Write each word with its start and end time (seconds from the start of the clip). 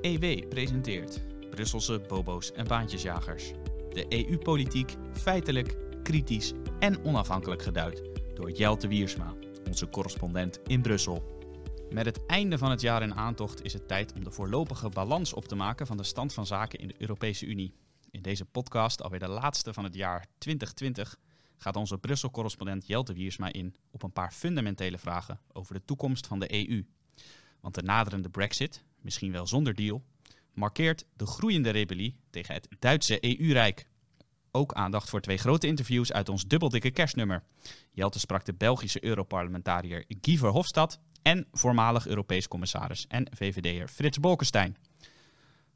EW 0.00 0.48
presenteert 0.48 1.20
Brusselse 1.50 2.00
bobo's 2.08 2.52
en 2.52 2.66
baantjesjagers. 2.66 3.52
De 3.90 4.06
EU-politiek 4.08 4.96
feitelijk, 5.12 5.76
kritisch 6.02 6.52
en 6.78 7.04
onafhankelijk 7.04 7.62
geduid 7.62 8.02
door 8.34 8.50
Jelte 8.50 8.88
Wiersma, 8.88 9.34
onze 9.66 9.88
correspondent 9.88 10.60
in 10.66 10.82
Brussel. 10.82 11.38
Met 11.90 12.06
het 12.06 12.26
einde 12.26 12.58
van 12.58 12.70
het 12.70 12.80
jaar 12.80 13.02
in 13.02 13.14
aantocht 13.14 13.64
is 13.64 13.72
het 13.72 13.88
tijd 13.88 14.12
om 14.12 14.24
de 14.24 14.30
voorlopige 14.30 14.88
balans 14.88 15.32
op 15.32 15.44
te 15.44 15.54
maken 15.54 15.86
van 15.86 15.96
de 15.96 16.02
stand 16.02 16.32
van 16.32 16.46
zaken 16.46 16.78
in 16.78 16.88
de 16.88 16.94
Europese 16.98 17.46
Unie. 17.46 17.74
In 18.10 18.22
deze 18.22 18.44
podcast, 18.44 19.02
alweer 19.02 19.20
de 19.20 19.28
laatste 19.28 19.72
van 19.72 19.84
het 19.84 19.94
jaar 19.94 20.26
2020, 20.38 21.16
gaat 21.56 21.76
onze 21.76 21.98
Brussel-correspondent 21.98 22.86
Jelte 22.86 23.12
Wiersma 23.12 23.52
in 23.52 23.74
op 23.90 24.02
een 24.02 24.12
paar 24.12 24.32
fundamentele 24.32 24.98
vragen 24.98 25.40
over 25.52 25.74
de 25.74 25.84
toekomst 25.84 26.26
van 26.26 26.38
de 26.38 26.68
EU. 26.68 26.84
Want 27.60 27.74
de 27.74 27.82
naderende 27.82 28.28
Brexit, 28.28 28.84
misschien 29.08 29.32
wel 29.32 29.46
zonder 29.46 29.74
deal, 29.74 30.02
markeert 30.54 31.04
de 31.16 31.26
groeiende 31.26 31.70
rebellie 31.70 32.16
tegen 32.30 32.54
het 32.54 32.68
Duitse 32.78 33.24
EU-rijk. 33.24 33.88
Ook 34.50 34.72
aandacht 34.72 35.10
voor 35.10 35.20
twee 35.20 35.36
grote 35.36 35.66
interviews 35.66 36.12
uit 36.12 36.28
ons 36.28 36.46
dubbeldikke 36.46 36.90
kerstnummer. 36.90 37.42
Jelte 37.92 38.18
sprak 38.18 38.44
de 38.44 38.54
Belgische 38.54 39.04
Europarlementariër 39.04 40.04
Guy 40.20 40.36
Verhofstadt 40.36 41.00
en 41.22 41.46
voormalig 41.52 42.06
Europees 42.06 42.48
commissaris 42.48 43.06
en 43.08 43.26
VVD'er 43.36 43.88
Frits 43.88 44.20
Bolkestein. 44.20 44.76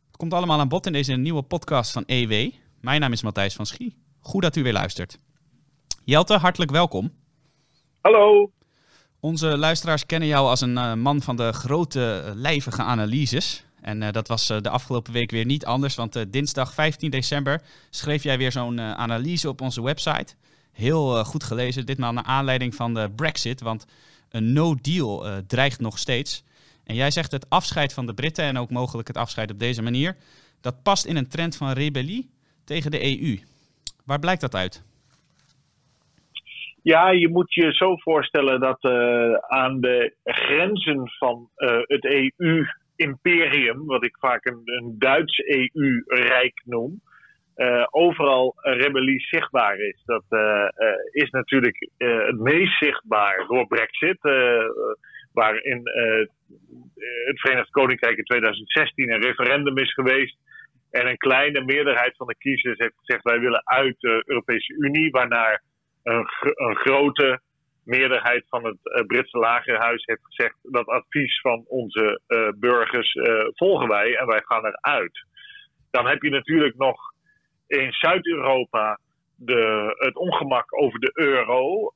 Het 0.07 0.17
komt 0.17 0.33
allemaal 0.33 0.61
aan 0.61 0.69
bod 0.69 0.87
in 0.87 0.93
deze 0.93 1.13
nieuwe 1.13 1.43
podcast 1.43 1.93
van 1.93 2.05
EW. 2.07 2.51
Mijn 2.81 3.01
naam 3.01 3.13
is 3.13 3.23
Matthijs 3.23 3.55
van 3.55 3.67
Schie. 3.67 3.97
Goed 4.21 4.43
dat 4.43 4.57
u 4.57 4.63
weer 4.63 4.73
luistert. 4.73 5.19
Jelte, 6.05 6.37
hartelijk 6.37 6.71
welkom. 6.71 7.13
Hallo. 8.01 8.53
Onze 9.25 9.59
luisteraars 9.59 10.07
kennen 10.07 10.29
jou 10.29 10.49
als 10.49 10.61
een 10.61 10.77
uh, 10.77 10.95
man 10.95 11.23
van 11.23 11.37
de 11.37 11.53
grote, 11.53 12.23
uh, 12.27 12.35
lijvige 12.35 12.83
analyses. 12.83 13.65
En 13.81 14.03
uh, 14.03 14.11
dat 14.11 14.29
was 14.29 14.47
de 14.47 14.69
afgelopen 14.69 15.13
week 15.13 15.31
weer 15.31 15.45
niet 15.45 15.65
anders, 15.65 15.95
want 15.95 16.33
dinsdag 16.33 16.75
15 16.75 17.11
december 17.11 17.63
schreef 17.91 18.23
jij 18.23 18.39
weer 18.39 18.53
zo'n 18.53 18.81
analyse 18.81 19.49
op 19.49 19.61
onze 19.61 19.83
website. 19.83 20.35
Heel 20.73 21.25
goed 21.25 21.45
gelezen, 21.45 21.87
ditmaal 21.87 22.13
naar 22.13 22.25
aanleiding 22.25 22.75
van 22.75 22.95
de 22.95 23.11
Brexit, 23.17 23.61
want 23.61 23.85
een 24.31 24.53
no-deal 24.53 25.27
dreigt 25.47 25.81
nog 25.81 25.99
steeds. 25.99 26.43
En 26.85 26.95
jij 26.95 27.11
zegt 27.11 27.33
het 27.33 27.51
afscheid 27.51 27.93
van 27.93 28.07
de 28.07 28.15
Britten 28.15 28.45
en 28.45 28.59
ook 28.59 28.71
mogelijk 28.71 29.09
het 29.09 29.17
afscheid 29.17 29.51
op 29.51 29.59
deze 29.59 29.83
manier, 29.83 30.17
dat 30.61 30.83
past 30.83 31.05
in 31.05 31.17
een 31.17 31.29
trend 31.29 31.57
van 31.57 31.71
rebellie 31.71 32.31
tegen 32.65 32.91
de 32.91 33.21
EU. 33.21 33.41
Waar 34.05 34.19
blijkt 34.19 34.41
dat 34.41 34.55
uit? 34.55 34.83
Ja, 36.83 37.11
je 37.11 37.29
moet 37.29 37.55
je 37.55 37.73
zo 37.73 37.97
voorstellen 37.97 38.61
dat 38.61 38.85
uh, 38.85 39.35
aan 39.35 39.81
de 39.81 40.15
grenzen 40.25 41.11
van 41.19 41.49
uh, 41.57 41.81
het 41.83 42.05
EU-imperium, 42.05 43.87
wat 43.87 44.05
ik 44.05 44.17
vaak 44.19 44.45
een, 44.45 44.61
een 44.65 44.95
Duits 44.99 45.39
EU-rijk 45.39 46.63
noem, 46.65 47.01
uh, 47.57 47.87
overal 47.91 48.55
rebellie 48.57 49.21
zichtbaar 49.21 49.79
is. 49.79 50.03
Dat 50.05 50.25
is 51.11 51.31
natuurlijk 51.31 51.91
het 51.97 52.39
meest 52.39 52.79
zichtbaar 52.79 53.45
door 53.47 53.67
Brexit, 53.67 54.19
waarin 55.33 55.81
het 57.25 57.41
Verenigd 57.41 57.71
Koninkrijk 57.71 58.17
in 58.17 58.25
2016 58.25 59.13
een 59.13 59.23
referendum 59.23 59.79
is 59.79 59.93
geweest. 59.93 60.37
En 60.91 61.07
een 61.07 61.17
kleine 61.17 61.65
meerderheid 61.65 62.17
van 62.17 62.27
de 62.27 62.37
kiezers 62.39 62.79
heeft 62.79 62.99
gezegd: 62.99 63.23
wij 63.23 63.41
willen 63.41 63.63
uit 63.65 63.95
de 63.99 64.23
Europese 64.27 64.75
Unie, 64.75 65.11
waarnaar 65.11 65.63
een, 66.03 66.27
een 66.41 66.77
grote 66.77 67.41
meerderheid 67.85 68.45
van 68.49 68.65
het 68.65 68.79
uh, 68.83 69.07
Britse 69.07 69.39
lagerhuis 69.39 70.05
heeft 70.05 70.25
gezegd 70.25 70.57
dat 70.63 70.87
advies 70.87 71.41
van 71.41 71.65
onze 71.67 72.21
uh, 72.29 72.49
burgers 72.57 73.15
uh, 73.15 73.45
volgen 73.55 73.89
wij 73.89 74.17
en 74.17 74.27
wij 74.27 74.43
gaan 74.45 74.67
eruit. 74.67 75.27
Dan 75.91 76.07
heb 76.07 76.23
je 76.23 76.31
natuurlijk 76.31 76.77
nog 76.77 77.01
in 77.67 77.93
Zuid-Europa 77.93 78.99
het 79.97 80.17
ongemak 80.17 80.83
over 80.83 81.01
de 81.01 81.11
euro. 81.15 81.91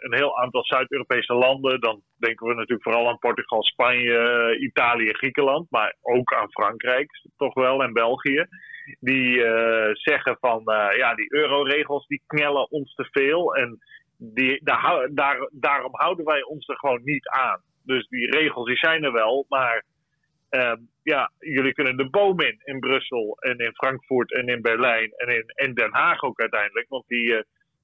een 0.00 0.14
heel 0.14 0.38
aantal 0.38 0.64
Zuid-Europese 0.64 1.34
landen, 1.34 1.80
dan 1.80 2.02
denken 2.16 2.46
we 2.46 2.54
natuurlijk 2.54 2.82
vooral 2.82 3.08
aan 3.08 3.18
Portugal, 3.18 3.62
Spanje, 3.62 4.56
Italië, 4.60 5.12
Griekenland, 5.12 5.70
maar 5.70 5.96
ook 6.00 6.34
aan 6.34 6.50
Frankrijk 6.50 7.10
toch 7.36 7.54
wel 7.54 7.82
en 7.82 7.92
België 7.92 8.46
die 9.00 9.36
uh, 9.36 9.90
zeggen 9.92 10.36
van 10.40 10.62
uh, 10.64 10.96
ja, 10.96 11.14
die 11.14 11.34
euroregels 11.34 12.06
die 12.06 12.22
knellen 12.26 12.70
ons 12.70 12.94
te 12.94 13.08
veel. 13.10 13.54
En 13.54 13.78
die, 14.16 14.60
daar, 14.64 15.08
daar, 15.10 15.48
daarom 15.52 15.94
houden 15.94 16.24
wij 16.24 16.42
ons 16.42 16.68
er 16.68 16.76
gewoon 16.78 17.00
niet 17.04 17.28
aan. 17.28 17.60
Dus 17.84 18.08
die 18.08 18.30
regels 18.30 18.66
die 18.66 18.76
zijn 18.76 19.04
er 19.04 19.12
wel, 19.12 19.46
maar 19.48 19.84
uh, 20.50 20.72
ja, 21.02 21.30
jullie 21.38 21.72
kunnen 21.72 21.96
de 21.96 22.10
boom 22.10 22.40
in 22.40 22.60
in 22.64 22.80
Brussel 22.80 23.36
en 23.40 23.58
in 23.58 23.74
Frankfurt 23.74 24.32
en 24.32 24.48
in 24.48 24.62
Berlijn 24.62 25.12
en 25.16 25.28
in 25.28 25.44
en 25.46 25.74
Den 25.74 25.92
Haag 25.92 26.22
ook 26.22 26.40
uiteindelijk. 26.40 26.88
Want 26.88 27.04
die 27.06 27.36
eh, 27.36 27.42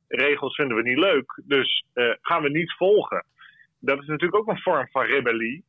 regels 0.08 0.54
vinden 0.54 0.76
we 0.76 0.82
niet 0.82 0.98
leuk. 0.98 1.42
Dus 1.44 1.84
gaan 2.20 2.42
we 2.42 2.50
niet 2.50 2.72
volgen. 2.72 3.25
Dat 3.80 4.00
is 4.00 4.06
natuurlijk 4.06 4.40
ook 4.40 4.48
een 4.48 4.62
vorm 4.62 4.88
van 4.90 5.04
rebellie. 5.04 5.64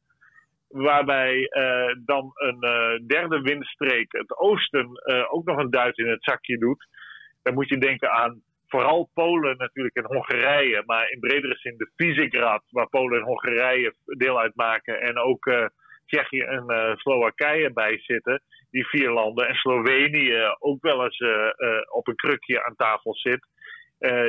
Waarbij 0.69 1.35
uh, 1.38 1.96
dan 2.06 2.31
een 2.34 2.66
uh, 2.66 3.07
derde 3.07 3.41
windstreek, 3.41 4.12
het 4.12 4.38
oosten, 4.38 4.90
uh, 5.06 5.34
ook 5.34 5.46
nog 5.46 5.57
een 5.57 5.69
duit 5.69 5.97
in 5.97 6.07
het 6.07 6.24
zakje 6.24 6.57
doet. 6.57 6.88
Dan 7.41 7.53
moet 7.53 7.69
je 7.69 7.78
denken 7.78 8.12
aan 8.12 8.41
vooral 8.68 9.09
Polen 9.13 9.57
natuurlijk 9.57 9.96
en 9.96 10.06
Hongarije, 10.06 10.84
maar 10.85 11.09
in 11.09 11.19
bredere 11.19 11.56
zin 11.56 11.78
de 11.78 11.91
Visegrad, 11.96 12.63
waar 12.69 12.90
Polen 12.90 13.19
en 13.19 13.25
Hongarije 13.25 13.94
deel 14.06 14.40
uitmaken. 14.40 15.02
En 15.02 15.18
ook 15.18 15.69
Tsjechië 16.06 16.41
en 16.41 16.96
Slowakije 16.97 17.74
bij 17.74 18.00
zitten, 18.00 18.41
die 18.69 18.88
vier 18.88 19.12
landen. 19.12 19.47
En 19.47 19.56
Slovenië 19.56 20.56
ook 20.59 20.81
wel 20.81 21.03
eens 21.03 21.24
op 21.90 22.07
een 22.07 22.16
krukje 22.16 22.66
aan 22.66 22.75
tafel 22.75 23.16
zit. 23.16 23.47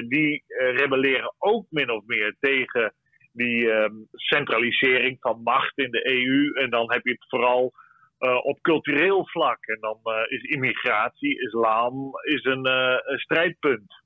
die 0.08 0.44
rebelleren 0.48 1.34
ook 1.38 1.66
min 1.70 1.90
of 1.90 2.02
meer 2.06 2.36
tegen 2.40 2.94
die 3.32 3.66
um, 3.66 4.08
centralisering 4.12 5.16
van 5.20 5.42
macht 5.42 5.78
in 5.78 5.90
de 5.90 6.06
EU. 6.06 6.52
En 6.64 6.70
dan 6.70 6.92
heb 6.92 7.04
je 7.04 7.10
het 7.10 7.28
vooral 7.28 7.72
uh, 8.20 8.44
op 8.44 8.60
cultureel 8.60 9.26
vlak. 9.26 9.66
En 9.66 9.78
dan 9.80 9.98
uh, 10.04 10.38
is 10.38 10.42
immigratie, 10.42 11.40
islam, 11.40 12.10
is 12.22 12.44
een, 12.44 12.66
uh, 12.66 12.96
een, 13.02 13.18
strijdpunt. 13.18 14.02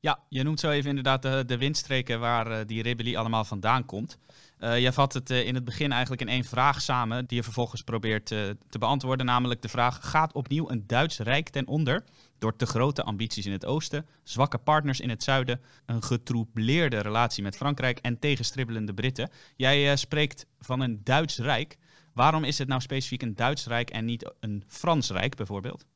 Ja, 0.00 0.18
je 0.28 0.42
noemt 0.42 0.60
zo 0.60 0.70
even 0.70 0.88
inderdaad 0.88 1.22
de, 1.22 1.44
de 1.46 1.58
windstreken 1.58 2.20
waar 2.20 2.66
die 2.66 2.82
rebellie 2.82 3.18
allemaal 3.18 3.44
vandaan 3.44 3.86
komt. 3.86 4.18
Jij 4.58 4.92
vat 4.92 5.12
het 5.12 5.30
in 5.30 5.54
het 5.54 5.64
begin 5.64 5.92
eigenlijk 5.92 6.20
in 6.20 6.28
één 6.28 6.44
vraag 6.44 6.80
samen, 6.80 7.26
die 7.26 7.36
je 7.36 7.42
vervolgens 7.42 7.82
probeert 7.82 8.26
te 8.26 8.78
beantwoorden. 8.78 9.26
Namelijk 9.26 9.62
de 9.62 9.68
vraag: 9.68 10.10
gaat 10.10 10.32
opnieuw 10.32 10.70
een 10.70 10.86
Duits 10.86 11.18
rijk 11.18 11.48
ten 11.48 11.66
onder? 11.66 12.04
Door 12.38 12.56
te 12.56 12.66
grote 12.66 13.02
ambities 13.02 13.46
in 13.46 13.52
het 13.52 13.66
oosten, 13.66 14.06
zwakke 14.22 14.58
partners 14.58 15.00
in 15.00 15.10
het 15.10 15.22
zuiden, 15.22 15.60
een 15.86 16.02
getroubleerde 16.02 17.00
relatie 17.00 17.42
met 17.42 17.56
Frankrijk 17.56 17.98
en 17.98 18.18
tegenstribbelende 18.18 18.94
Britten. 18.94 19.30
Jij 19.56 19.96
spreekt 19.96 20.46
van 20.60 20.80
een 20.80 21.00
Duits 21.04 21.38
Rijk. 21.38 21.76
Waarom 22.14 22.44
is 22.44 22.58
het 22.58 22.68
nou 22.68 22.80
specifiek 22.80 23.22
een 23.22 23.34
Duits 23.34 23.66
Rijk 23.66 23.90
en 23.90 24.04
niet 24.04 24.32
een 24.40 24.64
Frans 24.68 25.10
Rijk 25.10 25.36
bijvoorbeeld? 25.36 25.86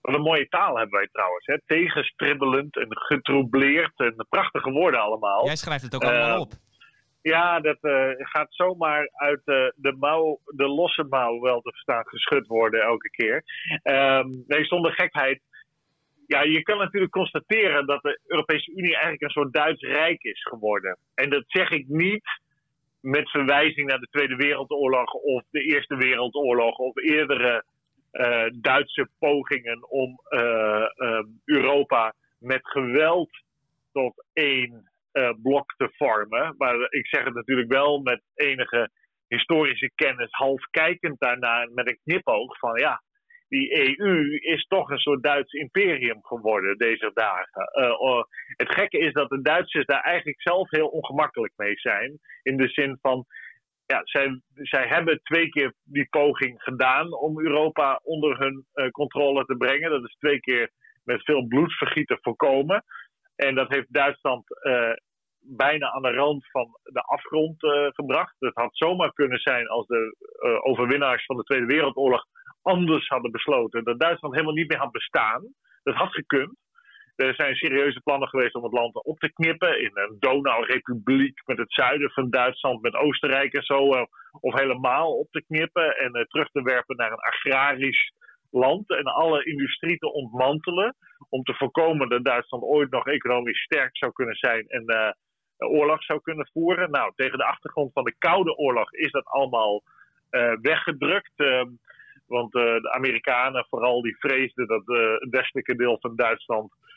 Wat 0.00 0.14
een 0.14 0.20
mooie 0.20 0.48
taal 0.48 0.76
hebben 0.76 0.98
wij 0.98 1.08
trouwens. 1.12 1.46
Hè? 1.46 1.58
Tegenstribbelend 1.66 2.76
en 2.76 2.86
getroubleerd 2.90 3.92
en 3.96 4.26
prachtige 4.28 4.70
woorden 4.70 5.00
allemaal. 5.00 5.44
Jij 5.44 5.56
schrijft 5.56 5.84
het 5.84 5.94
ook 5.94 6.04
allemaal 6.04 6.40
op. 6.40 6.52
Ja, 7.22 7.60
dat 7.60 7.78
uh, 7.82 8.10
gaat 8.16 8.54
zomaar 8.54 9.10
uit 9.12 9.40
de 9.76 9.96
mouw, 9.98 10.40
de 10.44 10.68
losse 10.68 11.04
mouw 11.04 11.40
wel 11.40 11.60
te 11.60 11.70
verstaan 11.70 12.06
geschud 12.06 12.46
worden 12.46 12.82
elke 12.82 13.10
keer. 13.10 13.44
Um, 13.82 14.44
nee, 14.46 14.64
zonder 14.64 14.92
gekheid 14.92 15.40
ja, 16.30 16.42
je 16.42 16.62
kan 16.62 16.78
natuurlijk 16.78 17.12
constateren 17.12 17.86
dat 17.86 18.02
de 18.02 18.20
Europese 18.26 18.70
Unie 18.70 18.92
eigenlijk 18.92 19.22
een 19.22 19.30
soort 19.30 19.52
Duits 19.52 19.82
Rijk 19.82 20.22
is 20.22 20.42
geworden. 20.42 20.98
En 21.14 21.30
dat 21.30 21.44
zeg 21.46 21.70
ik 21.70 21.88
niet 21.88 22.24
met 23.00 23.30
verwijzing 23.30 23.88
naar 23.88 23.98
de 23.98 24.08
Tweede 24.10 24.36
Wereldoorlog 24.36 25.12
of 25.12 25.42
de 25.50 25.60
Eerste 25.60 25.96
Wereldoorlog 25.96 26.78
of 26.78 26.96
eerdere 26.96 27.64
uh, 28.12 28.46
Duitse 28.52 29.08
pogingen 29.18 29.90
om 29.90 30.20
uh, 30.30 30.86
uh, 30.96 31.22
Europa 31.44 32.14
met 32.38 32.60
geweld 32.62 33.30
tot 33.92 34.24
één 34.32 34.89
blok 35.42 35.74
te 35.76 35.90
vormen. 35.96 36.54
Maar 36.58 36.74
ik 36.90 37.06
zeg 37.06 37.24
het 37.24 37.34
natuurlijk 37.34 37.72
wel 37.72 38.00
met 38.00 38.22
enige 38.34 38.90
historische 39.26 39.90
kennis, 39.94 40.30
half 40.30 40.62
kijkend 40.70 41.20
daarna 41.20 41.68
met 41.74 41.88
een 41.88 42.00
knipoog 42.04 42.58
van 42.58 42.78
ja, 42.78 43.02
die 43.50 43.98
EU 43.98 44.36
is 44.36 44.66
toch 44.66 44.90
een 44.90 44.98
soort 44.98 45.22
Duits 45.22 45.52
imperium 45.52 46.24
geworden 46.24 46.78
deze 46.78 47.10
dagen. 47.14 47.70
Uh, 47.74 48.22
het 48.56 48.74
gekke 48.74 48.98
is 48.98 49.12
dat 49.12 49.28
de 49.28 49.42
Duitsers 49.42 49.86
daar 49.86 50.02
eigenlijk 50.02 50.42
zelf 50.42 50.70
heel 50.70 50.86
ongemakkelijk 50.86 51.52
mee 51.56 51.74
zijn. 51.76 52.18
In 52.42 52.56
de 52.56 52.68
zin 52.68 52.98
van, 53.00 53.24
ja, 53.86 54.00
zij, 54.04 54.40
zij 54.54 54.86
hebben 54.86 55.20
twee 55.22 55.48
keer 55.48 55.74
die 55.84 56.06
poging 56.10 56.62
gedaan 56.62 57.12
om 57.12 57.40
Europa 57.40 58.00
onder 58.02 58.38
hun 58.38 58.66
uh, 58.74 58.90
controle 58.90 59.44
te 59.44 59.56
brengen. 59.56 59.90
Dat 59.90 60.04
is 60.04 60.16
twee 60.18 60.40
keer 60.40 60.70
met 61.04 61.24
veel 61.24 61.46
bloedvergieten 61.46 62.18
voorkomen. 62.20 62.84
En 63.46 63.54
dat 63.54 63.68
heeft 63.68 63.92
Duitsland 63.92 64.44
uh, 64.62 64.92
bijna 65.40 65.90
aan 65.92 66.02
de 66.02 66.12
rand 66.12 66.50
van 66.50 66.78
de 66.82 67.00
afgrond 67.00 67.56
gebracht. 67.94 68.34
Het 68.38 68.54
had 68.54 68.76
zomaar 68.76 69.12
kunnen 69.12 69.38
zijn 69.38 69.68
als 69.68 69.86
de 69.86 70.16
overwinnaars 70.62 71.24
van 71.24 71.36
de 71.36 71.42
Tweede 71.42 71.66
Wereldoorlog 71.66 72.24
anders 72.62 73.08
hadden 73.08 73.30
besloten 73.30 73.84
dat 73.84 74.00
Duitsland 74.00 74.34
helemaal 74.34 74.54
niet 74.54 74.68
meer 74.68 74.78
had 74.78 74.92
bestaan. 74.92 75.54
Dat 75.82 75.94
had 75.94 76.12
gekund. 76.12 76.56
Er 77.16 77.34
zijn 77.34 77.54
serieuze 77.54 78.00
plannen 78.00 78.28
geweest 78.28 78.54
om 78.54 78.62
het 78.62 78.72
land 78.72 79.04
op 79.04 79.18
te 79.18 79.32
knippen 79.32 79.80
in 79.80 79.90
een 79.94 80.16
Donau-republiek 80.18 81.42
met 81.46 81.58
het 81.58 81.72
zuiden 81.72 82.10
van 82.10 82.30
Duitsland, 82.30 82.82
met 82.82 82.94
Oostenrijk 82.94 83.52
en 83.52 83.62
zo. 83.62 83.92
Eh, 83.92 84.02
of 84.40 84.54
helemaal 84.54 85.18
op 85.18 85.30
te 85.30 85.42
knippen 85.46 85.96
en 85.96 86.12
eh, 86.12 86.24
terug 86.24 86.50
te 86.50 86.62
werpen 86.62 86.96
naar 86.96 87.12
een 87.12 87.18
agrarisch 87.18 88.12
land 88.50 88.90
en 88.90 89.04
alle 89.04 89.44
industrie 89.44 89.98
te 89.98 90.12
ontmantelen. 90.12 90.96
Om 91.28 91.42
te 91.42 91.54
voorkomen 91.54 92.08
dat 92.08 92.24
Duitsland 92.24 92.62
ooit 92.62 92.90
nog 92.90 93.06
economisch 93.06 93.62
sterk 93.62 93.96
zou 93.96 94.12
kunnen 94.12 94.36
zijn 94.36 94.68
en 94.68 94.84
uh, 94.86 95.70
oorlog 95.70 96.02
zou 96.02 96.20
kunnen 96.20 96.48
voeren. 96.52 96.90
Nou, 96.90 97.12
tegen 97.16 97.38
de 97.38 97.44
achtergrond 97.44 97.92
van 97.92 98.04
de 98.04 98.14
Koude 98.18 98.56
Oorlog 98.56 98.92
is 98.92 99.10
dat 99.10 99.24
allemaal 99.24 99.82
weggedrukt. 100.60 101.32
Ehm, 101.36 101.68
want 102.26 102.52
de 102.52 102.90
Amerikanen 102.92 103.66
vooral 103.68 104.02
die 104.02 104.16
vreesden 104.18 104.66
dat 104.66 104.82
het 104.86 105.30
westelijke 105.30 105.76
deel 105.76 105.98
van 106.00 106.16
Duitsland 106.16 106.72
eh, 106.72 106.89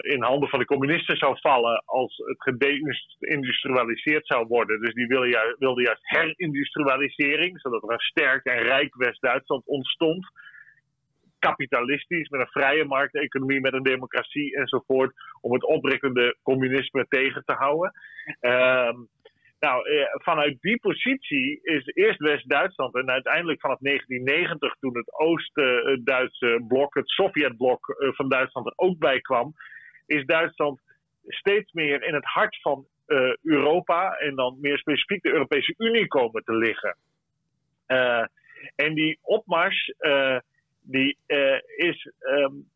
in 0.00 0.22
handen 0.22 0.48
van 0.48 0.58
de 0.58 0.64
communisten 0.64 1.16
zou 1.16 1.38
vallen 1.40 1.82
als 1.84 2.16
het 2.16 2.42
gedeindustrialiseerd 2.42 4.26
zou 4.26 4.46
worden. 4.46 4.80
Dus 4.80 4.94
die 4.94 5.06
wilden 5.06 5.28
juist, 5.28 5.58
wilde 5.58 5.82
juist 5.82 6.00
herindustrialisering, 6.02 7.60
zodat 7.60 7.82
er 7.82 7.92
een 7.92 7.98
sterk 7.98 8.44
en 8.44 8.62
rijk 8.62 8.94
West-Duitsland 8.94 9.66
ontstond. 9.66 10.26
Kapitalistisch, 11.38 12.28
met 12.28 12.40
een 12.40 12.46
vrije 12.46 12.84
markteconomie, 12.84 13.60
met 13.60 13.72
een 13.72 13.82
democratie 13.82 14.56
enzovoort, 14.56 15.12
om 15.40 15.52
het 15.52 15.64
oprikkende 15.64 16.36
communisme 16.42 17.06
tegen 17.08 17.42
te 17.44 17.52
houden. 17.52 17.92
Uh, 18.40 18.94
nou, 19.60 19.88
eh, 19.88 20.06
vanuit 20.10 20.56
die 20.60 20.80
positie 20.80 21.60
is 21.62 21.86
eerst 21.94 22.18
West-Duitsland 22.18 22.94
en 22.94 23.10
uiteindelijk 23.10 23.60
vanaf 23.60 23.78
1990, 23.80 24.74
toen 24.80 24.96
het 24.96 25.18
Oost-Duitse 25.18 26.64
blok, 26.68 26.94
het 26.94 27.08
Sovjetblok 27.08 27.88
eh, 27.88 28.08
van 28.12 28.28
Duitsland 28.28 28.66
er 28.66 28.72
ook 28.76 28.98
bij 28.98 29.20
kwam, 29.20 29.54
is 30.06 30.24
Duitsland 30.24 30.80
steeds 31.26 31.72
meer 31.72 32.02
in 32.02 32.14
het 32.14 32.24
hart 32.24 32.60
van 32.60 32.86
uh, 33.06 33.34
Europa 33.42 34.12
en 34.12 34.34
dan 34.34 34.58
meer 34.60 34.78
specifiek 34.78 35.22
de 35.22 35.30
Europese 35.30 35.74
Unie 35.76 36.06
komen 36.06 36.44
te 36.44 36.54
liggen. 36.54 36.96
En 38.76 38.94
die 38.94 39.18
opmars 39.22 39.92
die, 40.80 41.18
is 41.76 42.12
um, 42.20 42.68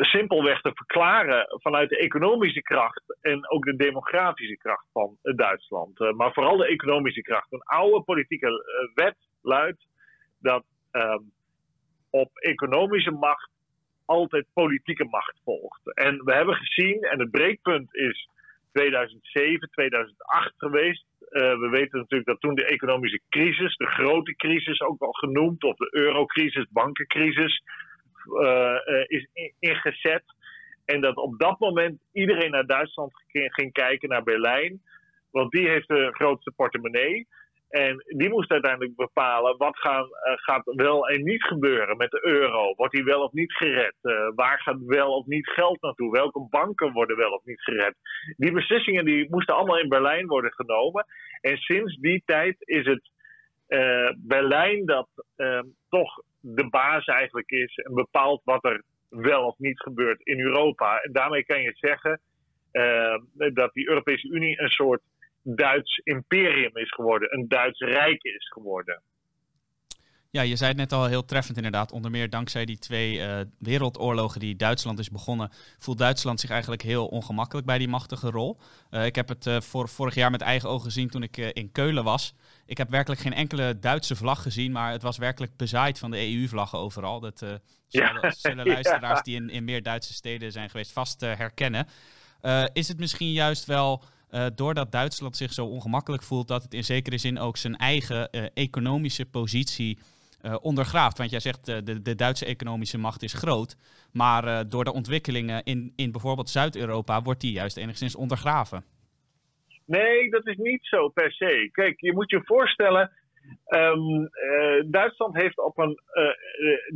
simpelweg 0.00 0.60
te 0.60 0.70
verklaren 0.74 1.46
vanuit 1.48 1.88
de 1.88 1.98
economische 1.98 2.62
kracht 2.62 3.18
en 3.20 3.50
ook 3.50 3.64
de 3.64 3.76
demografische 3.76 4.56
kracht 4.56 4.86
van 4.92 5.16
Duitsland. 5.22 6.00
Uh, 6.00 6.12
maar 6.12 6.32
vooral 6.32 6.56
de 6.56 6.66
economische 6.66 7.22
kracht. 7.22 7.52
Een 7.52 7.62
oude 7.62 8.02
politieke 8.02 8.46
uh, 8.48 8.94
wet 8.94 9.16
luidt 9.42 9.86
dat 10.38 10.64
uh, 10.92 11.16
op 12.10 12.30
economische 12.38 13.10
macht 13.10 13.50
altijd 14.04 14.46
politieke 14.52 15.04
macht 15.04 15.40
volgt. 15.44 15.94
En 15.94 16.24
we 16.24 16.34
hebben 16.34 16.54
gezien, 16.54 17.02
en 17.02 17.20
het 17.20 17.30
breekpunt 17.30 17.94
is 17.94 18.28
2007, 18.72 19.70
2008 19.70 20.52
geweest. 20.56 21.04
Uh, 21.20 21.40
we 21.40 21.68
weten 21.70 21.98
natuurlijk 21.98 22.28
dat 22.28 22.40
toen 22.40 22.54
de 22.54 22.66
economische 22.66 23.20
crisis, 23.28 23.76
de 23.76 23.86
grote 23.86 24.36
crisis 24.36 24.80
ook 24.80 24.98
wel 24.98 25.12
genoemd, 25.12 25.64
of 25.64 25.76
de 25.76 25.88
eurocrisis, 25.90 26.66
bankencrisis, 26.70 27.62
is 29.06 29.28
ingezet. 29.58 30.24
En 30.84 31.00
dat 31.00 31.16
op 31.16 31.38
dat 31.38 31.58
moment 31.58 32.00
iedereen 32.12 32.50
naar 32.50 32.66
Duitsland 32.66 33.12
ging 33.32 33.72
kijken, 33.72 34.08
naar 34.08 34.22
Berlijn. 34.22 34.80
Want 35.30 35.50
die 35.50 35.68
heeft 35.68 35.88
de 35.88 36.08
grootste 36.12 36.52
portemonnee. 36.56 37.26
En 37.68 38.04
die 38.06 38.28
moest 38.28 38.50
uiteindelijk 38.50 38.96
bepalen 38.96 39.56
wat 39.56 39.78
gaan, 39.78 40.04
uh, 40.04 40.32
gaat 40.34 40.62
wel 40.64 41.08
en 41.08 41.22
niet 41.22 41.42
gebeuren 41.42 41.96
met 41.96 42.10
de 42.10 42.26
euro. 42.26 42.74
Wordt 42.74 42.92
die 42.92 43.04
wel 43.04 43.22
of 43.22 43.32
niet 43.32 43.52
gered? 43.52 43.94
Waar 44.34 44.60
gaat 44.60 44.78
wel 44.86 45.16
of 45.16 45.26
niet 45.26 45.48
geld 45.48 45.80
naartoe? 45.80 46.10
Welke 46.10 46.46
banken 46.50 46.92
worden 46.92 47.16
wel 47.16 47.30
of 47.30 47.44
niet 47.44 47.60
gered? 47.60 47.94
Die 48.36 48.52
beslissingen 48.52 49.04
die 49.04 49.26
moesten 49.30 49.54
allemaal 49.54 49.78
in 49.78 49.88
Berlijn 49.88 50.26
worden 50.26 50.52
genomen. 50.52 51.06
En 51.40 51.56
sinds 51.56 51.96
die 51.96 52.22
tijd 52.26 52.56
is 52.58 52.86
het 52.86 53.10
uh, 53.72 54.10
Berlijn 54.16 54.86
dat 54.86 55.08
ehm, 55.36 55.64
toch 55.88 56.22
de 56.40 56.68
baas 56.68 57.04
eigenlijk 57.04 57.50
is 57.50 57.76
en 57.76 57.94
bepaalt 57.94 58.40
wat 58.44 58.64
er 58.64 58.82
wel 59.08 59.46
of 59.46 59.58
niet 59.58 59.80
gebeurt 59.80 60.20
in 60.20 60.40
Europa. 60.40 61.00
En 61.00 61.12
daarmee 61.12 61.44
kan 61.44 61.62
je 61.62 61.72
zeggen 61.74 62.20
uh, 62.72 63.18
dat 63.54 63.72
die 63.72 63.88
Europese 63.88 64.28
Unie 64.28 64.60
een 64.60 64.68
soort 64.68 65.02
Duits 65.42 66.00
imperium 66.04 66.76
is 66.76 66.90
geworden, 66.90 67.34
een 67.38 67.48
Duits 67.48 67.80
rijk 67.80 68.22
is 68.22 68.48
geworden. 68.48 69.02
Ja, 70.32 70.42
je 70.42 70.56
zei 70.56 70.68
het 70.68 70.78
net 70.78 70.92
al 70.92 71.06
heel 71.06 71.24
treffend 71.24 71.56
inderdaad. 71.56 71.92
Onder 71.92 72.10
meer 72.10 72.30
dankzij 72.30 72.64
die 72.64 72.78
twee 72.78 73.18
uh, 73.18 73.40
wereldoorlogen 73.58 74.40
die 74.40 74.56
Duitsland 74.56 74.98
is 74.98 75.10
begonnen, 75.10 75.50
voelt 75.78 75.98
Duitsland 75.98 76.40
zich 76.40 76.50
eigenlijk 76.50 76.82
heel 76.82 77.06
ongemakkelijk 77.06 77.66
bij 77.66 77.78
die 77.78 77.88
machtige 77.88 78.30
rol. 78.30 78.58
Uh, 78.90 79.06
ik 79.06 79.14
heb 79.14 79.28
het 79.28 79.46
uh, 79.46 79.60
voor, 79.60 79.88
vorig 79.88 80.14
jaar 80.14 80.30
met 80.30 80.40
eigen 80.40 80.68
ogen 80.68 80.84
gezien 80.84 81.10
toen 81.10 81.22
ik 81.22 81.36
in 81.36 81.72
Keulen 81.72 82.04
was. 82.04 82.34
Ik 82.66 82.78
heb 82.78 82.90
werkelijk 82.90 83.20
geen 83.20 83.34
enkele 83.34 83.78
Duitse 83.78 84.16
vlag 84.16 84.42
gezien, 84.42 84.72
maar 84.72 84.92
het 84.92 85.02
was 85.02 85.18
werkelijk 85.18 85.56
bezaaid 85.56 85.98
van 85.98 86.10
de 86.10 86.34
EU-vlaggen 86.34 86.78
overal. 86.78 87.20
Dat 87.20 87.38
zullen, 87.38 87.60
ja. 87.88 88.30
zullen 88.30 88.66
luisteraars 88.76 89.18
ja. 89.18 89.22
die 89.22 89.36
in, 89.36 89.50
in 89.50 89.64
meer 89.64 89.82
Duitse 89.82 90.12
steden 90.12 90.52
zijn 90.52 90.70
geweest 90.70 90.92
vast 90.92 91.20
herkennen. 91.20 91.86
is 92.72 92.88
het 92.88 92.98
misschien 92.98 93.32
juist 93.32 93.64
wel 93.64 94.04
doordat 94.54 94.92
Duitsland 94.92 95.36
zich 95.36 95.52
zo 95.52 95.66
ongemakkelijk 95.66 96.22
voelt, 96.22 96.48
dat 96.48 96.62
het 96.62 96.74
in 96.74 96.84
zekere 96.84 97.18
zin 97.18 97.38
ook 97.38 97.56
zijn 97.56 97.76
eigen 97.76 98.30
economische 98.54 99.24
positie 99.24 99.98
uh, 100.42 100.56
ondergraaft. 100.60 101.18
Want 101.18 101.30
jij 101.30 101.40
zegt 101.40 101.68
uh, 101.68 101.76
de, 101.84 102.02
de 102.02 102.14
Duitse 102.14 102.46
economische 102.46 102.98
macht 102.98 103.22
is 103.22 103.32
groot. 103.32 103.76
Maar 104.12 104.44
uh, 104.44 104.60
door 104.68 104.84
de 104.84 104.92
ontwikkelingen 104.92 105.64
in, 105.64 105.92
in 105.96 106.12
bijvoorbeeld 106.12 106.50
Zuid-Europa 106.50 107.22
wordt 107.22 107.40
die 107.40 107.52
juist 107.52 107.76
enigszins 107.76 108.16
ondergraven. 108.16 108.84
Nee, 109.86 110.30
dat 110.30 110.46
is 110.46 110.56
niet 110.56 110.86
zo 110.86 111.08
per 111.08 111.32
se. 111.32 111.68
Kijk, 111.72 112.00
je 112.00 112.12
moet 112.12 112.30
je 112.30 112.40
voorstellen. 112.44 113.10
Um, 113.68 114.30
Duitsland 114.90 115.36
heeft 115.36 115.58
op 115.58 115.78
een 115.78 116.00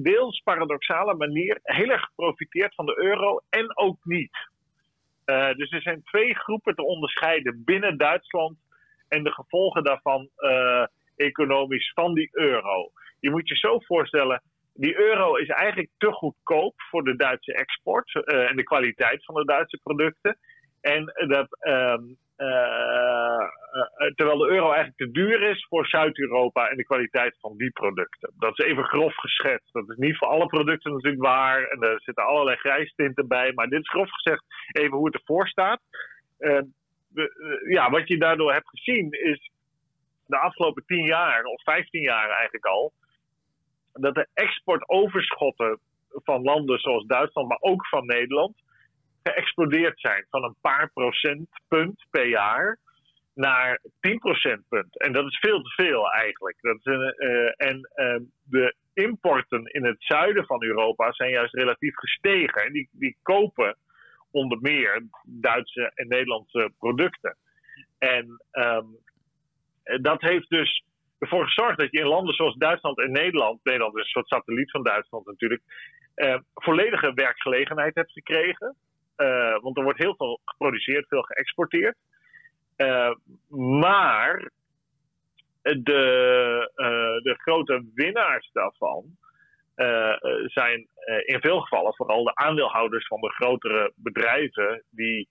deels 0.02 0.40
paradoxale 0.44 1.14
manier 1.14 1.58
heel 1.62 1.88
erg 1.88 2.02
geprofiteerd 2.02 2.74
van 2.74 2.86
de 2.86 2.98
euro 2.98 3.40
en 3.48 3.76
ook 3.76 3.98
niet. 4.02 4.36
dus 5.56 5.70
er 5.70 5.82
zijn 5.82 6.02
twee 6.02 6.34
groepen 6.34 6.74
te 6.74 6.84
onderscheiden 6.84 7.62
binnen 7.64 7.96
Duitsland 7.96 8.56
en 9.08 9.22
de 9.22 9.32
gevolgen 9.32 9.84
daarvan 9.84 10.28
economisch 11.16 11.92
van 11.94 12.14
die 12.14 12.28
euro 12.32 12.90
je 13.20 13.30
moet 13.30 13.48
je 13.48 13.56
zo 13.56 13.78
voorstellen, 13.78 14.42
die 14.74 14.98
euro 14.98 15.34
is 15.36 15.48
eigenlijk 15.48 15.90
te 15.98 16.12
goedkoop 16.12 16.74
voor 16.76 17.04
de 17.04 17.16
Duitse 17.16 17.54
export 17.54 18.14
uh, 18.14 18.50
en 18.50 18.56
de 18.56 18.62
kwaliteit 18.62 19.24
van 19.24 19.34
de 19.34 19.44
Duitse 19.44 19.80
producten. 19.82 20.38
En 20.80 21.04
dat, 21.28 21.48
uh, 21.60 21.96
uh, 22.38 23.46
terwijl 24.14 24.38
de 24.38 24.48
euro 24.48 24.66
eigenlijk 24.66 24.96
te 24.96 25.10
duur 25.10 25.42
is 25.42 25.66
voor 25.68 25.86
Zuid-Europa 25.86 26.68
en 26.68 26.76
de 26.76 26.84
kwaliteit 26.84 27.36
van 27.40 27.56
die 27.56 27.70
producten. 27.70 28.32
Dat 28.38 28.58
is 28.58 28.64
even 28.64 28.84
grof 28.84 29.14
geschetst. 29.14 29.72
Dat 29.72 29.90
is 29.90 29.96
niet 29.96 30.16
voor 30.16 30.28
alle 30.28 30.46
producten 30.46 30.92
natuurlijk 30.92 31.22
waar. 31.22 31.62
En 31.62 31.82
er 31.82 32.00
zitten 32.00 32.24
allerlei 32.24 32.56
grijstinten 32.56 33.28
bij. 33.28 33.52
Maar 33.52 33.68
dit 33.68 33.80
is 33.80 33.90
grof 33.90 34.10
gezegd 34.10 34.44
even 34.72 34.96
hoe 34.96 35.06
het 35.06 35.14
ervoor 35.14 35.48
staat. 35.48 35.80
ja, 37.68 37.90
wat 37.90 38.08
je 38.08 38.18
daardoor 38.18 38.52
hebt 38.52 38.68
gezien 38.68 39.10
is 39.10 39.50
de 40.26 40.38
afgelopen 40.38 40.84
10 40.86 41.04
jaar, 41.04 41.44
of 41.44 41.62
15 41.62 42.00
jaar 42.00 42.30
eigenlijk 42.30 42.64
al, 42.64 42.92
dat 44.00 44.14
de 44.14 44.28
exportoverschotten 44.34 45.78
van 46.10 46.42
landen 46.42 46.78
zoals 46.78 47.06
Duitsland, 47.06 47.48
maar 47.48 47.60
ook 47.60 47.86
van 47.86 48.06
Nederland, 48.06 48.54
geëxplodeerd 49.22 50.00
zijn. 50.00 50.26
Van 50.30 50.44
een 50.44 50.56
paar 50.60 50.90
procentpunt 50.92 52.04
per 52.10 52.28
jaar 52.28 52.78
naar 53.34 53.80
10 54.00 54.18
procentpunt. 54.18 55.00
En 55.00 55.12
dat 55.12 55.26
is 55.26 55.38
veel 55.38 55.62
te 55.62 55.70
veel 55.70 56.12
eigenlijk. 56.12 56.56
Dat 56.60 56.76
is 56.76 56.92
uh, 57.16 57.52
en 57.56 57.90
uh, 57.94 58.16
de 58.44 58.74
importen 58.94 59.64
in 59.64 59.84
het 59.84 59.96
zuiden 59.98 60.46
van 60.46 60.62
Europa 60.62 61.12
zijn 61.12 61.30
juist 61.30 61.54
relatief 61.54 61.96
gestegen. 61.96 62.64
En 62.64 62.72
die, 62.72 62.88
die 62.92 63.16
kopen 63.22 63.76
onder 64.30 64.58
meer 64.60 65.06
Duitse 65.22 65.92
en 65.94 66.08
Nederlandse 66.08 66.72
producten. 66.78 67.36
En 67.98 68.42
um, 68.52 68.96
dat 70.02 70.20
heeft 70.20 70.48
dus 70.48 70.84
ervoor 71.18 71.44
gezorgd 71.44 71.78
dat 71.78 71.90
je 71.90 71.98
in 71.98 72.06
landen 72.06 72.34
zoals 72.34 72.54
Duitsland 72.54 72.98
en 72.98 73.12
Nederland, 73.12 73.60
Nederland 73.62 73.94
is 73.96 74.02
een 74.02 74.08
soort 74.08 74.28
satelliet 74.28 74.70
van 74.70 74.82
Duitsland 74.82 75.26
natuurlijk, 75.26 75.62
eh, 76.14 76.38
volledige 76.54 77.12
werkgelegenheid 77.14 77.94
hebt 77.94 78.12
gekregen. 78.12 78.76
Uh, 79.16 79.58
want 79.60 79.76
er 79.76 79.82
wordt 79.82 80.02
heel 80.02 80.16
veel 80.16 80.40
geproduceerd, 80.44 81.08
veel 81.08 81.22
geëxporteerd. 81.22 81.96
Uh, 82.76 83.14
maar 83.80 84.50
de, 85.62 86.70
uh, 86.76 87.22
de 87.22 87.34
grote 87.38 87.84
winnaars 87.94 88.50
daarvan 88.52 89.04
zijn 90.44 90.88
in 91.24 91.40
veel 91.40 91.60
gevallen 91.60 91.94
vooral 91.94 92.24
de 92.24 92.34
aandeelhouders 92.34 93.06
van 93.06 93.20
de 93.20 93.32
grotere 93.32 93.92
bedrijven 93.96 94.82
die 94.90 95.28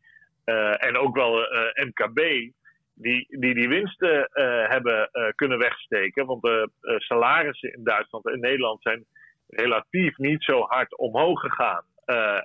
en 0.78 0.98
ook 0.98 1.16
wel 1.16 1.48
MKB, 1.74 2.52
die 2.96 3.40
die, 3.40 3.68
winsten 3.70 4.30
hebben 4.70 5.10
kunnen 5.36 5.58
wegsteken. 5.58 6.26
Want 6.26 6.42
de 6.42 6.70
salarissen 6.98 7.74
in 7.74 7.84
Duitsland 7.84 8.26
en 8.28 8.40
Nederland 8.40 8.82
zijn 8.82 9.06
relatief 9.48 10.18
niet 10.18 10.44
zo 10.44 10.62
hard 10.62 10.98
omhoog 10.98 11.40
gegaan. 11.40 11.84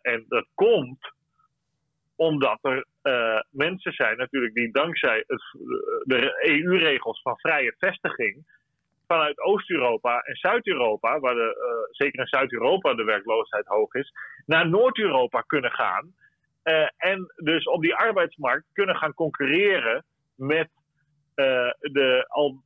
en 0.03 0.25
dat 0.29 0.47
komt 0.55 1.13
omdat 2.17 2.59
er 2.63 2.87
mensen 3.51 3.93
zijn 3.93 4.17
natuurlijk 4.17 4.55
die 4.55 4.73
dankzij 4.73 5.25
het, 5.27 5.43
de 6.03 6.49
EU-regels 6.49 7.23
van 7.23 7.39
vrije 7.39 7.75
vestiging 7.79 8.45
vanuit 9.07 9.41
Oost-Europa 9.41 10.21
en 10.21 10.35
Zuid-Europa, 10.35 11.21
waar 11.21 11.35
de, 11.35 11.89
zeker 11.91 12.21
in 12.21 12.27
Zuid-Europa 12.27 12.95
de 12.95 13.05
werkloosheid 13.05 13.67
hoog 13.67 13.95
is, 13.95 14.13
naar 14.47 14.69
Noord-Europa 14.69 15.41
kunnen 15.41 15.71
gaan. 15.71 16.15
En 16.97 17.33
dus 17.37 17.65
op 17.65 17.83
die 17.83 17.95
arbeidsmarkt 17.95 18.67
kunnen 18.73 18.97
gaan 18.97 19.15
concurreren 19.15 20.05
met 20.41 20.69
uh, 21.37 21.71
de 21.81 22.25
al, 22.29 22.63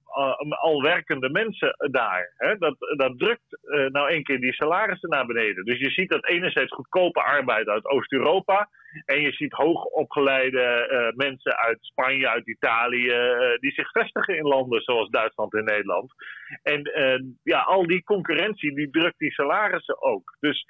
al 0.48 0.82
werkende 0.82 1.30
mensen 1.30 1.76
daar. 1.90 2.32
Hè? 2.36 2.56
Dat, 2.58 2.76
dat 2.96 3.18
drukt 3.18 3.58
nou 3.92 4.12
een 4.12 4.22
keer 4.22 4.40
die 4.40 4.52
salarissen 4.52 5.08
naar 5.08 5.26
beneden. 5.26 5.64
Dus 5.64 5.78
je 5.78 5.90
ziet 5.90 6.10
dat 6.10 6.28
enerzijds 6.28 6.72
goedkope 6.72 7.22
arbeid 7.22 7.68
uit 7.68 7.84
Oost-Europa 7.84 8.68
en 9.04 9.20
je 9.20 9.32
ziet 9.32 9.52
hoogopgeleide 9.52 10.88
uh, 10.90 11.16
mensen 11.16 11.56
uit 11.56 11.78
Spanje, 11.80 12.28
uit 12.28 12.48
Italië, 12.48 13.12
die 13.60 13.72
zich 13.72 13.90
vestigen 13.90 14.36
in 14.36 14.44
landen 14.46 14.80
zoals 14.80 15.10
Duitsland 15.10 15.54
en 15.54 15.64
Nederland. 15.64 16.12
En 16.62 16.90
ja, 17.42 17.60
al 17.60 17.86
die 17.86 18.04
concurrentie 18.04 18.74
die 18.74 18.90
drukt 18.90 19.18
die 19.18 19.32
salarissen 19.32 20.02
ook. 20.02 20.36
Dus 20.40 20.66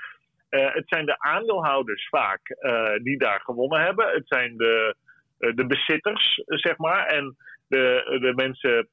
het 0.48 0.88
zijn 0.88 1.06
de 1.06 1.18
aandeelhouders 1.18 2.08
vaak 2.08 2.56
die 3.02 3.18
daar 3.18 3.40
gewonnen 3.40 3.80
hebben. 3.80 4.12
Het 4.12 4.26
zijn 4.28 4.56
de, 4.56 4.96
de 5.38 5.66
bezitters, 5.66 6.42
zeg 6.44 6.76
maar. 6.76 7.06
En 7.06 7.36
de, 7.68 8.18
de 8.20 8.32
mensen 8.34 8.88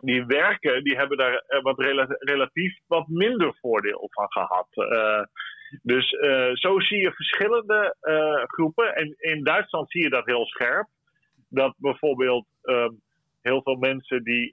die 0.00 0.24
werken, 0.26 0.84
die 0.84 0.96
hebben 0.96 1.16
daar 1.16 1.44
wat 1.62 1.80
relatief 2.18 2.78
wat 2.86 3.08
minder 3.08 3.56
voordeel 3.60 4.08
van 4.10 4.26
gehad. 4.28 4.68
Dus 5.82 6.08
zo 6.52 6.80
zie 6.80 7.00
je 7.00 7.12
verschillende 7.12 7.96
groepen. 8.46 8.94
En 8.94 9.14
in 9.18 9.44
Duitsland 9.44 9.90
zie 9.90 10.02
je 10.02 10.10
dat 10.10 10.26
heel 10.26 10.46
scherp. 10.46 10.88
Dat 11.48 11.74
bijvoorbeeld 11.76 12.46
um, 12.62 13.00
heel 13.42 13.62
veel 13.62 13.76
mensen 13.76 14.24
die 14.24 14.50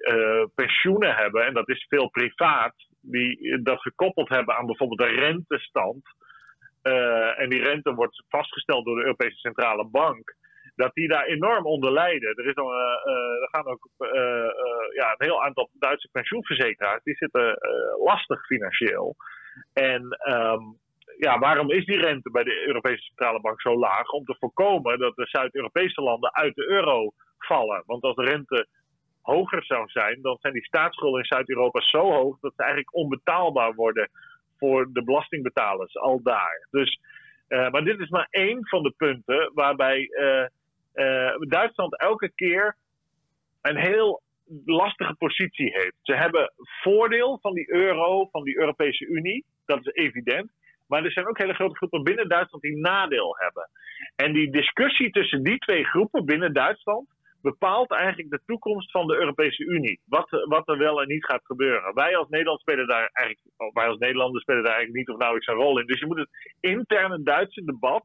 pensioenen 0.56 1.16
hebben, 1.16 1.46
en 1.46 1.54
dat 1.54 1.70
is 1.70 1.86
veel 1.90 2.10
privaat, 2.10 2.76
die 3.02 3.62
dat 3.62 3.82
gekoppeld 3.82 4.30
hebben 4.30 4.56
aan 4.56 4.66
bijvoorbeeld 4.66 5.00
de 5.00 5.16
rentestand. 5.16 6.04
en 7.38 7.50
die 7.50 7.64
rente 7.64 7.94
wordt 7.94 8.24
vastgesteld 8.30 8.86
door 8.86 8.96
de 8.96 9.04
Europese 9.04 9.38
Centrale 9.38 9.88
Bank. 9.88 10.36
Dat 10.80 10.94
die 10.94 11.08
daar 11.08 11.26
enorm 11.26 11.66
onder 11.66 11.92
lijden. 11.92 12.36
Er, 12.36 12.48
is 12.48 12.56
al, 12.56 12.74
er 13.42 13.48
gaan 13.52 13.66
ook 13.66 13.90
ja, 14.94 15.12
een 15.18 15.26
heel 15.26 15.44
aantal 15.44 15.70
Duitse 15.74 16.10
pensioenverzekeraars 16.12 17.04
die 17.04 17.16
zitten 17.16 17.58
lastig 18.04 18.46
financieel. 18.46 19.16
En 19.74 20.02
um, 20.30 20.78
ja, 21.18 21.40
waarom 21.40 21.72
is 21.72 21.86
die 21.86 22.00
rente 22.00 22.32
bij 22.32 22.44
de 22.44 22.68
Europese 22.68 23.04
Centrale 23.04 23.42
Bank 23.42 23.62
zo 23.62 23.80
laag? 23.80 24.10
Om 24.10 24.26
te 24.26 24.36
voorkomen 24.40 25.00
dat 25.00 25.16
de 25.16 25.28
Zuid-Europese 25.28 26.02
landen 26.02 26.34
uit 26.34 26.56
de 26.56 26.68
euro 26.68 27.12
vallen. 27.38 27.84
Want 27.86 28.04
als 28.04 28.16
de 28.16 28.24
rente 28.24 28.68
hoger 29.22 29.64
zou 29.64 29.88
zijn, 29.88 30.22
dan 30.22 30.38
zijn 30.42 30.54
die 30.54 30.66
staatsschulden 30.66 31.20
in 31.20 31.26
Zuid-Europa 31.26 31.82
zo 31.82 32.12
hoog 32.12 32.40
dat 32.40 32.54
ze 32.56 32.64
eigenlijk 32.64 32.96
onbetaalbaar 32.96 33.74
worden 33.74 34.10
voor 34.58 34.90
de 34.94 35.04
belastingbetalers 35.04 35.98
al 35.98 36.22
daar. 36.24 36.68
Dus, 36.72 37.00
maar 37.48 37.84
dit 37.84 38.00
is 38.00 38.10
maar 38.10 38.28
één 38.30 38.68
van 38.68 38.84
de 38.84 38.94
punten 38.98 39.52
waarbij 39.54 40.10
Duitsland 41.48 42.00
elke 42.00 42.32
keer 42.36 42.76
een 43.62 43.78
heel 43.78 44.22
lastige 44.66 45.16
positie 45.16 45.72
heeft. 45.72 45.96
Ze 46.02 46.16
hebben 46.16 46.54
voordeel 46.82 47.40
van 47.42 47.54
die 47.54 47.72
euro, 47.72 48.28
van 48.32 48.44
die 48.44 48.58
Europese 48.58 49.06
Unie, 49.06 49.46
dat 49.66 49.80
is 49.80 49.94
evident. 49.94 50.52
Maar 50.88 51.04
er 51.04 51.12
zijn 51.12 51.28
ook 51.28 51.38
hele 51.38 51.54
grote 51.54 51.76
groepen 51.76 52.04
binnen 52.04 52.30
Duitsland 52.30 52.64
die 52.64 52.78
nadeel 52.78 53.36
hebben. 53.38 53.70
En 54.16 54.34
die 54.34 54.52
discussie 54.52 55.10
tussen 55.10 55.44
die 55.44 55.58
twee 55.58 55.84
groepen 55.84 56.26
binnen 56.26 56.54
Duitsland 56.54 57.08
bepaalt 57.42 57.92
eigenlijk 57.92 58.30
de 58.30 58.42
toekomst 58.46 58.92
van 58.92 59.08
de 59.08 59.16
Europese 59.16 59.64
Unie. 59.64 60.00
Wat, 60.06 60.30
wat 60.30 60.68
er 60.68 60.78
wel 60.78 61.02
en 61.02 61.08
niet 61.08 61.26
gaat 61.26 61.46
gebeuren. 61.46 61.94
Wij 61.94 62.18
als 62.18 62.30
Nederland 62.30 62.60
spelen 62.60 62.88
daar 62.88 63.10
eigenlijk, 63.14 63.74
wij 63.74 63.88
als 63.88 63.98
Nederlanders 63.98 64.44
spelen 64.44 64.64
daar 64.64 64.74
eigenlijk 64.74 65.00
niet 65.00 65.16
of 65.16 65.20
nauwelijks 65.22 65.48
een 65.48 65.64
rol 65.64 65.80
in. 65.80 65.86
Dus 65.86 66.00
je 66.00 66.06
moet 66.06 66.18
het 66.18 66.56
interne 66.60 67.24
Duitse 67.24 67.64
debat 67.66 68.04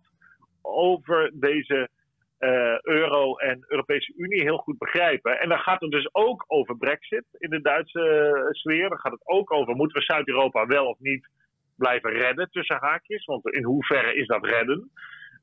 over 0.63 1.31
deze 1.35 1.89
uh, 2.45 2.79
euro 2.81 3.37
en 3.37 3.65
Europese 3.69 4.13
Unie 4.17 4.43
heel 4.43 4.57
goed 4.57 4.79
begrijpen. 4.79 5.41
En 5.41 5.49
dan 5.49 5.59
gaat 5.59 5.81
het 5.81 5.91
dus 5.91 6.09
ook 6.13 6.45
over 6.47 6.77
Brexit 6.77 7.25
in 7.31 7.51
de 7.51 7.61
Duitse 7.61 8.49
sfeer. 8.51 8.89
Dan 8.89 8.99
gaat 8.99 9.13
het 9.13 9.27
ook 9.27 9.53
over 9.53 9.75
moeten 9.75 9.99
we 9.99 10.05
Zuid-Europa 10.05 10.67
wel 10.67 10.87
of 10.87 10.99
niet 10.99 11.29
blijven 11.77 12.11
redden 12.11 12.51
tussen 12.51 12.77
haakjes. 12.81 13.25
Want 13.25 13.55
in 13.55 13.65
hoeverre 13.65 14.15
is 14.15 14.27
dat 14.27 14.45
redden? 14.45 14.91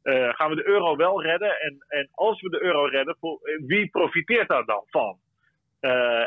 Uh, 0.03 0.29
gaan 0.29 0.49
we 0.49 0.55
de 0.55 0.67
euro 0.67 0.95
wel 0.95 1.21
redden? 1.23 1.59
En, 1.61 1.85
en 1.87 2.09
als 2.11 2.41
we 2.41 2.49
de 2.49 2.63
euro 2.63 2.85
redden, 2.85 3.17
wie 3.65 3.89
profiteert 3.89 4.47
daar 4.47 4.65
dan 4.65 4.83
van? 4.85 5.17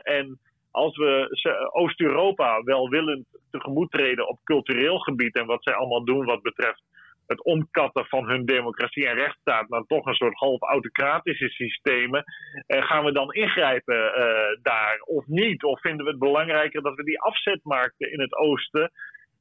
En 0.03 0.39
als 0.71 0.97
we 0.97 1.29
Oost-Europa 1.73 2.63
welwillend 2.63 3.27
tegemoet 3.51 3.91
treden 3.91 4.29
op 4.29 4.39
cultureel 4.45 4.99
gebied 4.99 5.37
en 5.37 5.47
wat 5.47 5.63
zij 5.63 5.75
allemaal 5.75 6.05
doen 6.05 6.25
wat 6.25 6.43
betreft 6.43 6.83
het 7.27 7.45
omkatten 7.45 8.07
van 8.07 8.29
hun 8.29 8.45
democratie 8.45 9.07
en 9.07 9.15
rechtsstaat 9.15 9.69
naar 9.69 9.85
toch 9.87 10.07
een 10.07 10.15
soort 10.15 10.39
half 10.39 10.61
autocratische 10.61 11.49
systemen. 11.49 12.25
Uh, 12.67 12.83
gaan 12.83 13.05
we 13.05 13.13
dan 13.13 13.33
ingrijpen 13.33 13.97
uh, 13.97 14.63
daar 14.63 14.99
of 15.01 15.27
niet? 15.27 15.65
Of 15.65 15.81
vinden 15.81 16.05
we 16.05 16.11
het 16.11 16.21
belangrijker 16.21 16.83
dat 16.83 16.95
we 16.95 17.05
die 17.05 17.21
afzetmarkten 17.21 18.13
in 18.13 18.21
het 18.21 18.37
oosten 18.37 18.91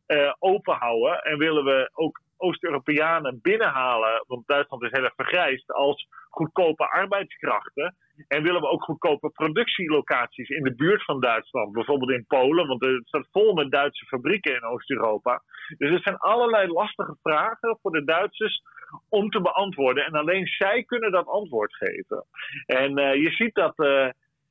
uh, 0.08 0.34
open 0.40 0.76
houden. 0.76 1.22
En 1.22 1.38
willen 1.38 1.64
we 1.64 1.90
ook 1.94 2.22
Oost-Europeanen 2.38 3.40
binnenhalen, 3.42 4.24
want 4.28 4.48
Duitsland 4.48 4.84
is 4.84 4.92
heel 4.92 5.04
erg 5.04 5.16
vergrijsd, 5.16 5.72
als 5.72 6.08
goedkope 6.30 6.90
arbeidskrachten. 6.90 7.96
En 8.28 8.44
willen 8.44 8.62
we 8.62 8.68
ook 8.68 8.84
goedkope 8.84 9.30
productielocaties 9.30 10.50
in 10.50 10.64
de 10.64 10.76
buurt 10.76 11.04
van 11.04 11.20
Duitsland, 11.20 11.74
bijvoorbeeld 11.74 12.12
in 12.12 12.26
Polen, 12.28 12.68
want 12.68 12.82
het 12.82 13.08
staat 13.08 13.28
vol 13.32 13.54
met 13.54 13.72
Duitse 13.72 14.06
fabrieken 14.06 14.56
in 14.56 14.64
Oost-Europa. 14.64 15.42
Dus 15.78 15.92
het 15.92 16.04
zijn 16.04 16.18
allerlei 16.18 16.68
lastige 16.68 17.18
vragen 17.22 17.78
voor 17.82 17.92
de 17.92 18.04
Duitsers 18.04 18.62
om 19.10 19.30
te 19.30 19.42
beantwoorden. 19.42 20.06
En 20.06 20.14
alleen 20.14 20.48
zij 20.48 20.84
kunnen 20.84 21.12
dat 21.12 21.28
antwoord 21.28 21.76
geven. 21.76 22.26
En 22.66 23.00
uh, 23.00 23.16
je 23.16 23.30
ziet 23.30 23.54
dat, 23.54 23.80
uh, 23.80 24.10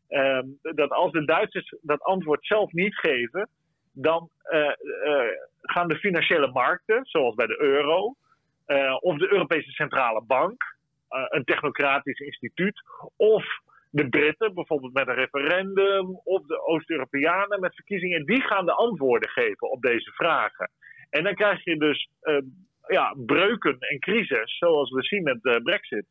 um, 0.09 0.59
dat 0.61 0.91
als 0.91 1.12
de 1.12 1.25
Duitsers 1.25 1.75
dat 1.81 2.03
antwoord 2.03 2.47
zelf 2.47 2.73
niet 2.73 2.95
geven, 2.95 3.49
dan 3.93 4.31
uh, 4.53 4.61
uh, 4.61 4.73
gaan 5.61 5.89
de 5.89 5.97
financiële 5.97 6.51
markten, 6.53 7.01
zoals 7.05 7.35
bij 7.35 7.47
de 7.47 7.61
euro, 7.61 8.15
uh, 8.67 8.97
of 9.01 9.19
de 9.19 9.33
Europese 9.33 9.71
Centrale 9.71 10.23
Bank, 10.23 10.63
een 11.29 11.45
technocratisch 11.45 12.19
instituut, 12.19 12.83
of 13.17 13.45
de 13.91 14.09
Britten, 14.09 14.55
bijvoorbeeld 14.55 14.93
met 14.93 15.09
een 15.09 15.15
referendum, 15.15 16.21
of 16.25 16.47
de 16.47 16.67
Oost-Europeanen 16.67 17.61
met 17.61 17.75
verkiezingen, 17.75 18.27
die 18.27 18.41
gaan 18.41 18.67
de 18.67 18.73
antwoorden 18.75 19.29
geven 19.29 19.71
op 19.71 19.83
deze 19.83 20.11
vragen. 20.11 20.71
En 21.11 21.25
dan 21.25 21.35
krijg 21.35 21.65
je 21.65 21.77
dus 21.77 22.09
ja, 22.87 23.15
breuken 23.27 23.77
en 23.79 23.99
crisis, 23.99 24.59
zoals 24.59 24.91
we 24.91 25.03
zien 25.03 25.23
met 25.23 25.43
de 25.43 25.61
Brexit. 25.63 26.07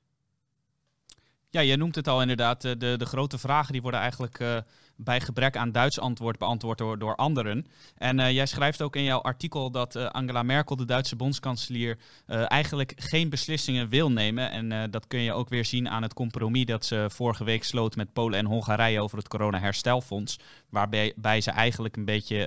Ja, 1.50 1.62
je 1.62 1.78
noemt 1.78 1.96
het 1.96 2.08
al 2.08 2.22
inderdaad. 2.22 2.62
De, 2.62 2.98
de 2.98 3.06
grote 3.06 3.38
vragen 3.38 3.72
die 3.72 3.82
worden 3.82 4.00
eigenlijk 4.00 4.64
bij 5.04 5.22
gebrek 5.22 5.58
aan 5.58 5.72
Duits 5.72 6.00
antwoord 6.00 6.38
beantwoord 6.38 6.78
door, 6.78 7.00
door 7.00 7.16
anderen. 7.16 7.66
En 7.98 8.20
uh, 8.20 8.32
jij 8.32 8.46
schrijft 8.46 8.82
ook 8.82 8.96
in 8.96 9.04
jouw 9.04 9.22
artikel 9.22 9.72
dat 9.72 9.96
uh, 9.96 10.06
Angela 10.06 10.44
Merkel, 10.44 10.76
de 10.76 10.86
Duitse 10.86 11.16
bondskanselier, 11.16 11.98
eigenlijk 12.28 12.94
geen 12.96 13.30
beslissingen 13.30 13.90
wil 13.90 14.12
nemen. 14.12 14.52
En 14.52 14.92
dat 14.92 15.08
kun 15.08 15.20
je 15.20 15.34
ook 15.34 15.50
weer 15.50 15.66
zien 15.66 15.90
aan 15.90 16.02
het 16.02 16.14
compromis 16.14 16.66
dat 16.66 16.86
ze 16.86 17.06
vorige 17.10 17.44
week 17.44 17.64
sloot 17.64 17.96
met 17.96 18.14
Polen 18.14 18.40
en 18.40 18.46
Hongarije 18.46 19.02
over 19.02 19.18
het 19.18 19.28
corona-herstelfonds. 19.28 20.40
Waarbij 20.70 21.14
bij 21.16 21.42
ze 21.42 21.52
eigenlijk 21.52 21.96
een 21.96 22.06
beetje 22.06 22.38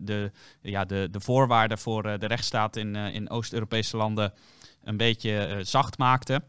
de, 0.00 0.30
ja, 0.62 0.84
de, 0.84 1.08
de 1.10 1.20
voorwaarden 1.20 1.78
voor 1.78 2.02
de 2.02 2.26
rechtsstaat 2.26 2.76
in, 2.76 2.96
in 2.96 3.30
Oost-Europese 3.30 3.96
landen 3.96 4.32
een 4.84 4.96
beetje 4.96 5.58
zacht 5.62 5.98
maakte. 5.98 6.42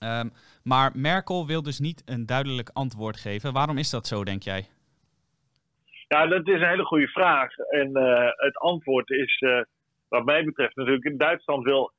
Um, 0.00 0.32
maar 0.66 0.90
Merkel 0.94 1.46
wil 1.46 1.62
dus 1.62 1.78
niet 1.78 2.02
een 2.04 2.26
duidelijk 2.26 2.70
antwoord 2.72 3.16
geven. 3.16 3.52
Waarom 3.52 3.78
is 3.78 3.90
dat 3.90 4.06
zo, 4.06 4.24
denk 4.24 4.42
jij? 4.42 4.68
Ja, 6.08 6.26
dat 6.26 6.48
is 6.48 6.60
een 6.60 6.68
hele 6.68 6.84
goede 6.84 7.08
vraag. 7.08 7.56
En 7.56 7.90
uh, 7.98 8.30
het 8.36 8.56
antwoord 8.56 9.10
is, 9.10 9.40
uh, 9.40 9.60
wat 10.08 10.24
mij 10.24 10.44
betreft, 10.44 10.76
natuurlijk: 10.76 11.18
Duitsland 11.18 11.64
wil 11.64 11.92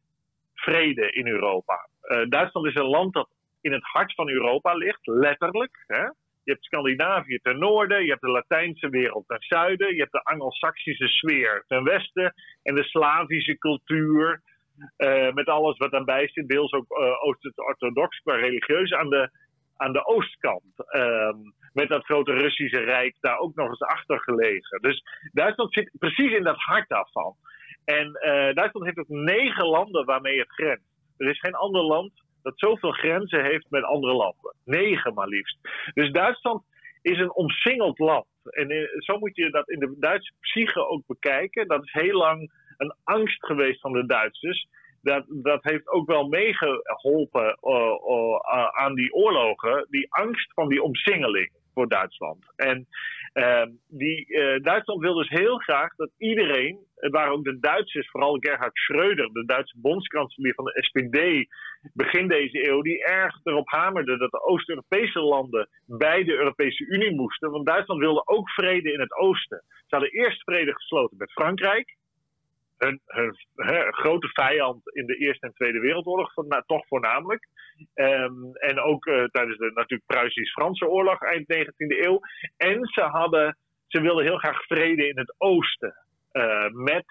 vrede 0.53 1.11
in 1.11 1.27
Europa. 1.27 1.89
Uh, 2.03 2.29
Duitsland 2.29 2.67
is 2.67 2.75
een 2.75 2.89
land 2.89 3.13
dat 3.13 3.29
in 3.61 3.71
het 3.71 3.83
hart 3.83 4.13
van 4.13 4.29
Europa 4.29 4.73
ligt, 4.73 5.07
letterlijk. 5.07 5.83
Hè? 5.87 6.03
Je 6.43 6.51
hebt 6.53 6.63
Scandinavië 6.63 7.39
ten 7.41 7.59
noorden, 7.59 8.03
je 8.03 8.09
hebt 8.09 8.21
de 8.21 8.29
Latijnse 8.29 8.89
wereld 8.89 9.27
ten 9.27 9.41
zuiden, 9.41 9.93
je 9.93 9.99
hebt 9.99 10.11
de 10.11 10.23
Anglo-Saxische 10.23 11.07
sfeer 11.07 11.63
ten 11.67 11.83
westen 11.83 12.33
en 12.63 12.75
de 12.75 12.83
Slavische 12.83 13.57
cultuur 13.57 14.41
met 15.33 15.47
alles 15.47 15.77
wat 15.77 15.91
daarbij 15.91 16.27
zit, 16.27 16.47
deels 16.47 16.71
ook 16.71 16.85
Oost-orthodox 17.21 18.19
qua 18.19 18.35
religieus 18.35 18.93
aan 18.93 19.09
de, 19.09 19.29
aan 19.77 19.93
de 19.93 20.05
oostkant. 20.05 20.63
Ehm, 20.75 21.35
met 21.73 21.89
dat 21.89 22.05
grote 22.05 22.33
Russische 22.33 22.79
Rijk 22.79 23.15
daar 23.19 23.37
ook 23.37 23.55
nog 23.55 23.69
eens 23.69 23.81
achter 23.81 24.19
gelegen. 24.19 24.81
Dus 24.81 25.03
Duitsland 25.31 25.73
zit 25.73 25.91
precies 25.99 26.31
in 26.31 26.43
dat 26.43 26.57
hart 26.57 26.89
daarvan. 26.89 27.35
En 27.85 28.11
Duitsland 28.53 28.85
heeft 28.85 28.97
ook 28.97 29.09
negen 29.09 29.65
landen 29.65 30.05
waarmee 30.05 30.39
het 30.39 30.51
grenst. 30.51 30.97
Er 31.17 31.29
is 31.29 31.39
geen 31.39 31.55
ander 31.55 31.81
land 31.81 32.11
dat 32.47 32.59
zoveel 32.59 32.91
grenzen 32.91 33.43
heeft 33.43 33.69
met 33.69 33.83
andere 33.83 34.13
landen. 34.13 34.55
Negen 34.65 35.13
maar 35.13 35.27
liefst. 35.27 35.57
Dus 35.93 36.11
Duitsland 36.11 36.63
is 37.01 37.19
een 37.19 37.33
omsingeld 37.33 37.99
land. 37.99 38.27
En 38.43 38.69
eh, 38.69 38.87
zo 38.97 39.19
moet 39.19 39.35
je 39.35 39.49
dat 39.49 39.69
in 39.69 39.79
de 39.79 39.95
Duitse 39.99 40.33
psyche 40.39 40.87
ook 40.87 41.03
bekijken. 41.07 41.67
Dat 41.67 41.83
is 41.83 41.91
heel 41.91 42.17
lang 42.17 42.51
een 42.77 42.95
angst 43.03 43.45
geweest 43.45 43.81
van 43.81 43.93
de 43.93 44.05
Duitsers. 44.05 44.67
Dat, 45.01 45.25
dat 45.27 45.63
heeft 45.63 45.87
ook 45.87 46.07
wel 46.07 46.27
meegeholpen 46.27 47.57
uh, 47.61 47.97
uh, 48.09 48.67
aan 48.67 48.95
die 48.95 49.13
oorlogen. 49.13 49.87
Die 49.89 50.13
angst 50.13 50.53
van 50.53 50.69
die 50.69 50.83
omsingeling 50.83 51.51
voor 51.73 51.87
Duitsland. 51.87 52.45
En 52.55 52.87
Ehm, 53.37 53.69
die, 53.87 54.25
Duitsland 54.61 55.01
wil 55.01 55.13
dus 55.13 55.29
heel 55.29 55.57
graag 55.57 55.95
dat 55.95 56.09
iedereen, 56.17 56.79
waren 56.95 57.31
ook 57.31 57.43
de 57.43 57.59
Duitsers, 57.59 58.09
vooral 58.09 58.37
Gerhard 58.39 58.77
Schröder, 58.79 59.31
de 59.31 59.43
Duitse 59.45 59.79
bondskanselier 59.79 60.53
van 60.53 60.65
de 60.65 60.83
SPD, 60.83 61.47
begin 61.93 62.27
deze 62.27 62.69
eeuw, 62.69 62.81
die 62.81 63.05
erg 63.05 63.39
erop 63.43 63.69
hamerde 63.69 64.17
dat 64.17 64.31
de 64.31 64.43
Oost-Europese 64.43 65.19
landen 65.19 65.69
bij 65.85 66.23
de 66.23 66.33
Europese 66.33 66.85
Unie 66.85 67.15
moesten. 67.15 67.51
Want 67.51 67.65
Duitsland 67.65 67.99
wilde 67.99 68.25
ook 68.25 68.49
vrede 68.49 68.91
in 68.91 68.99
het 68.99 69.17
oosten. 69.17 69.63
Ze 69.67 69.95
hadden 69.95 70.11
eerst 70.11 70.43
vrede 70.43 70.73
gesloten 70.73 71.17
met 71.17 71.31
Frankrijk 71.31 71.95
hun, 72.77 73.01
grote 73.91 74.27
vijand 74.27 74.95
in 74.95 75.05
de 75.05 75.15
Eerste 75.15 75.45
en 75.45 75.53
Tweede 75.53 75.79
Wereldoorlog, 75.79 76.35
nou, 76.35 76.63
toch 76.65 76.87
voornamelijk. 76.87 77.47
Um, 77.93 78.55
en 78.55 78.79
ook 78.79 79.05
uh, 79.05 79.23
tijdens 79.23 79.57
de 79.57 79.71
natuurlijk 79.73 80.05
Pruisisch-Franse 80.05 80.87
oorlog 80.87 81.21
eind 81.21 81.53
19e 81.53 82.05
eeuw. 82.05 82.19
En 82.57 82.85
ze, 82.85 83.01
hadden, 83.01 83.57
ze 83.87 84.01
wilden 84.01 84.25
heel 84.25 84.37
graag 84.37 84.65
vrede 84.65 85.07
in 85.07 85.17
het 85.17 85.35
oosten. 85.37 85.95
Uh, 86.31 86.69
met 86.69 87.05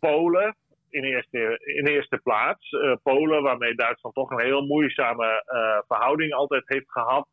Polen 0.00 0.56
in 0.90 1.04
eerste, 1.04 1.60
in 1.64 1.86
eerste 1.86 2.20
plaats. 2.22 2.70
Uh, 2.70 2.94
Polen, 3.02 3.42
waarmee 3.42 3.74
Duitsland 3.74 4.14
toch 4.14 4.30
een 4.30 4.44
heel 4.44 4.66
moeizame 4.66 5.44
verhouding 5.86 6.32
altijd 6.32 6.62
heeft 6.66 6.90
gehad. 6.90 7.28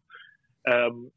Um, 0.61 1.11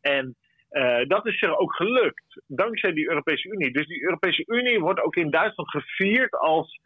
en 0.00 0.36
uh, 0.72 1.06
dat 1.06 1.26
is 1.26 1.42
er 1.42 1.56
ook 1.56 1.74
gelukt, 1.74 2.42
dankzij 2.46 2.92
die 2.92 3.08
Europese 3.08 3.48
Unie. 3.48 3.72
Dus 3.72 3.86
die 3.86 4.02
Europese 4.02 4.44
Unie 4.46 4.80
wordt 4.80 5.00
ook 5.00 5.16
in 5.16 5.30
Duitsland 5.30 5.70
gevierd 5.70 6.32
als 6.32 6.80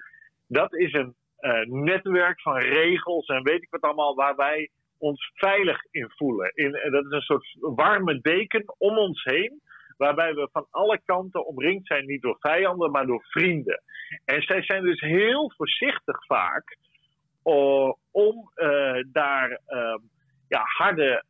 dat 0.46 0.74
is 0.74 0.92
een 0.92 1.14
uh, 1.40 1.60
netwerk 1.64 2.40
van 2.40 2.58
regels 2.58 3.26
en 3.26 3.42
weet 3.42 3.62
ik 3.62 3.70
wat 3.70 3.80
allemaal, 3.80 4.14
waar 4.14 4.36
wij 4.36 4.70
ons 4.98 5.30
veilig 5.34 5.84
in 5.90 6.10
voelen. 6.10 6.50
In, 6.54 6.74
uh, 6.74 6.92
dat 6.92 7.04
is 7.04 7.10
een 7.10 7.20
soort 7.20 7.56
warme 7.60 8.20
deken 8.20 8.74
om 8.78 8.98
ons 8.98 9.24
heen, 9.24 9.60
waarbij 9.96 10.34
we 10.34 10.48
van 10.52 10.66
alle 10.70 11.00
kanten 11.04 11.46
omringd 11.46 11.86
zijn, 11.86 12.06
niet 12.06 12.22
door 12.22 12.36
vijanden, 12.40 12.90
maar 12.90 13.06
door 13.06 13.24
vrienden. 13.28 13.82
En 14.24 14.42
zij 14.42 14.62
zijn 14.62 14.82
dus 14.82 15.00
heel 15.00 15.52
voorzichtig 15.56 16.26
vaak 16.26 16.76
om 18.10 18.50
daar 19.12 19.60
ja, 20.48 20.62
harde 20.64 21.24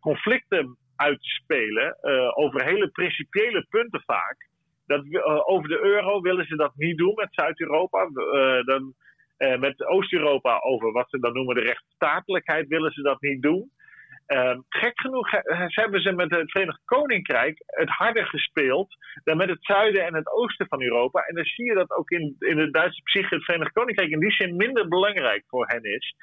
conflicten 0.00 0.76
uitspelen 0.98 1.96
uh, 2.02 2.38
over 2.38 2.64
hele 2.64 2.88
principiële 2.88 3.66
punten 3.68 4.02
vaak. 4.06 4.48
Dat, 4.86 5.04
uh, 5.04 5.48
over 5.48 5.68
de 5.68 5.80
euro 5.82 6.20
willen 6.20 6.46
ze 6.46 6.56
dat 6.56 6.72
niet 6.76 6.98
doen 6.98 7.14
met 7.14 7.28
Zuid-Europa. 7.30 8.08
Uh, 8.14 8.64
dan, 8.64 8.94
met 9.38 9.86
Oost-Europa 9.86 10.60
over 10.60 10.92
wat 10.92 11.10
ze 11.10 11.18
dan 11.18 11.32
noemen 11.32 11.54
de 11.54 11.60
rechtsstatelijkheid 11.60 12.68
willen 12.68 12.92
ze 12.92 13.02
dat 13.02 13.20
niet 13.20 13.42
doen. 13.42 13.70
Ehm, 14.28 14.58
gek 14.68 15.00
genoeg 15.00 15.30
hebben 15.74 16.00
ze 16.00 16.12
met 16.12 16.30
het 16.30 16.50
Verenigd 16.50 16.80
Koninkrijk 16.84 17.62
het 17.66 17.88
harder 17.88 18.26
gespeeld 18.26 18.96
dan 19.24 19.36
met 19.36 19.48
het 19.48 19.64
zuiden 19.64 20.04
en 20.04 20.14
het 20.14 20.32
oosten 20.32 20.66
van 20.68 20.82
Europa. 20.82 21.20
En 21.20 21.34
dan 21.34 21.44
zie 21.44 21.64
je 21.64 21.74
dat 21.74 21.90
ook 21.90 22.10
in, 22.10 22.36
in 22.38 22.56
de 22.56 22.70
Duitse 22.70 23.02
psyche 23.02 23.34
het 23.34 23.44
Verenigd 23.44 23.72
Koninkrijk 23.72 24.10
in 24.10 24.20
die 24.20 24.32
zin 24.32 24.56
minder 24.56 24.88
belangrijk 24.88 25.44
voor 25.46 25.66
hen 25.66 25.82
is. 25.82 26.14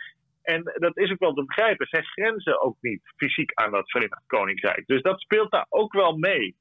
En 0.45 0.63
dat 0.63 0.97
is 0.97 1.11
ook 1.11 1.19
wel 1.19 1.33
te 1.33 1.45
begrijpen. 1.45 1.87
Zij 1.87 2.01
grenzen 2.01 2.61
ook 2.61 2.77
niet 2.81 3.01
fysiek 3.15 3.53
aan 3.53 3.71
dat 3.71 3.89
Verenigd 3.89 4.23
Koninkrijk. 4.27 4.83
Dus 4.85 5.01
dat 5.01 5.19
speelt 5.19 5.51
daar 5.51 5.65
ook 5.69 5.93
wel 5.93 6.17
mee. 6.17 6.55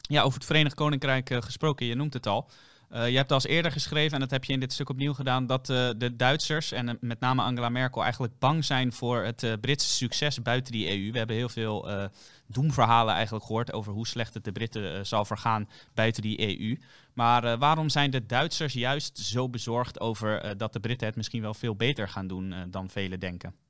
Ja, 0.00 0.22
over 0.22 0.38
het 0.38 0.46
Verenigd 0.46 0.74
Koninkrijk 0.74 1.30
uh, 1.30 1.38
gesproken, 1.38 1.86
je 1.86 1.94
noemt 1.94 2.14
het 2.14 2.26
al. 2.26 2.50
Uh, 2.92 3.08
je 3.08 3.16
hebt 3.16 3.32
als 3.32 3.46
eerder 3.46 3.72
geschreven, 3.72 4.14
en 4.14 4.20
dat 4.20 4.30
heb 4.30 4.44
je 4.44 4.52
in 4.52 4.60
dit 4.60 4.72
stuk 4.72 4.88
opnieuw 4.88 5.14
gedaan, 5.14 5.46
dat 5.46 5.68
uh, 5.68 5.90
de 5.96 6.16
Duitsers 6.16 6.72
en 6.72 6.98
met 7.00 7.20
name 7.20 7.42
Angela 7.42 7.68
Merkel 7.68 8.02
eigenlijk 8.02 8.38
bang 8.38 8.64
zijn 8.64 8.92
voor 8.92 9.22
het 9.22 9.56
Britse 9.60 9.88
succes 9.88 10.42
buiten 10.42 10.72
die 10.72 10.88
EU. 10.88 11.12
We 11.12 11.18
hebben 11.18 11.36
heel 11.36 11.48
veel 11.48 12.10
doemverhalen 12.46 13.14
eigenlijk 13.14 13.44
gehoord 13.44 13.72
over 13.72 13.92
hoe 13.92 14.06
slecht 14.06 14.34
het 14.34 14.44
de 14.44 14.52
Britten 14.52 15.06
zal 15.06 15.24
vergaan 15.24 15.68
buiten 15.94 16.22
die 16.22 16.60
EU. 16.60 16.78
Maar 17.12 17.58
waarom 17.58 17.88
zijn 17.88 18.10
de 18.10 18.26
Duitsers 18.26 18.72
juist 18.72 19.18
zo 19.18 19.48
bezorgd 19.48 20.00
over 20.00 20.56
dat 20.56 20.72
de 20.72 20.80
Britten 20.80 21.06
het 21.06 21.16
misschien 21.16 21.42
wel 21.42 21.54
veel 21.54 21.76
beter 21.76 22.08
gaan 22.08 22.26
doen 22.26 22.54
dan 22.70 22.90
velen 22.90 23.20
denken? 23.20 23.67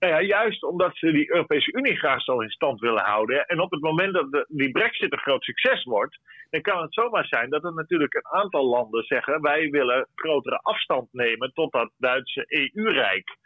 Nou 0.00 0.12
ja, 0.12 0.20
juist 0.20 0.62
omdat 0.62 0.96
ze 0.96 1.12
die 1.12 1.30
Europese 1.30 1.72
Unie 1.72 1.96
graag 1.96 2.22
zo 2.22 2.40
in 2.40 2.50
stand 2.50 2.80
willen 2.80 3.02
houden. 3.02 3.46
En 3.46 3.60
op 3.60 3.70
het 3.70 3.80
moment 3.80 4.14
dat 4.14 4.32
de, 4.32 4.44
die 4.48 4.70
brexit 4.70 5.12
een 5.12 5.18
groot 5.18 5.44
succes 5.44 5.84
wordt, 5.84 6.18
dan 6.50 6.60
kan 6.60 6.82
het 6.82 6.94
zomaar 6.94 7.26
zijn 7.26 7.50
dat 7.50 7.64
er 7.64 7.74
natuurlijk 7.74 8.14
een 8.14 8.26
aantal 8.26 8.64
landen 8.64 9.04
zeggen: 9.04 9.40
wij 9.40 9.70
willen 9.70 10.08
grotere 10.14 10.58
afstand 10.62 11.08
nemen 11.12 11.52
tot 11.52 11.72
dat 11.72 11.92
Duitse 11.96 12.44
EU-rijk. 12.48 13.36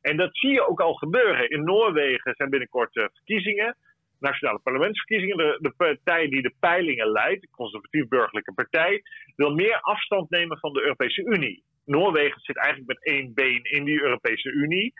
En 0.00 0.16
dat 0.16 0.36
zie 0.36 0.50
je 0.50 0.68
ook 0.68 0.80
al 0.80 0.94
gebeuren. 0.94 1.50
In 1.50 1.64
Noorwegen 1.64 2.34
zijn 2.36 2.50
binnenkort 2.50 2.90
verkiezingen 2.92 3.76
nationale 4.24 4.58
parlementsverkiezingen. 4.58 5.36
De, 5.36 5.58
de 5.60 5.72
partij 5.76 6.28
die 6.28 6.42
de 6.42 6.54
peilingen 6.60 7.08
leidt, 7.08 7.40
de 7.40 7.48
conservatief-burgerlijke 7.50 8.52
partij, 8.52 9.02
wil 9.36 9.54
meer 9.54 9.80
afstand 9.80 10.30
nemen 10.30 10.58
van 10.58 10.72
de 10.72 10.82
Europese 10.82 11.22
Unie. 11.22 11.62
Noorwegen 11.84 12.40
zit 12.40 12.56
eigenlijk 12.56 12.88
met 12.88 13.04
één 13.14 13.34
been 13.34 13.62
in 13.62 13.84
die 13.84 14.02
Europese 14.02 14.50
Unie. 14.50 14.92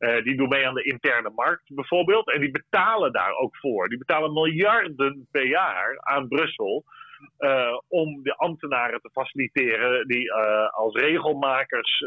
Uh, 0.00 0.22
die 0.22 0.36
doen 0.36 0.48
mee 0.48 0.66
aan 0.66 0.74
de 0.74 0.82
interne 0.82 1.30
markt 1.30 1.74
bijvoorbeeld. 1.74 2.32
En 2.32 2.40
die 2.40 2.50
betalen 2.50 3.12
daar 3.12 3.34
ook 3.34 3.56
voor. 3.56 3.88
Die 3.88 3.98
betalen 3.98 4.32
miljarden 4.32 5.28
per 5.30 5.46
jaar 5.46 5.98
aan 6.00 6.28
Brussel. 6.28 6.84
Uh, 7.38 7.78
om 7.88 8.22
de 8.22 8.34
ambtenaren 8.34 9.00
te 9.00 9.10
faciliteren 9.12 10.08
die 10.08 10.24
uh, 10.24 10.68
als 10.68 10.94
regelmakers 10.94 12.04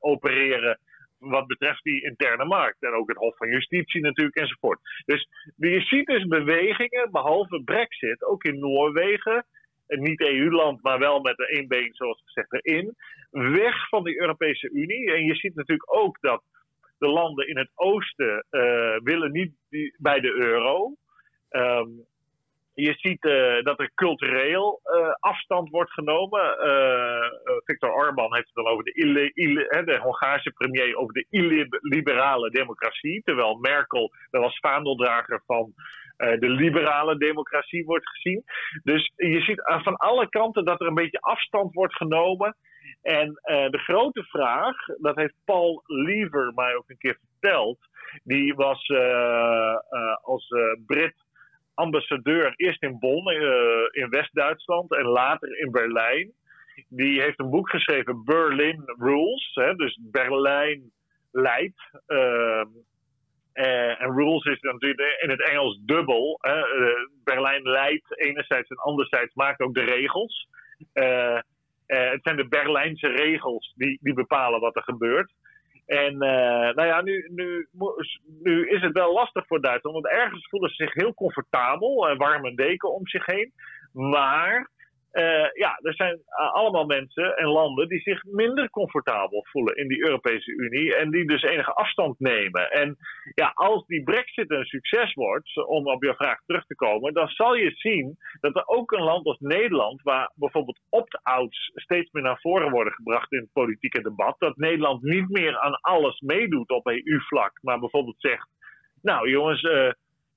opereren 0.00 0.78
wat 1.18 1.46
betreft 1.46 1.82
die 1.82 2.02
interne 2.02 2.44
markt. 2.44 2.82
En 2.82 2.92
ook 2.92 3.08
het 3.08 3.16
Hof 3.16 3.36
van 3.36 3.48
Justitie 3.48 4.00
natuurlijk 4.00 4.36
enzovoort. 4.36 4.80
Dus 5.06 5.28
je 5.56 5.80
ziet 5.80 6.06
dus 6.06 6.26
bewegingen, 6.26 7.10
behalve 7.10 7.62
Brexit, 7.64 8.24
ook 8.24 8.44
in 8.44 8.58
Noorwegen. 8.58 9.46
Een 9.86 10.02
niet-EU-land, 10.02 10.82
maar 10.82 10.98
wel 10.98 11.20
met 11.20 11.36
de 11.36 11.46
één 11.46 11.68
been, 11.68 11.94
zoals 11.94 12.22
gezegd, 12.24 12.52
erin. 12.52 12.94
Weg 13.30 13.88
van 13.88 14.04
de 14.04 14.20
Europese 14.20 14.70
Unie. 14.70 15.12
En 15.12 15.24
je 15.24 15.34
ziet 15.34 15.54
natuurlijk 15.54 15.94
ook 15.94 16.20
dat 16.20 16.42
de 17.04 17.10
landen 17.10 17.48
in 17.48 17.58
het 17.58 17.70
oosten 17.74 18.46
uh, 18.50 18.96
willen 19.02 19.32
niet 19.32 19.52
bij 19.98 20.20
de 20.20 20.32
euro. 20.32 20.94
Um, 21.50 22.06
je 22.74 22.94
ziet 22.96 23.24
uh, 23.24 23.62
dat 23.62 23.80
er 23.80 23.90
cultureel 23.94 24.80
uh, 24.84 25.12
afstand 25.20 25.70
wordt 25.70 25.92
genomen. 25.92 26.66
Uh, 26.66 27.60
Viktor 27.64 27.92
Orban 27.92 28.34
heeft 28.34 28.46
het 28.46 28.54
dan 28.54 28.72
over 28.72 28.84
de, 28.84 28.92
ille, 28.92 29.84
de 29.84 29.98
Hongaarse 30.02 30.50
premier 30.50 30.96
over 30.96 31.14
de 31.14 31.26
illiberale 31.80 32.50
democratie. 32.50 33.22
Terwijl 33.22 33.58
Merkel 33.58 34.12
wel 34.30 34.42
als 34.42 34.58
vaandeldrager 34.58 35.42
van 35.46 35.72
de 36.16 36.48
liberale 36.48 37.16
democratie 37.16 37.84
wordt 37.84 38.08
gezien. 38.08 38.44
Dus 38.82 39.12
je 39.16 39.40
ziet 39.40 39.62
van 39.82 39.96
alle 39.96 40.28
kanten 40.28 40.64
dat 40.64 40.80
er 40.80 40.86
een 40.86 40.94
beetje 40.94 41.20
afstand 41.20 41.74
wordt 41.74 41.94
genomen. 41.94 42.56
En 43.04 43.28
de 43.70 43.78
grote 43.78 44.22
vraag, 44.22 44.76
dat 45.00 45.16
heeft 45.16 45.34
Paul 45.44 45.82
Lever 45.86 46.52
mij 46.54 46.74
ook 46.74 46.90
een 46.90 46.98
keer 46.98 47.18
verteld. 47.20 47.78
Die 48.22 48.54
was 48.54 48.90
als 50.22 50.46
Brit 50.86 51.14
ambassadeur 51.74 52.52
eerst 52.56 52.82
in 52.82 52.98
Bonn, 52.98 53.28
in 53.90 54.08
West-Duitsland 54.10 54.96
en 54.96 55.04
later 55.04 55.58
in 55.58 55.70
Berlijn. 55.70 56.32
Die 56.88 57.20
heeft 57.20 57.40
een 57.40 57.50
boek 57.50 57.70
geschreven, 57.70 58.24
Berlin 58.24 58.82
Rules. 58.98 59.50
Hè, 59.54 59.74
dus 59.74 59.98
Berlijn 60.02 60.92
leidt. 61.30 61.80
Uh, 62.06 62.64
en 64.00 64.16
rules 64.16 64.44
is 64.44 64.60
natuurlijk 64.60 65.18
in 65.20 65.30
het 65.30 65.48
Engels 65.48 65.80
dubbel. 65.84 66.40
Berlijn 67.24 67.62
leidt 67.62 68.18
enerzijds 68.18 68.68
en 68.68 68.76
anderzijds 68.76 69.34
maakt 69.34 69.60
ook 69.60 69.74
de 69.74 69.84
regels. 69.84 70.48
Het 71.86 72.22
zijn 72.22 72.36
de 72.36 72.48
Berlijnse 72.48 73.08
regels 73.08 73.72
die, 73.76 73.98
die 74.02 74.14
bepalen 74.14 74.60
wat 74.60 74.76
er 74.76 74.82
gebeurt. 74.82 75.32
En 75.86 76.12
uh, 76.12 76.74
nou 76.74 76.84
ja, 76.84 77.02
nu, 77.02 77.28
nu, 78.42 78.68
is 78.68 78.82
het 78.82 78.92
wel 78.92 79.12
lastig 79.12 79.46
voor 79.46 79.60
Duitsland. 79.60 79.94
Want 80.02 80.14
ergens 80.14 80.48
voelen 80.48 80.70
ze 80.70 80.84
zich 80.84 80.94
heel 80.94 81.14
comfortabel. 81.14 82.08
en 82.08 82.16
warme 82.16 82.54
deken 82.54 82.92
om 82.92 83.06
zich 83.06 83.26
heen. 83.26 83.52
Maar 83.92 84.70
ja, 85.52 85.78
er 85.82 85.94
zijn 85.94 86.20
allemaal 86.52 86.84
mensen 86.86 87.36
en 87.36 87.46
landen 87.46 87.88
die 87.88 88.00
zich 88.00 88.24
minder 88.24 88.70
comfortabel 88.70 89.46
voelen 89.50 89.76
in 89.76 89.88
die 89.88 90.04
Europese 90.04 90.50
Unie 90.50 90.96
en 90.96 91.10
die 91.10 91.26
dus 91.26 91.42
enige 91.42 91.72
afstand 91.72 92.18
nemen. 92.18 92.70
En 92.70 92.96
ja, 93.34 93.52
als 93.54 93.86
die 93.86 94.02
Brexit 94.02 94.50
een 94.50 94.64
succes 94.64 95.14
wordt, 95.14 95.66
om 95.66 95.86
op 95.86 96.04
je 96.04 96.14
vraag 96.14 96.40
terug 96.46 96.66
te 96.66 96.74
komen, 96.74 97.14
dan 97.14 97.28
zal 97.28 97.54
je 97.54 97.70
zien 97.70 98.16
dat 98.40 98.56
er 98.56 98.66
ook 98.66 98.92
een 98.92 99.02
land 99.02 99.26
als 99.26 99.38
Nederland, 99.38 100.02
waar 100.02 100.32
bijvoorbeeld 100.34 100.80
opt-outs 100.88 101.70
steeds 101.74 102.10
meer 102.10 102.22
naar 102.22 102.40
voren 102.40 102.70
worden 102.70 102.92
gebracht 102.92 103.32
in 103.32 103.38
het 103.38 103.52
politieke 103.52 104.02
debat, 104.02 104.36
dat 104.38 104.56
Nederland 104.56 105.02
niet 105.02 105.28
meer 105.28 105.58
aan 105.58 105.80
alles 105.80 106.20
meedoet 106.20 106.70
op 106.70 106.86
EU-vlak, 106.86 107.58
maar 107.62 107.78
bijvoorbeeld 107.78 108.20
zegt: 108.20 108.48
Nou 109.02 109.30
jongens, 109.30 109.62
uh, 109.62 109.90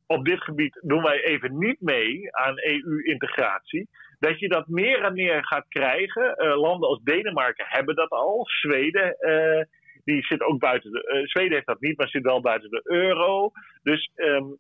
op 0.07 0.25
dit 0.25 0.41
gebied 0.41 0.79
doen 0.81 1.03
wij 1.03 1.23
even 1.23 1.57
niet 1.57 1.81
mee 1.81 2.35
aan 2.35 2.59
EU-integratie 2.59 3.89
dat 4.19 4.39
je 4.39 4.47
dat 4.47 4.67
meer 4.67 5.03
en 5.03 5.13
meer 5.13 5.45
gaat 5.45 5.67
krijgen. 5.67 6.35
Uh, 6.37 6.59
landen 6.59 6.89
als 6.89 7.01
Denemarken 7.03 7.65
hebben 7.67 7.95
dat 7.95 8.09
al. 8.09 8.45
Zweden, 8.45 9.15
uh, 9.19 9.63
die 10.03 10.25
zit 10.25 10.41
ook 10.41 10.59
buiten 10.59 10.91
de. 10.91 11.13
Uh, 11.13 11.27
Zweden 11.27 11.53
heeft 11.53 11.65
dat 11.65 11.81
niet, 11.81 11.97
maar 11.97 12.09
zit 12.09 12.23
wel 12.23 12.41
buiten 12.41 12.69
de 12.69 12.81
euro. 12.83 13.51
Dus 13.83 14.11
um, 14.15 14.57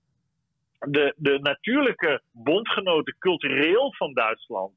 de, 0.79 1.13
de 1.17 1.39
natuurlijke 1.39 2.21
bondgenoten 2.31 3.15
cultureel 3.19 3.93
van 3.93 4.13
Duitsland. 4.13 4.73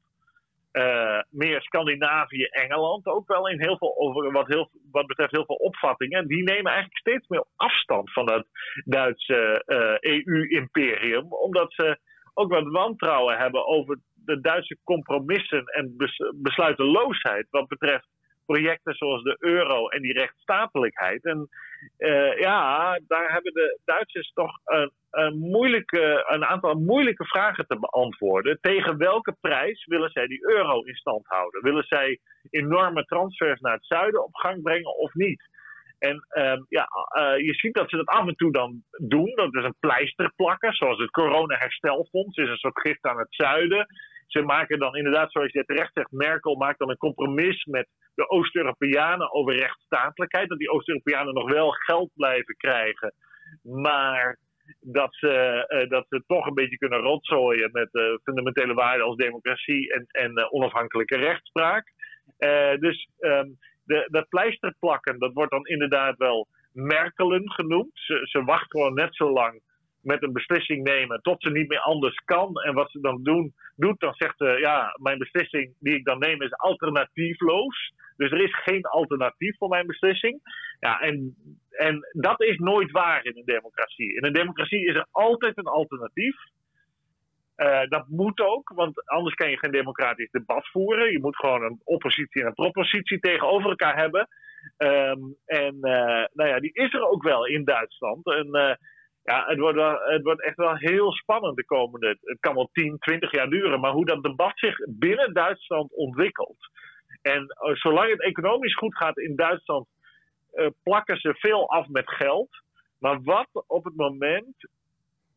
meer 1.29 1.61
Scandinavië, 1.61 2.43
Engeland 2.43 3.05
ook 3.05 3.27
wel 3.27 3.49
in 3.49 3.61
heel 3.61 3.77
veel 3.77 3.97
over 3.97 4.31
wat, 4.31 4.47
heel, 4.47 4.69
wat 4.91 5.07
betreft 5.07 5.31
heel 5.31 5.45
veel 5.45 5.55
opvattingen. 5.55 6.27
Die 6.27 6.43
nemen 6.43 6.71
eigenlijk 6.71 6.97
steeds 6.97 7.27
meer 7.27 7.45
afstand 7.55 8.13
van 8.13 8.25
dat 8.25 8.45
Duitse 8.85 9.63
EU-imperium. 9.99 11.33
Omdat 11.33 11.73
ze 11.73 11.97
ook 12.33 12.51
wat 12.51 12.67
wantrouwen 12.67 13.37
hebben 13.37 13.65
over 13.65 13.99
de 14.25 14.41
Duitse 14.41 14.77
compromissen 14.83 15.65
en 15.65 15.95
besluiteloosheid 16.41 17.47
wat 17.49 17.67
betreft 17.67 18.07
projecten 18.45 18.93
zoals 18.93 19.23
de 19.23 19.35
euro 19.39 19.87
en 19.87 20.01
die 20.01 20.13
rechtsstatelijkheid. 20.13 21.25
En 21.25 21.49
uh, 21.97 22.37
ja, 22.37 22.99
daar 23.07 23.31
hebben 23.31 23.53
de 23.53 23.79
Duitsers 23.85 24.31
toch 24.33 24.59
een, 24.63 25.39
moeilijke, 25.39 26.25
een 26.27 26.45
aantal 26.45 26.73
moeilijke 26.73 27.25
vragen 27.25 27.65
te 27.67 27.79
beantwoorden. 27.79 28.57
Tegen 28.61 28.97
welke 28.97 29.35
prijs 29.41 29.85
willen 29.85 30.09
zij 30.09 30.27
die 30.27 30.49
euro 30.49 30.81
in 30.81 30.95
stand 30.95 31.27
houden? 31.27 31.63
Willen 31.63 31.85
zij 31.87 32.19
enorme 32.49 33.03
transfers 33.03 33.59
naar 33.59 33.73
het 33.73 33.85
zuiden 33.85 34.23
op 34.23 34.35
gang 34.35 34.61
brengen 34.61 34.95
of 34.95 35.13
niet? 35.13 35.49
En 35.99 36.25
uh, 36.37 36.59
ja, 36.69 36.87
uh, 37.17 37.45
je 37.45 37.53
ziet 37.53 37.73
dat 37.73 37.89
ze 37.89 37.95
dat 37.95 38.05
af 38.05 38.27
en 38.27 38.35
toe 38.35 38.51
dan 38.51 38.83
doen. 38.91 39.31
Dat 39.35 39.55
is 39.55 39.63
een 39.63 39.79
pleister 39.79 40.31
plakken, 40.35 40.73
zoals 40.73 40.99
het 40.99 41.09
corona-herstelfonds 41.09 42.37
is 42.37 42.49
een 42.49 42.57
soort 42.57 42.79
gift 42.79 43.05
aan 43.05 43.17
het 43.17 43.33
zuiden 43.35 43.87
ze 44.31 44.41
maken 44.41 44.79
dan 44.79 44.95
inderdaad, 44.95 45.31
zoals 45.31 45.51
je 45.51 45.65
terecht 45.65 45.93
zegt, 45.93 46.11
Merkel 46.11 46.55
maakt 46.55 46.79
dan 46.79 46.89
een 46.89 46.97
compromis 46.97 47.65
met 47.65 47.87
de 48.15 48.29
Oost-Europeanen 48.29 49.31
over 49.31 49.55
rechtsstatelijkheid. 49.55 50.49
Dat 50.49 50.57
die 50.57 50.71
Oost-Europeanen 50.71 51.33
nog 51.33 51.51
wel 51.51 51.71
geld 51.71 52.09
blijven 52.13 52.55
krijgen, 52.57 53.13
maar 53.63 54.39
dat 54.79 55.15
ze, 55.15 55.65
uh, 55.67 55.89
dat 55.89 56.05
ze 56.09 56.23
toch 56.27 56.45
een 56.45 56.53
beetje 56.53 56.77
kunnen 56.77 56.99
rotzooien 56.99 57.69
met 57.71 57.89
uh, 57.91 58.03
fundamentele 58.23 58.73
waarden 58.73 59.05
als 59.05 59.15
democratie 59.15 59.93
en, 59.93 60.05
en 60.07 60.39
uh, 60.39 60.53
onafhankelijke 60.53 61.17
rechtspraak. 61.17 61.91
dus 62.79 63.07
um, 63.19 63.57
de, 63.83 64.07
dat 64.11 64.29
pleister 64.29 64.75
plakken, 64.79 65.19
dat 65.19 65.33
wordt 65.33 65.51
dan 65.51 65.65
inderdaad 65.65 66.17
wel 66.17 66.47
Merkelen 66.73 67.51
genoemd. 67.51 67.91
Ze, 67.93 68.19
ze 68.23 68.43
wacht 68.43 68.71
gewoon 68.71 68.93
net 68.93 69.15
zo 69.15 69.31
lang 69.31 69.61
met 70.01 70.23
een 70.23 70.33
beslissing 70.33 70.83
nemen 70.83 71.21
tot 71.21 71.41
ze 71.41 71.49
niet 71.49 71.67
meer 71.67 71.79
anders 71.79 72.15
kan. 72.25 72.61
En 72.61 72.73
wat 72.73 72.91
ze 72.91 72.99
dan 72.99 73.23
doen, 73.23 73.53
doet, 73.75 73.99
dan 73.99 74.13
zegt 74.13 74.37
ze: 74.37 74.57
Ja, 74.59 74.97
mijn 75.01 75.17
beslissing 75.17 75.73
die 75.79 75.95
ik 75.95 76.05
dan 76.05 76.19
neem 76.19 76.41
is 76.41 76.53
alternatiefloos. 76.53 77.93
Dus 78.17 78.31
er 78.31 78.43
is 78.43 78.55
geen 78.63 78.85
alternatief 78.85 79.57
voor 79.57 79.69
mijn 79.69 79.87
beslissing. 79.87 80.39
Ja, 80.79 80.99
en, 80.99 81.35
en 81.69 82.07
dat 82.11 82.41
is 82.41 82.57
nooit 82.57 82.91
waar 82.91 83.25
in 83.25 83.37
een 83.37 83.45
democratie. 83.45 84.15
In 84.15 84.25
een 84.25 84.33
democratie 84.33 84.85
is 84.85 84.95
er 84.95 85.07
altijd 85.11 85.57
een 85.57 85.65
alternatief. 85.65 86.35
Uh, 87.57 87.81
dat 87.89 88.07
moet 88.07 88.39
ook, 88.39 88.71
want 88.75 89.09
anders 89.09 89.35
kan 89.35 89.49
je 89.49 89.57
geen 89.57 89.71
democratisch 89.71 90.31
debat 90.31 90.67
voeren. 90.67 91.11
Je 91.11 91.19
moet 91.19 91.35
gewoon 91.35 91.63
een 91.63 91.81
oppositie 91.83 92.41
en 92.41 92.47
een 92.47 92.53
propositie 92.53 93.19
tegenover 93.19 93.69
elkaar 93.69 93.97
hebben. 93.97 94.27
Um, 94.77 95.35
en 95.45 95.75
uh, 95.75 96.25
nou 96.33 96.49
ja, 96.49 96.59
die 96.59 96.73
is 96.73 96.93
er 96.93 97.09
ook 97.09 97.23
wel 97.23 97.45
in 97.45 97.63
Duitsland. 97.63 98.25
En 98.25 98.77
ja, 99.23 99.45
het 99.47 99.59
wordt, 99.59 99.79
het 100.09 100.23
wordt 100.23 100.43
echt 100.43 100.55
wel 100.55 100.75
heel 100.75 101.11
spannend 101.11 101.55
de 101.55 101.65
komende. 101.65 102.17
Het 102.21 102.39
kan 102.39 102.55
wel 102.55 102.69
10, 102.71 102.97
20 102.99 103.31
jaar 103.31 103.49
duren, 103.49 103.79
maar 103.79 103.91
hoe 103.91 104.05
dat 104.05 104.23
debat 104.23 104.51
zich 104.55 104.75
binnen 104.87 105.33
Duitsland 105.33 105.93
ontwikkelt. 105.93 106.69
En 107.21 107.41
uh, 107.41 107.75
zolang 107.75 108.09
het 108.09 108.21
economisch 108.21 108.75
goed 108.75 108.97
gaat 108.97 109.17
in 109.17 109.35
Duitsland, 109.35 109.87
uh, 110.53 110.67
plakken 110.83 111.17
ze 111.17 111.35
veel 111.37 111.69
af 111.69 111.87
met 111.87 112.09
geld. 112.09 112.49
Maar 112.99 113.21
wat 113.23 113.47
op 113.67 113.83
het 113.83 113.95
moment 113.95 114.69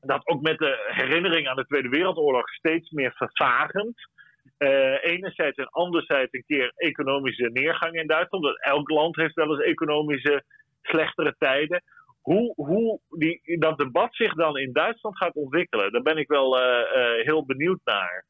dat 0.01 0.27
ook 0.27 0.42
met 0.42 0.59
de 0.59 0.85
herinnering 0.87 1.49
aan 1.49 1.57
de 1.57 1.66
Tweede 1.66 1.88
Wereldoorlog 1.88 2.49
steeds 2.49 2.90
meer 2.90 3.12
vervagend. 3.12 4.12
Uh, 4.59 5.05
enerzijds 5.05 5.57
en 5.57 5.68
anderzijds 5.68 6.33
een 6.33 6.44
keer 6.47 6.73
economische 6.77 7.51
neergang 7.53 7.94
in 7.94 8.07
Duitsland. 8.07 8.44
Want 8.44 8.62
elk 8.62 8.90
land 8.90 9.16
heeft 9.16 9.35
wel 9.35 9.51
eens 9.51 9.64
economische 9.64 10.44
slechtere 10.83 11.35
tijden 11.38 11.83
hoe, 12.25 12.53
hoe 12.57 13.01
die, 13.09 13.59
dat 13.59 13.79
debat 13.79 14.15
zich 14.15 14.35
dan 14.35 14.59
in 14.59 14.73
Duitsland 14.73 15.17
gaat 15.17 15.35
ontwikkelen, 15.35 15.93
daar 15.93 16.03
ben 16.03 16.17
ik 16.17 16.29
wel 16.29 16.59
uh, 16.59 16.65
uh, 16.65 17.25
heel 17.25 17.45
benieuwd 17.45 17.81
naar. 17.85 18.25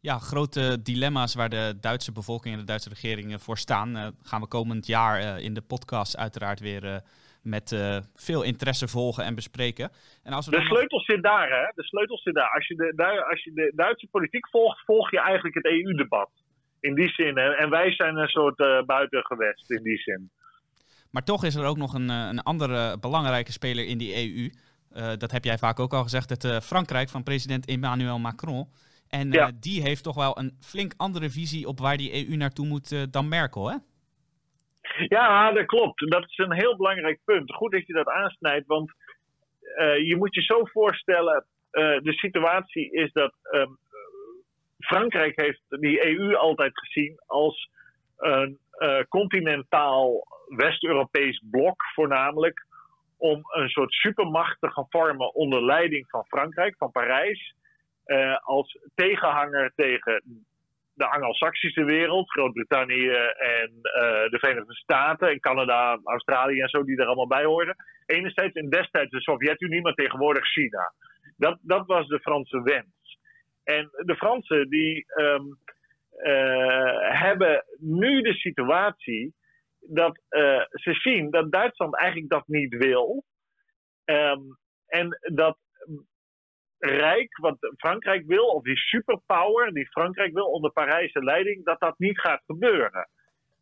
Ja, 0.00 0.18
grote 0.18 0.82
dilemma's 0.82 1.34
waar 1.34 1.48
de 1.48 1.74
Duitse 1.80 2.12
bevolking 2.12 2.54
en 2.54 2.60
de 2.60 2.66
Duitse 2.66 2.88
regering 2.88 3.42
voor 3.42 3.58
staan, 3.58 3.96
uh, 3.96 4.06
gaan 4.22 4.40
we 4.40 4.48
komend 4.48 4.86
jaar 4.86 5.40
in 5.40 5.54
de 5.54 5.62
podcast 5.62 6.16
uiteraard 6.16 6.60
weer 6.60 7.02
met 7.42 7.76
veel 8.14 8.42
interesse 8.42 8.88
volgen 8.88 9.24
en 9.24 9.34
bespreken. 9.34 9.90
En 10.22 10.32
als 10.32 10.46
we 10.46 10.56
de 10.56 10.64
sleutel 10.64 11.00
zit 11.00 11.22
daar, 11.22 11.48
hè? 11.48 11.72
De 11.74 11.84
sleutel 11.84 12.18
zit 12.18 12.34
daar. 12.34 12.50
Als 12.50 12.66
je 12.66 12.74
de, 12.74 13.24
als 13.30 13.44
je 13.44 13.52
de 13.52 13.72
Duitse 13.74 14.08
politiek 14.10 14.48
volgt, 14.48 14.84
volg 14.84 15.10
je 15.10 15.20
eigenlijk 15.20 15.54
het 15.54 15.64
EU-debat. 15.64 16.30
In 16.80 16.94
die 16.94 17.08
zin. 17.08 17.36
En 17.36 17.70
wij 17.70 17.92
zijn 17.92 18.16
een 18.16 18.28
soort 18.28 18.86
buitengewest 18.86 19.70
in 19.70 19.82
die 19.82 19.98
zin. 19.98 20.30
Maar 21.10 21.24
toch 21.24 21.44
is 21.44 21.54
er 21.54 21.66
ook 21.66 21.76
nog 21.76 21.94
een, 21.94 22.10
eh, 22.10 22.28
een 22.30 22.42
andere 22.42 22.98
belangrijke 22.98 23.52
speler 23.52 23.86
in 23.86 23.98
die 23.98 24.14
EU. 24.14 24.50
Uh, 24.92 25.12
eh, 25.12 25.18
dat 25.18 25.30
heb 25.30 25.44
jij 25.44 25.58
vaak 25.58 25.80
ook 25.80 25.92
al 25.92 26.02
gezegd, 26.02 26.30
het 26.30 26.44
uh, 26.44 26.56
Frankrijk 26.56 27.08
van 27.08 27.22
president 27.22 27.66
Emmanuel 27.66 28.18
Macron. 28.18 28.68
En 29.08 29.56
die 29.60 29.82
heeft 29.82 30.02
toch 30.02 30.14
wel 30.14 30.38
een 30.38 30.56
flink 30.60 30.92
andere 30.96 31.30
visie 31.30 31.66
op 31.66 31.78
waar 31.78 31.96
die 31.96 32.28
EU 32.28 32.36
naartoe 32.36 32.66
moet 32.66 33.12
dan 33.12 33.28
Merkel, 33.28 33.70
hè? 33.70 33.76
Ja, 35.08 35.52
dat 35.52 35.66
klopt. 35.66 36.10
Dat 36.10 36.22
is 36.22 36.38
een 36.38 36.52
heel 36.52 36.76
belangrijk 36.76 37.20
punt. 37.24 37.54
Goed 37.54 37.72
dat 37.72 37.86
je 37.86 37.92
dat 37.92 38.08
aansnijdt, 38.08 38.66
want 38.66 38.92
je 40.04 40.14
moet 40.18 40.34
je 40.34 40.42
zo 40.42 40.64
voorstellen, 40.64 41.46
de 41.70 42.12
situatie 42.12 42.90
is 42.90 43.12
dat 43.12 43.34
um, 43.52 43.78
Frankrijk 44.78 45.40
heeft 45.40 45.62
die 45.68 46.06
EU 46.06 46.34
altijd 46.34 46.78
gezien 46.78 47.22
als 47.26 47.70
een 48.16 48.58
continentaal 49.08 50.26
West-Europees 50.48 51.42
blok 51.50 51.82
voornamelijk 51.94 52.66
om 53.16 53.40
een 53.44 53.68
soort 53.68 53.92
supermacht 53.92 54.60
te 54.60 54.70
gaan 54.70 54.86
vormen 54.88 55.34
onder 55.34 55.64
leiding 55.64 56.08
van 56.08 56.24
Frankrijk, 56.24 56.76
van 56.76 56.90
Parijs, 56.90 57.54
uh, 58.06 58.36
als 58.36 58.78
tegenhanger 58.94 59.72
tegen 59.74 60.46
de 60.94 61.06
Anglo-Saxische 61.06 61.84
wereld, 61.84 62.30
Groot-Brittannië 62.30 63.08
en 63.38 63.70
uh, 63.72 64.30
de 64.30 64.38
Verenigde 64.40 64.74
Staten 64.74 65.28
en 65.28 65.40
Canada, 65.40 65.98
Australië 66.04 66.60
en 66.60 66.68
zo, 66.68 66.84
die 66.84 66.96
er 66.96 67.06
allemaal 67.06 67.26
bij 67.26 67.44
hoorden. 67.44 67.76
Enerzijds 68.06 68.54
en 68.54 68.68
destijds 68.68 69.10
de 69.10 69.20
Sovjet-Unie, 69.20 69.82
maar 69.82 69.94
tegenwoordig 69.94 70.46
China. 70.46 70.92
Dat, 71.36 71.58
dat 71.62 71.86
was 71.86 72.06
de 72.06 72.20
Franse 72.20 72.62
wens. 72.62 73.18
En 73.64 73.88
de 73.96 74.16
Fransen 74.16 74.68
die 74.68 75.04
uh, 75.16 75.40
hebben 77.12 77.64
nu 77.78 78.20
de 78.20 78.34
situatie 78.34 79.34
dat 79.80 80.20
uh, 80.30 80.64
ze 80.70 80.92
zien 80.92 81.30
dat 81.30 81.52
Duitsland 81.52 81.96
eigenlijk 81.96 82.30
dat 82.30 82.46
niet 82.46 82.76
wil. 82.76 83.24
Um, 84.04 84.58
en 84.86 85.18
dat 85.20 85.58
Rijk, 86.78 87.38
wat 87.38 87.56
Frankrijk 87.76 88.26
wil, 88.26 88.46
of 88.46 88.62
die 88.62 88.76
superpower 88.76 89.72
die 89.72 89.88
Frankrijk 89.88 90.32
wil 90.32 90.46
onder 90.46 90.70
Parijse 90.70 91.24
leiding, 91.24 91.64
dat 91.64 91.80
dat 91.80 91.98
niet 91.98 92.20
gaat 92.20 92.42
gebeuren. 92.46 93.08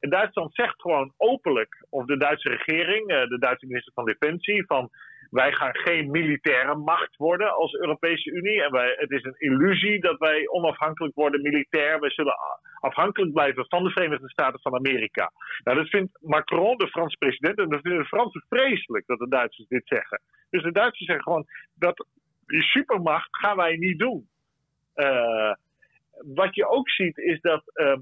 En 0.00 0.10
Duitsland 0.10 0.54
zegt 0.54 0.80
gewoon 0.80 1.12
openlijk, 1.16 1.86
of 1.90 2.04
de 2.04 2.16
Duitse 2.16 2.48
regering, 2.48 3.10
uh, 3.10 3.28
de 3.28 3.38
Duitse 3.38 3.66
minister 3.66 3.92
van 3.92 4.04
Defensie, 4.04 4.66
van 4.66 4.90
wij 5.36 5.52
gaan 5.52 5.76
geen 5.76 6.10
militaire 6.10 6.74
macht 6.76 7.16
worden 7.16 7.54
als 7.54 7.72
Europese 7.72 8.30
Unie. 8.30 8.62
En 8.62 8.72
wij, 8.72 8.94
het 8.98 9.10
is 9.10 9.24
een 9.24 9.38
illusie 9.38 10.00
dat 10.00 10.18
wij 10.18 10.48
onafhankelijk 10.48 11.14
worden 11.14 11.42
militair. 11.42 12.00
Wij 12.00 12.10
zullen 12.10 12.36
afhankelijk 12.80 13.32
blijven 13.32 13.64
van 13.68 13.84
de 13.84 13.90
Verenigde 13.90 14.28
Staten 14.28 14.60
van 14.60 14.74
Amerika. 14.74 15.32
Nou, 15.64 15.76
dat 15.76 15.88
vindt 15.88 16.18
Macron, 16.20 16.76
de 16.76 16.88
Franse 16.88 17.16
president, 17.16 17.58
en 17.58 17.68
dat 17.68 17.80
vinden 17.80 18.00
de 18.00 18.06
Fransen 18.06 18.44
vreselijk 18.48 19.06
dat 19.06 19.18
de 19.18 19.28
Duitsers 19.28 19.68
dit 19.68 19.86
zeggen. 19.86 20.20
Dus 20.50 20.62
de 20.62 20.72
Duitsers 20.72 21.06
zeggen 21.06 21.24
gewoon 21.24 21.46
dat 21.74 22.06
die 22.46 22.62
supermacht 22.62 23.28
gaan 23.30 23.56
wij 23.56 23.76
niet 23.76 23.98
doen. 23.98 24.28
Uh, 24.94 25.52
wat 26.34 26.54
je 26.54 26.68
ook 26.68 26.90
ziet 26.90 27.18
is 27.18 27.40
dat 27.40 27.62
ehm, 27.72 28.00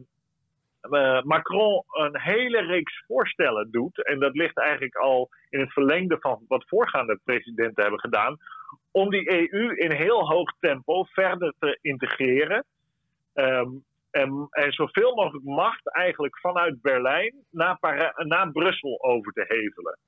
uh, 0.90 1.22
Macron 1.22 1.84
een 1.92 2.20
hele 2.20 2.60
reeks 2.60 3.04
voorstellen 3.06 3.70
doet. 3.70 4.04
En 4.04 4.18
dat 4.18 4.34
ligt 4.34 4.58
eigenlijk 4.58 4.96
al 4.96 5.28
in 5.50 5.60
het 5.60 5.72
verlengde 5.72 6.16
van 6.20 6.44
wat 6.48 6.68
voorgaande 6.68 7.20
presidenten 7.24 7.82
hebben 7.82 8.00
gedaan. 8.00 8.36
Om 8.90 9.10
die 9.10 9.52
EU 9.52 9.74
in 9.74 9.90
heel 9.90 10.28
hoog 10.28 10.52
tempo 10.60 11.04
verder 11.04 11.54
te 11.58 11.78
integreren. 11.80 12.64
Um, 13.34 13.84
en, 14.10 14.48
en, 14.50 14.72
zoveel 14.72 15.14
mogelijk 15.14 15.44
macht 15.44 15.94
eigenlijk 15.94 16.38
vanuit 16.38 16.82
Berlijn 16.82 17.34
naar, 17.50 17.78
naar 18.16 18.52
Brussel 18.52 19.02
over 19.02 19.32
te 19.32 19.44
hevelen. 19.48 19.98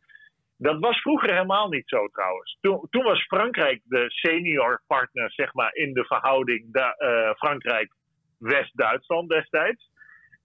Dat 0.59 0.79
was 0.79 1.01
vroeger 1.01 1.33
helemaal 1.33 1.69
niet 1.69 1.89
zo 1.89 2.07
trouwens. 2.07 2.59
Toen, 2.61 2.87
toen 2.91 3.03
was 3.03 3.23
Frankrijk 3.23 3.81
de 3.85 4.05
senior 4.09 4.83
partner, 4.87 5.33
zeg 5.33 5.55
maar, 5.55 5.75
in 5.75 5.93
de 5.93 6.05
verhouding 6.05 6.77
uh, 6.77 7.31
Frankrijk-West-Duitsland 7.35 9.29
destijds. 9.29 9.91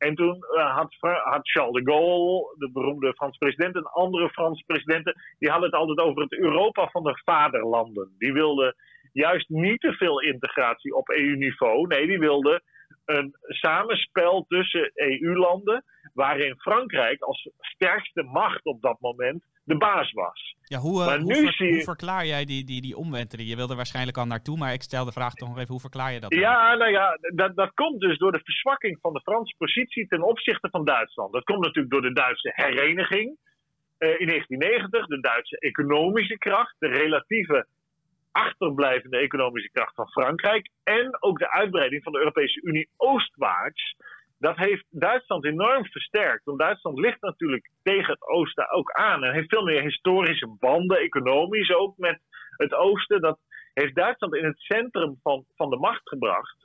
En 0.01 0.15
toen 0.15 0.37
uh, 0.55 0.75
had, 0.75 0.95
had, 1.23 1.49
Charles 1.49 1.83
de 1.83 1.91
Gaulle, 1.91 2.55
de 2.57 2.71
beroemde 2.71 3.13
Franse 3.13 3.37
president, 3.37 3.75
en 3.75 3.83
andere 3.83 4.29
Franse 4.29 4.63
presidenten, 4.65 5.15
die 5.39 5.49
hadden 5.49 5.69
het 5.69 5.79
altijd 5.79 5.99
over 5.99 6.21
het 6.21 6.33
Europa 6.33 6.87
van 6.87 7.03
de 7.03 7.21
vaderlanden. 7.23 8.15
Die 8.17 8.33
wilden 8.33 8.75
juist 9.11 9.49
niet 9.49 9.79
te 9.79 9.93
veel 9.93 10.21
integratie 10.21 10.95
op 10.95 11.09
EU-niveau. 11.09 11.87
Nee, 11.87 12.07
die 12.07 12.19
wilden 12.19 12.61
een 13.05 13.35
samenspel 13.41 14.45
tussen 14.47 14.91
EU-landen, 14.93 15.83
waarin 16.13 16.59
Frankrijk 16.59 17.21
als 17.21 17.49
sterkste 17.59 18.23
macht 18.23 18.65
op 18.65 18.81
dat 18.81 18.99
moment 18.99 19.43
de 19.71 19.77
baas 19.77 20.11
was. 20.11 20.55
Ja, 20.63 20.79
hoe, 20.79 20.97
uh, 21.01 21.07
hoe, 21.07 21.53
hoe, 21.57 21.83
verklaar 21.83 22.25
jij 22.25 22.45
die, 22.45 22.63
die, 22.63 22.81
die 22.81 22.97
omwenteling? 22.97 23.49
Je 23.49 23.55
wilde 23.55 23.75
waarschijnlijk 23.75 24.17
al 24.17 24.25
naartoe, 24.25 24.57
maar 24.57 24.73
ik 24.73 24.81
stel 24.81 25.05
de 25.05 25.11
vraag 25.11 25.33
toch 25.33 25.49
nog 25.49 25.57
even, 25.57 25.75
hoe 25.75 25.87
verklaar 25.87 26.11
je 26.13 26.19
dat? 26.19 26.33
Ja, 26.33 26.75
nou 26.75 26.91
ja, 26.91 27.17
dat, 27.35 27.55
dat 27.55 27.71
komt 27.73 27.99
dus 27.99 28.17
door 28.17 28.31
de 28.31 28.43
verzwakking 28.43 28.97
van 29.01 29.13
de 29.13 29.21
Franse 29.21 29.55
positie 29.57 30.07
ten 30.07 30.23
opzichte 30.23 30.69
van 30.69 30.85
Duitsland. 30.85 31.33
Dat 31.33 31.43
komt 31.43 31.63
natuurlijk 31.65 31.93
door 31.93 32.01
de 32.01 32.13
Duitse 32.13 32.51
hereniging 32.55 33.27
uh, 33.99 34.19
in 34.19 34.27
1990, 34.27 35.05
de 35.05 35.19
Duitse 35.19 35.59
economische 35.59 36.37
kracht, 36.37 36.75
de 36.79 36.87
relatieve 36.87 37.67
achterblijvende 38.31 39.17
economische 39.17 39.71
kracht 39.71 39.95
van 39.95 40.09
Frankrijk 40.09 40.69
en 40.83 41.17
ook 41.19 41.39
de 41.39 41.51
uitbreiding 41.51 42.03
van 42.03 42.11
de 42.11 42.19
Europese 42.19 42.61
Unie 42.61 42.89
oostwaarts 42.97 43.95
dat 44.41 44.57
heeft 44.57 44.85
Duitsland 44.89 45.45
enorm 45.45 45.85
versterkt. 45.85 46.43
Want 46.43 46.59
Duitsland 46.59 46.99
ligt 46.99 47.21
natuurlijk 47.21 47.69
tegen 47.83 48.13
het 48.13 48.21
oosten 48.21 48.69
ook 48.69 48.91
aan. 48.91 49.23
En 49.23 49.33
heeft 49.33 49.49
veel 49.49 49.63
meer 49.63 49.81
historische 49.81 50.55
banden, 50.59 50.97
economisch 50.97 51.73
ook 51.73 51.97
met 51.97 52.19
het 52.57 52.73
oosten. 52.73 53.21
Dat 53.21 53.39
heeft 53.73 53.95
Duitsland 53.95 54.35
in 54.35 54.45
het 54.45 54.59
centrum 54.59 55.19
van, 55.23 55.45
van 55.55 55.69
de 55.69 55.77
macht 55.77 56.09
gebracht. 56.09 56.55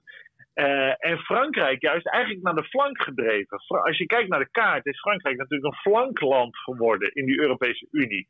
Uh, 0.55 1.05
en 1.05 1.19
Frankrijk 1.19 1.83
juist 1.83 2.09
eigenlijk 2.09 2.45
naar 2.45 2.55
de 2.55 2.69
flank 2.69 3.03
gedreven. 3.03 3.59
Als 3.67 3.99
je 3.99 4.07
kijkt 4.07 4.29
naar 4.29 4.39
de 4.39 4.51
kaart, 4.51 4.87
is 4.87 5.01
Frankrijk 5.01 5.37
natuurlijk 5.37 5.75
een 5.75 5.93
flankland 5.93 6.59
geworden 6.59 7.11
in 7.13 7.27
die 7.27 7.41
Europese 7.41 7.89
Unie. 7.91 8.29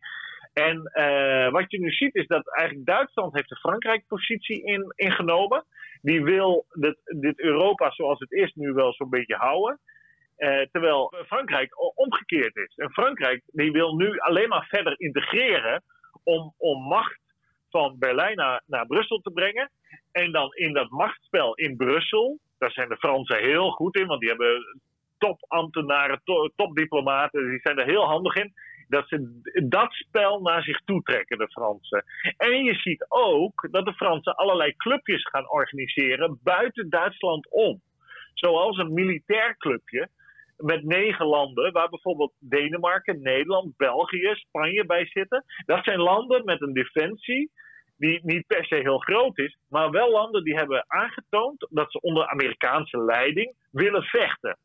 En 0.53 0.91
uh, 0.95 1.51
wat 1.51 1.71
je 1.71 1.79
nu 1.79 1.91
ziet 1.91 2.15
is 2.15 2.27
dat 2.27 2.57
eigenlijk 2.57 2.89
Duitsland 2.89 3.35
heeft 3.35 3.49
de 3.49 3.57
Frankrijk-positie 3.57 4.63
in, 4.63 4.93
ingenomen. 4.95 5.65
Die 6.07 6.23
wil 6.25 6.65
dit, 6.73 6.97
dit, 7.05 7.41
Europa 7.41 7.91
zoals 7.91 8.19
het 8.19 8.33
is 8.33 8.55
nu 8.55 8.73
wel 8.73 8.93
zo'n 8.93 9.11
beetje 9.11 9.37
houden. 9.37 9.79
Uh, 10.39 10.61
terwijl 10.73 11.15
Frankrijk 11.27 11.71
omgekeerd 11.95 12.57
is. 12.57 12.73
En 12.77 12.91
Frankrijk 12.91 13.43
die 13.47 13.73
wil 13.73 13.97
nu 13.97 14.19
alleen 14.19 14.49
maar 14.49 14.67
verder 14.69 15.01
integreren 15.01 15.83
om, 16.23 16.55
om 16.57 16.83
macht 16.83 17.21
van 17.71 17.97
Berlijn 17.99 18.37
naar, 18.37 18.63
naar 18.67 18.87
Brussel 18.87 19.19
te 19.21 19.31
brengen. 19.31 19.71
En 20.13 20.33
dan 20.33 20.55
in 20.55 20.73
dat 20.73 20.91
machtsspel 20.91 21.55
in 21.55 21.77
Brussel, 21.77 22.39
daar 22.59 22.71
zijn 22.71 22.89
de 22.89 22.97
Fransen 22.97 23.39
heel 23.39 23.71
goed 23.71 23.97
in, 23.97 24.07
want 24.07 24.21
die 24.21 24.29
hebben 24.29 24.81
topambtenaren, 25.19 26.21
topdiplomaten, 26.57 27.49
die 27.49 27.61
zijn 27.63 27.79
er 27.79 27.87
heel 27.87 28.05
handig 28.05 28.35
in 28.35 28.55
dat 28.89 29.09
ze 29.09 29.41
dat 29.69 29.93
spel 29.93 30.41
naar 30.41 30.63
zich 30.63 30.81
toe 30.85 31.03
trekken, 31.03 31.39
de 31.39 31.49
Fransen. 31.49 32.05
En 32.37 32.65
je 32.65 32.75
ziet 32.75 33.07
ook 33.09 33.69
dat 33.71 33.85
de 33.85 33.95
Fransen 33.95 34.35
allerlei 34.35 34.77
clubjes 34.77 35.29
gaan 35.29 35.51
organiseren 35.51 36.39
buiten 36.43 36.91
Duitsland 36.91 37.51
om. 37.51 37.81
Zoals 38.35 38.79
een 38.79 38.93
militair 38.93 39.57
clubje 39.57 40.09
met 40.57 40.85
negen 40.85 41.27
landen, 41.27 41.73
waar 41.73 41.89
bijvoorbeeld 41.89 42.33
Denemarken, 42.39 43.23
Nederland, 43.23 43.77
België, 43.77 44.31
Spanje 44.35 44.87
bij 44.87 45.07
zitten. 45.07 45.45
Dat 45.67 45.85
zijn 45.85 45.99
landen 45.99 46.45
met 46.45 46.63
een 46.63 46.73
defensie 46.73 47.51
die 47.97 48.21
niet 48.23 48.47
per 48.47 48.65
se 48.65 48.75
heel 48.75 48.99
groot 48.99 49.39
is, 49.39 49.59
maar 49.69 49.91
wel 49.91 50.11
landen 50.11 50.45
die 50.45 50.55
hebben 50.55 50.85
aangetoond 50.87 51.67
dat 51.71 51.93
ze 51.93 52.01
onder 52.01 52.29
Amerikaanse 52.29 52.99
leiding 52.99 53.55
willen 53.71 54.03
vechten. 54.03 54.59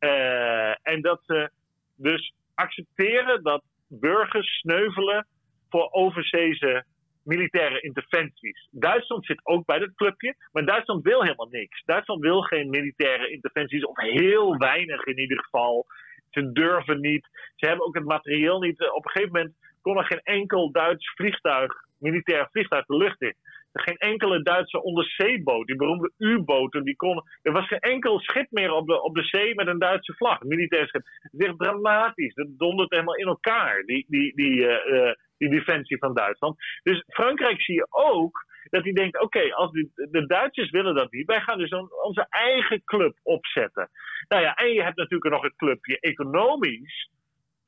Uh, 0.00 0.86
en 0.86 1.00
dat 1.00 1.20
ze 1.26 1.50
dus 1.96 2.32
accepteren 2.54 3.42
dat 3.42 3.62
burgers 3.88 4.58
sneuvelen 4.58 5.26
voor 5.68 5.88
overzeese 5.90 6.84
militaire 7.24 7.80
interventies. 7.80 8.68
Duitsland 8.70 9.26
zit 9.26 9.46
ook 9.46 9.64
bij 9.64 9.78
dat 9.78 9.94
clubje, 9.94 10.34
maar 10.52 10.64
Duitsland 10.64 11.02
wil 11.02 11.22
helemaal 11.22 11.48
niks. 11.50 11.82
Duitsland 11.84 12.20
wil 12.20 12.40
geen 12.40 12.70
militaire 12.70 13.30
interventies, 13.30 13.84
of 13.84 13.96
heel 14.00 14.56
weinig 14.56 15.04
in 15.04 15.18
ieder 15.18 15.42
geval. 15.42 15.86
Ze 16.30 16.52
durven 16.52 17.00
niet. 17.00 17.28
Ze 17.56 17.66
hebben 17.66 17.86
ook 17.86 17.94
het 17.94 18.04
materieel 18.04 18.60
niet. 18.60 18.80
Op 18.80 19.04
een 19.04 19.10
gegeven 19.10 19.32
moment 19.32 19.54
kon 19.80 19.96
er 19.96 20.04
geen 20.04 20.20
enkel 20.22 20.72
Duits 20.72 21.12
vliegtuig, 21.14 21.72
militair 21.98 22.48
vliegtuig 22.50 22.86
de 22.86 22.96
lucht 22.96 23.20
in. 23.20 23.34
Geen 23.72 23.96
enkele 23.96 24.42
Duitse 24.42 24.82
onderzeeboot, 24.82 25.66
die 25.66 25.76
beroemde 25.76 26.12
U-boten, 26.18 26.84
die 26.84 26.96
konden. 26.96 27.24
Er 27.42 27.52
was 27.52 27.66
geen 27.66 27.78
enkel 27.78 28.20
schip 28.20 28.50
meer 28.50 28.72
op 28.72 28.86
de, 28.86 29.02
op 29.02 29.14
de 29.14 29.24
zee 29.24 29.54
met 29.54 29.66
een 29.66 29.78
Duitse 29.78 30.14
vlag, 30.14 30.40
een 30.40 30.48
militair 30.48 30.86
schip. 30.86 31.02
Het 31.20 31.40
is 31.40 31.54
dramatisch. 31.56 32.34
Dat 32.34 32.58
dondert 32.58 32.90
helemaal 32.90 33.16
in 33.16 33.26
elkaar, 33.26 33.82
die, 33.82 34.04
die, 34.08 34.34
die, 34.34 34.56
uh, 34.56 35.12
die 35.38 35.50
defensie 35.50 35.98
van 35.98 36.14
Duitsland. 36.14 36.56
Dus 36.82 37.04
Frankrijk 37.06 37.62
zie 37.62 37.74
je 37.74 37.86
ook 37.90 38.44
dat 38.70 38.84
hij 38.84 38.92
denkt: 38.92 39.20
oké, 39.20 39.54
als 39.54 39.72
de 39.94 40.26
Duitsers 40.26 40.70
willen 40.70 40.94
dat 40.94 41.12
niet, 41.12 41.26
wij 41.26 41.40
gaan 41.40 41.58
dus 41.58 41.72
onze 42.02 42.26
eigen 42.28 42.84
club 42.84 43.18
opzetten. 43.22 43.90
Nou 44.28 44.42
ja, 44.42 44.54
en 44.54 44.72
je 44.72 44.82
hebt 44.82 44.96
natuurlijk 44.96 45.32
nog 45.34 45.42
het 45.42 45.56
clubje 45.56 46.00
economisch 46.00 47.10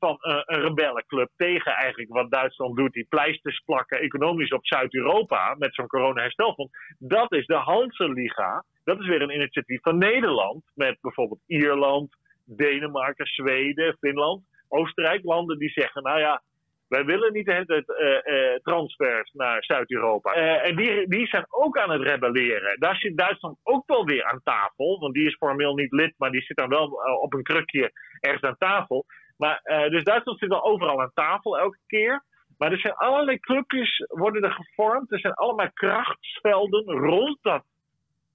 van 0.04 0.18
uh, 0.20 0.40
een 0.44 0.60
rebellenclub 0.60 1.30
tegen 1.36 1.72
eigenlijk 1.72 2.12
wat 2.12 2.30
Duitsland 2.30 2.76
doet, 2.76 2.92
die 2.92 3.06
pleisters 3.08 3.62
plakken 3.64 4.00
economisch 4.00 4.52
op 4.52 4.66
Zuid-Europa 4.66 5.54
met 5.58 5.74
zo'n 5.74 5.86
corona-herstelfonds. 5.86 6.72
Dat 6.98 7.32
is 7.32 7.46
de 7.46 7.54
Hanse-liga. 7.54 8.64
Dat 8.84 9.00
is 9.00 9.06
weer 9.06 9.22
een 9.22 9.34
initiatief 9.34 9.80
van 9.82 9.98
Nederland 9.98 10.62
met 10.74 10.96
bijvoorbeeld 11.00 11.40
Ierland, 11.46 12.16
Denemarken, 12.44 13.26
Zweden, 13.26 13.96
Finland, 14.00 14.42
Oostenrijk. 14.68 15.24
Landen 15.24 15.58
die 15.58 15.70
zeggen, 15.70 16.02
nou 16.02 16.18
ja, 16.18 16.42
wij 16.88 17.04
willen 17.04 17.32
niet 17.32 17.46
het, 17.46 17.70
uh, 17.70 18.08
uh, 18.24 18.54
transfers 18.62 19.32
naar 19.32 19.64
Zuid-Europa. 19.64 20.32
En 20.62 20.76
die, 20.76 21.08
die 21.08 21.26
zijn 21.26 21.46
ook 21.48 21.78
aan 21.78 21.90
het 21.90 22.02
rebelleren. 22.02 22.80
Daar 22.80 22.96
zit 22.96 23.16
Duitsland 23.16 23.58
ook 23.62 23.86
wel 23.86 24.04
weer 24.04 24.24
aan 24.24 24.40
tafel. 24.42 24.98
Want 24.98 25.14
die 25.14 25.26
is 25.26 25.36
formeel 25.36 25.74
niet 25.74 25.92
lid, 25.92 26.14
maar 26.18 26.30
die 26.30 26.42
zit 26.42 26.56
dan 26.56 26.68
wel 26.68 26.86
op 27.20 27.34
een 27.34 27.42
krukje 27.42 27.92
ergens 28.20 28.42
aan 28.42 28.58
tafel. 28.58 29.04
Maar, 29.36 29.60
uh, 29.64 29.88
dus 29.88 30.04
Duitsland 30.04 30.38
zit 30.38 30.48
wel 30.48 30.64
overal 30.64 31.00
aan 31.00 31.10
tafel 31.14 31.58
elke 31.58 31.78
keer. 31.86 32.24
Maar 32.58 32.72
er 32.72 32.78
zijn 32.78 32.94
allerlei 32.94 33.38
clubjes 33.38 34.04
worden 34.08 34.42
er 34.42 34.52
gevormd. 34.52 35.12
Er 35.12 35.20
zijn 35.20 35.34
allemaal 35.34 35.72
krachtsvelden 35.72 36.84
rond 36.84 37.38
dat 37.42 37.64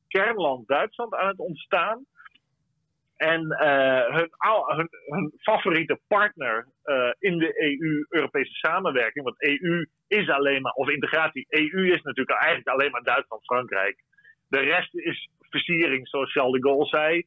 kernland 0.07 0.67
Duitsland 0.67 1.15
aan 1.15 1.27
het 1.27 1.39
ontstaan. 1.39 2.05
En 3.17 3.41
uh, 3.41 4.15
hun, 4.15 4.89
hun, 5.05 5.33
favoriete 5.39 5.99
partner 6.07 6.67
uh, 6.85 7.11
in 7.19 7.37
de 7.37 7.63
EU-Europese 7.63 8.53
samenwerking, 8.53 9.25
want 9.25 9.43
EU 9.43 9.85
is 10.07 10.29
alleen 10.29 10.61
maar, 10.61 10.71
of 10.71 10.89
integratie, 10.89 11.45
EU 11.49 11.93
is 11.93 12.01
natuurlijk 12.01 12.39
eigenlijk 12.39 12.67
alleen 12.67 12.91
maar 12.91 13.03
Duitsland, 13.03 13.43
Frankrijk. 13.43 14.03
De 14.47 14.59
rest 14.59 14.95
is 14.95 15.29
versiering, 15.39 16.07
zoals 16.07 16.31
Charles 16.31 16.61
de 16.61 16.67
Gaulle 16.67 16.85
zei. 16.85 17.25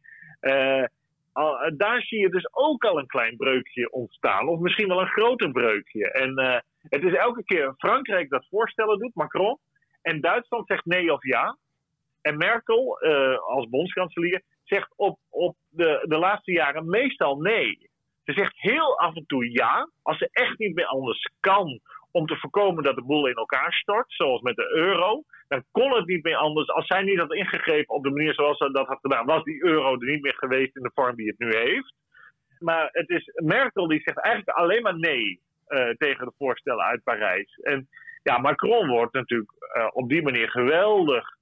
Uh, 1.34 1.70
daar 1.76 2.02
zie 2.02 2.18
je 2.18 2.28
dus 2.28 2.48
ook 2.52 2.84
al 2.84 2.98
een 2.98 3.06
klein 3.06 3.36
breukje 3.36 3.90
ontstaan. 3.90 4.48
Of 4.48 4.60
misschien 4.60 4.88
wel 4.88 5.00
een 5.00 5.06
groter 5.06 5.50
breukje. 5.50 6.12
En 6.12 6.40
uh, 6.40 6.58
het 6.88 7.02
is 7.02 7.14
elke 7.14 7.44
keer 7.44 7.74
Frankrijk 7.76 8.30
dat 8.30 8.46
voorstellen 8.50 8.98
doet, 8.98 9.14
Macron. 9.14 9.58
En 10.02 10.20
Duitsland 10.20 10.66
zegt 10.66 10.84
nee 10.84 11.12
of 11.12 11.24
ja. 11.24 11.56
En 12.20 12.36
Merkel, 12.36 13.04
uh, 13.04 13.38
als 13.38 13.68
bondskanselier, 13.68 14.42
zegt 14.64 14.92
op, 14.96 15.18
op 15.30 15.56
de, 15.68 16.04
de 16.08 16.18
laatste 16.18 16.52
jaren 16.52 16.88
meestal 16.88 17.36
nee. 17.36 17.90
Ze 18.24 18.32
zegt 18.32 18.52
heel 18.56 18.98
af 18.98 19.14
en 19.14 19.26
toe 19.26 19.52
ja, 19.52 19.90
als 20.02 20.18
ze 20.18 20.28
echt 20.32 20.58
niet 20.58 20.74
meer 20.74 20.86
anders 20.86 21.30
kan 21.40 21.80
om 22.10 22.26
te 22.26 22.36
voorkomen 22.36 22.84
dat 22.84 22.94
de 22.94 23.02
boel 23.02 23.26
in 23.26 23.34
elkaar 23.34 23.72
stort, 23.72 24.12
zoals 24.12 24.40
met 24.40 24.56
de 24.56 24.72
euro 24.74 25.22
dan 25.52 25.64
kon 25.70 25.94
het 25.94 26.06
niet 26.06 26.24
meer 26.24 26.36
anders. 26.36 26.68
Als 26.68 26.86
zij 26.86 27.02
niet 27.02 27.18
had 27.18 27.32
ingegrepen 27.32 27.94
op 27.94 28.02
de 28.02 28.10
manier 28.10 28.34
zoals 28.34 28.58
ze 28.58 28.70
dat 28.70 28.86
had 28.86 28.98
gedaan, 29.00 29.26
was 29.26 29.44
die 29.44 29.64
euro 29.64 29.92
er 29.92 30.06
niet 30.06 30.22
meer 30.22 30.36
geweest 30.36 30.76
in 30.76 30.82
de 30.82 30.90
vorm 30.94 31.16
die 31.16 31.26
het 31.26 31.38
nu 31.38 31.56
heeft. 31.56 31.94
Maar 32.58 32.88
het 32.92 33.08
is 33.08 33.30
Merkel 33.34 33.88
die 33.88 34.00
zegt 34.00 34.18
eigenlijk 34.18 34.56
alleen 34.58 34.82
maar 34.82 34.98
nee 34.98 35.40
uh, 35.68 35.88
tegen 35.88 36.26
de 36.26 36.32
voorstellen 36.38 36.84
uit 36.84 37.02
Parijs. 37.02 37.54
En 37.62 37.88
ja, 38.22 38.38
Macron 38.38 38.88
wordt 38.88 39.12
natuurlijk 39.12 39.52
uh, 39.76 39.88
op 39.92 40.08
die 40.08 40.22
manier 40.22 40.50
geweldig 40.50 41.36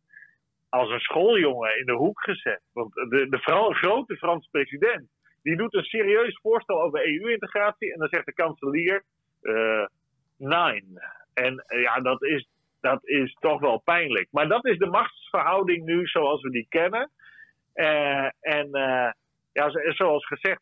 als 0.68 0.90
een 0.90 1.00
schooljongen 1.00 1.78
in 1.78 1.86
de 1.86 1.92
hoek 1.92 2.20
gezet. 2.20 2.62
Want 2.72 2.94
de, 2.94 3.26
de 3.28 3.38
grote 3.74 4.16
Franse 4.16 4.48
president, 4.50 5.08
die 5.42 5.56
doet 5.56 5.74
een 5.74 5.84
serieus 5.84 6.38
voorstel 6.42 6.82
over 6.82 7.06
EU-integratie. 7.06 7.92
En 7.92 7.98
dan 7.98 8.08
zegt 8.08 8.26
de 8.26 8.32
kanselier, 8.32 9.04
uh, 9.42 9.86
nine. 10.36 11.12
En 11.34 11.64
ja, 11.66 12.00
dat 12.00 12.22
is, 12.22 12.48
dat 12.80 13.08
is 13.08 13.36
toch 13.40 13.60
wel 13.60 13.80
pijnlijk. 13.84 14.28
Maar 14.30 14.48
dat 14.48 14.66
is 14.66 14.78
de 14.78 14.86
machtsverhouding 14.86 15.84
nu 15.84 16.06
zoals 16.06 16.42
we 16.42 16.50
die 16.50 16.66
kennen. 16.68 17.10
en 18.40 18.68
ja, 19.52 19.70
zoals 19.94 20.26
gezegd, 20.26 20.60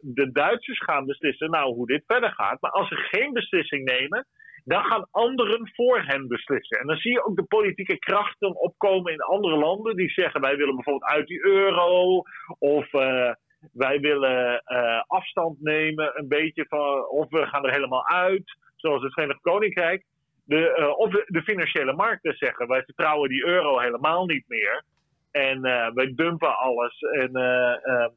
de 0.00 0.32
Duitsers 0.32 0.78
gaan 0.78 1.06
beslissen 1.06 1.50
nou 1.50 1.74
hoe 1.74 1.86
dit 1.86 2.02
verder 2.06 2.32
gaat. 2.32 2.60
Maar 2.60 2.70
als 2.70 2.88
ze 2.88 2.96
geen 2.96 3.32
beslissing 3.32 3.84
nemen, 3.84 4.26
dan 4.68 4.84
gaan 4.84 5.08
anderen 5.10 5.70
voor 5.74 6.02
hen 6.02 6.28
beslissen. 6.28 6.78
En 6.78 6.86
dan 6.86 6.96
zie 6.96 7.12
je 7.12 7.24
ook 7.24 7.36
de 7.36 7.44
politieke 7.44 7.98
krachten 7.98 8.60
opkomen 8.60 9.12
in 9.12 9.20
andere 9.20 9.56
landen 9.56 9.96
die 9.96 10.10
zeggen 10.10 10.40
wij 10.40 10.56
willen 10.56 10.74
bijvoorbeeld 10.74 11.10
uit 11.10 11.26
die 11.26 11.44
euro 11.44 12.22
of 12.58 12.92
uh, 12.92 13.32
wij 13.72 14.00
willen 14.00 14.62
uh, 14.66 15.02
afstand 15.06 15.60
nemen 15.60 16.18
een 16.18 16.28
beetje 16.28 16.66
van 16.68 17.08
of 17.08 17.30
we 17.30 17.46
gaan 17.46 17.64
er 17.64 17.72
helemaal 17.72 18.06
uit, 18.06 18.56
zoals 18.76 19.02
het 19.02 19.12
Verenigd 19.12 19.40
Koninkrijk. 19.40 20.04
De, 20.48 20.76
uh, 20.78 20.98
of 20.98 21.10
de, 21.10 21.42
financiële 21.42 21.92
markten 21.92 22.34
zeggen 22.34 22.68
wij 22.68 22.82
vertrouwen 22.82 23.28
die 23.28 23.46
euro 23.46 23.78
helemaal 23.78 24.26
niet 24.26 24.44
meer. 24.46 24.82
En 25.30 25.60
wij 25.94 26.12
dumpen 26.14 26.58
alles 26.58 27.00
en 27.00 27.32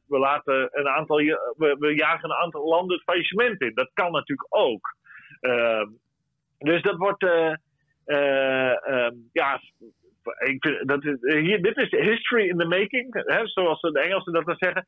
we, 0.08 0.20
laten 0.20 0.70
een 0.72 0.88
aantal, 0.88 1.18
we, 1.18 1.76
we, 1.80 1.96
jagen 1.96 2.30
een 2.30 2.36
aantal 2.36 2.68
landen 2.68 2.96
het 2.96 3.04
faillissement 3.04 3.62
in. 3.62 3.72
Dat 3.74 3.90
kan 3.94 4.12
natuurlijk 4.12 4.48
ook. 4.50 4.96
Dus 6.58 6.82
dat 6.82 6.98
wordt, 6.98 7.24
uh, 7.24 7.54
uh, 8.06 9.10
ja, 9.32 9.62
ik, 10.40 10.82
dat 10.86 11.06
is, 11.06 11.18
hier, 11.22 11.62
dit 11.62 11.78
is 11.78 11.90
history 11.90 12.50
in 12.50 12.58
the 12.58 12.66
making, 12.66 13.24
zoals 13.44 13.82
de 13.82 14.00
Engelsen 14.00 14.34
dat 14.34 14.46
dan 14.46 14.56
zeggen. 14.58 14.88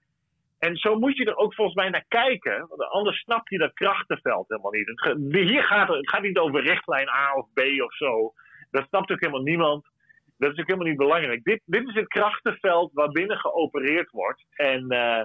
En 0.66 0.76
zo 0.76 1.00
moet 1.00 1.18
je 1.18 1.26
er 1.26 1.36
ook 1.36 1.54
volgens 1.54 1.76
mij 1.76 1.90
naar 1.90 2.06
kijken, 2.08 2.66
want 2.68 2.82
anders 2.82 3.20
snap 3.20 3.48
je 3.48 3.58
dat 3.58 3.74
krachtenveld 3.74 4.50
helemaal 4.50 4.72
niet. 4.72 5.48
Hier 5.50 5.64
gaat 5.64 5.88
het, 5.88 6.10
gaat 6.10 6.22
niet 6.22 6.38
over 6.38 6.62
richtlijn 6.62 7.10
A 7.10 7.34
of 7.36 7.48
B 7.54 7.60
of 7.60 7.96
zo. 7.96 8.34
Dat 8.72 8.88
snapt 8.88 9.12
ook 9.12 9.20
helemaal 9.20 9.42
niemand. 9.42 9.86
Dat 10.38 10.52
is 10.52 10.60
ook 10.60 10.68
helemaal 10.68 10.88
niet 10.88 10.98
belangrijk. 10.98 11.44
Dit, 11.44 11.62
dit 11.66 11.88
is 11.88 11.94
het 11.94 12.08
krachtenveld 12.08 12.94
waarbinnen 12.94 13.38
geopereerd 13.38 14.10
wordt. 14.10 14.46
En 14.50 14.94
uh, 14.94 15.24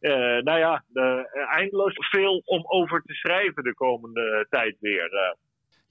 uh, 0.00 0.42
nou 0.42 0.58
ja, 0.58 0.84
de, 0.86 1.28
eindeloos 1.50 1.94
veel 1.94 2.42
om 2.44 2.64
over 2.66 3.02
te 3.02 3.14
schrijven 3.14 3.62
de 3.62 3.74
komende 3.74 4.46
tijd 4.48 4.76
weer. 4.80 5.36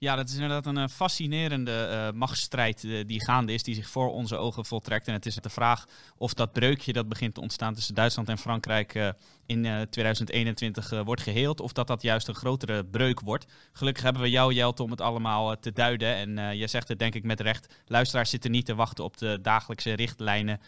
Ja, 0.00 0.16
dat 0.16 0.28
is 0.28 0.34
inderdaad 0.34 0.66
een 0.66 0.78
eh, 0.78 0.88
fascinerende 0.88 1.88
uh, 1.90 2.18
machtsstrijd 2.18 2.84
uh, 2.84 3.04
die 3.06 3.24
gaande 3.24 3.52
is, 3.52 3.62
die 3.62 3.74
zich 3.74 3.88
voor 3.88 4.12
onze 4.12 4.36
ogen 4.36 4.64
voltrekt. 4.64 5.06
En 5.06 5.12
het 5.12 5.26
is 5.26 5.34
de 5.34 5.48
vraag 5.48 5.86
of 6.16 6.34
dat 6.34 6.52
breukje 6.52 6.92
dat 6.92 7.08
begint 7.08 7.34
te 7.34 7.40
ontstaan 7.40 7.74
tussen 7.74 7.94
Duitsland 7.94 8.28
en 8.28 8.38
Frankrijk 8.38 9.14
in 9.46 9.86
2021 9.90 11.02
wordt 11.04 11.22
geheeld, 11.22 11.60
of 11.60 11.72
dat 11.72 11.86
dat 11.86 12.02
juist 12.02 12.28
een 12.28 12.34
grotere 12.34 12.84
breuk 12.84 13.20
wordt. 13.20 13.46
Gelukkig 13.72 14.02
hebben 14.02 14.22
we 14.22 14.30
jou, 14.30 14.52
Jelte, 14.52 14.82
om 14.82 14.90
het 14.90 15.00
allemaal 15.00 15.58
te 15.58 15.72
duiden. 15.72 16.14
En 16.14 16.56
jij 16.56 16.66
zegt 16.66 16.88
het 16.88 16.98
denk 16.98 17.14
ik 17.14 17.24
met 17.24 17.40
recht, 17.40 17.74
luisteraars 17.86 18.30
zitten 18.30 18.50
niet 18.50 18.66
te 18.66 18.74
wachten 18.74 19.04
op 19.04 19.16
de 19.16 19.38
dagelijkse 19.42 19.92
richtlijnen, 19.92 20.60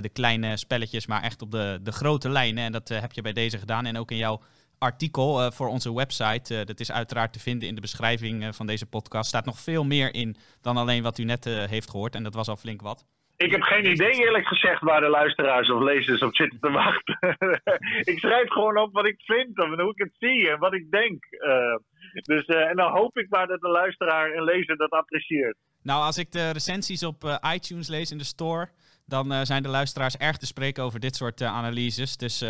de 0.00 0.10
kleine 0.12 0.56
spelletjes, 0.56 1.06
maar 1.06 1.22
echt 1.22 1.42
op 1.42 1.50
de, 1.50 1.80
de 1.82 1.92
grote 1.92 2.30
lijnen. 2.30 2.64
En 2.64 2.72
dat 2.72 2.88
heb 2.88 3.12
je 3.12 3.22
bij 3.22 3.32
deze 3.32 3.58
gedaan 3.58 3.86
en 3.86 3.98
ook 3.98 4.10
in 4.10 4.16
jouw 4.16 4.40
artikel 4.82 5.40
uh, 5.40 5.50
voor 5.50 5.68
onze 5.68 5.94
website. 5.94 6.54
Uh, 6.54 6.64
dat 6.64 6.80
is 6.80 6.92
uiteraard 6.92 7.32
te 7.32 7.40
vinden 7.40 7.68
in 7.68 7.74
de 7.74 7.80
beschrijving 7.80 8.42
uh, 8.42 8.52
van 8.52 8.66
deze 8.66 8.86
podcast. 8.86 9.28
staat 9.28 9.44
nog 9.44 9.58
veel 9.58 9.84
meer 9.84 10.14
in 10.14 10.36
dan 10.62 10.76
alleen 10.76 11.02
wat 11.02 11.18
u 11.18 11.24
net 11.24 11.44
heeft 11.44 11.90
gehoord. 11.90 12.14
En 12.14 12.22
dat 12.22 12.34
was 12.34 12.48
al 12.48 12.56
flink 12.56 12.82
wat. 12.82 13.04
Ik 13.36 13.50
heb 13.50 13.62
geen 13.62 13.90
idee, 13.90 14.12
eerlijk 14.12 14.46
gezegd, 14.46 14.80
waar 14.80 15.00
de 15.00 15.08
luisteraars 15.08 15.70
of 15.70 15.82
lezers 15.82 16.22
op 16.22 16.34
zitten 16.34 16.60
te 16.60 16.70
wachten. 16.70 17.18
ik 18.12 18.18
schrijf 18.18 18.48
gewoon 18.48 18.78
op 18.78 18.92
wat 18.92 19.06
ik 19.06 19.20
vind 19.20 19.58
en 19.58 19.80
hoe 19.80 19.90
ik 19.90 20.02
het 20.02 20.16
zie 20.18 20.50
en 20.50 20.58
wat 20.58 20.74
ik 20.74 20.90
denk. 20.90 21.24
dus, 22.12 22.44
en 22.44 22.76
dan 22.76 22.92
hoop 22.92 23.18
ik 23.18 23.26
maar 23.28 23.46
dat 23.46 23.60
de 23.60 23.68
luisteraar 23.68 24.30
en 24.30 24.44
lezer 24.44 24.76
dat 24.76 24.90
apprecieert. 24.90 25.56
Nou, 25.82 26.02
als 26.04 26.18
ik 26.18 26.32
de 26.32 26.50
recensies 26.50 27.04
op 27.04 27.40
iTunes 27.54 27.88
lees 27.88 28.10
in 28.10 28.18
de 28.18 28.24
store, 28.24 28.68
dan 29.06 29.46
zijn 29.46 29.62
de 29.62 29.68
luisteraars 29.68 30.16
erg 30.16 30.36
te 30.36 30.46
spreken 30.46 30.82
over 30.82 31.00
dit 31.00 31.16
soort 31.16 31.42
analyses. 31.42 32.16
Dus 32.16 32.44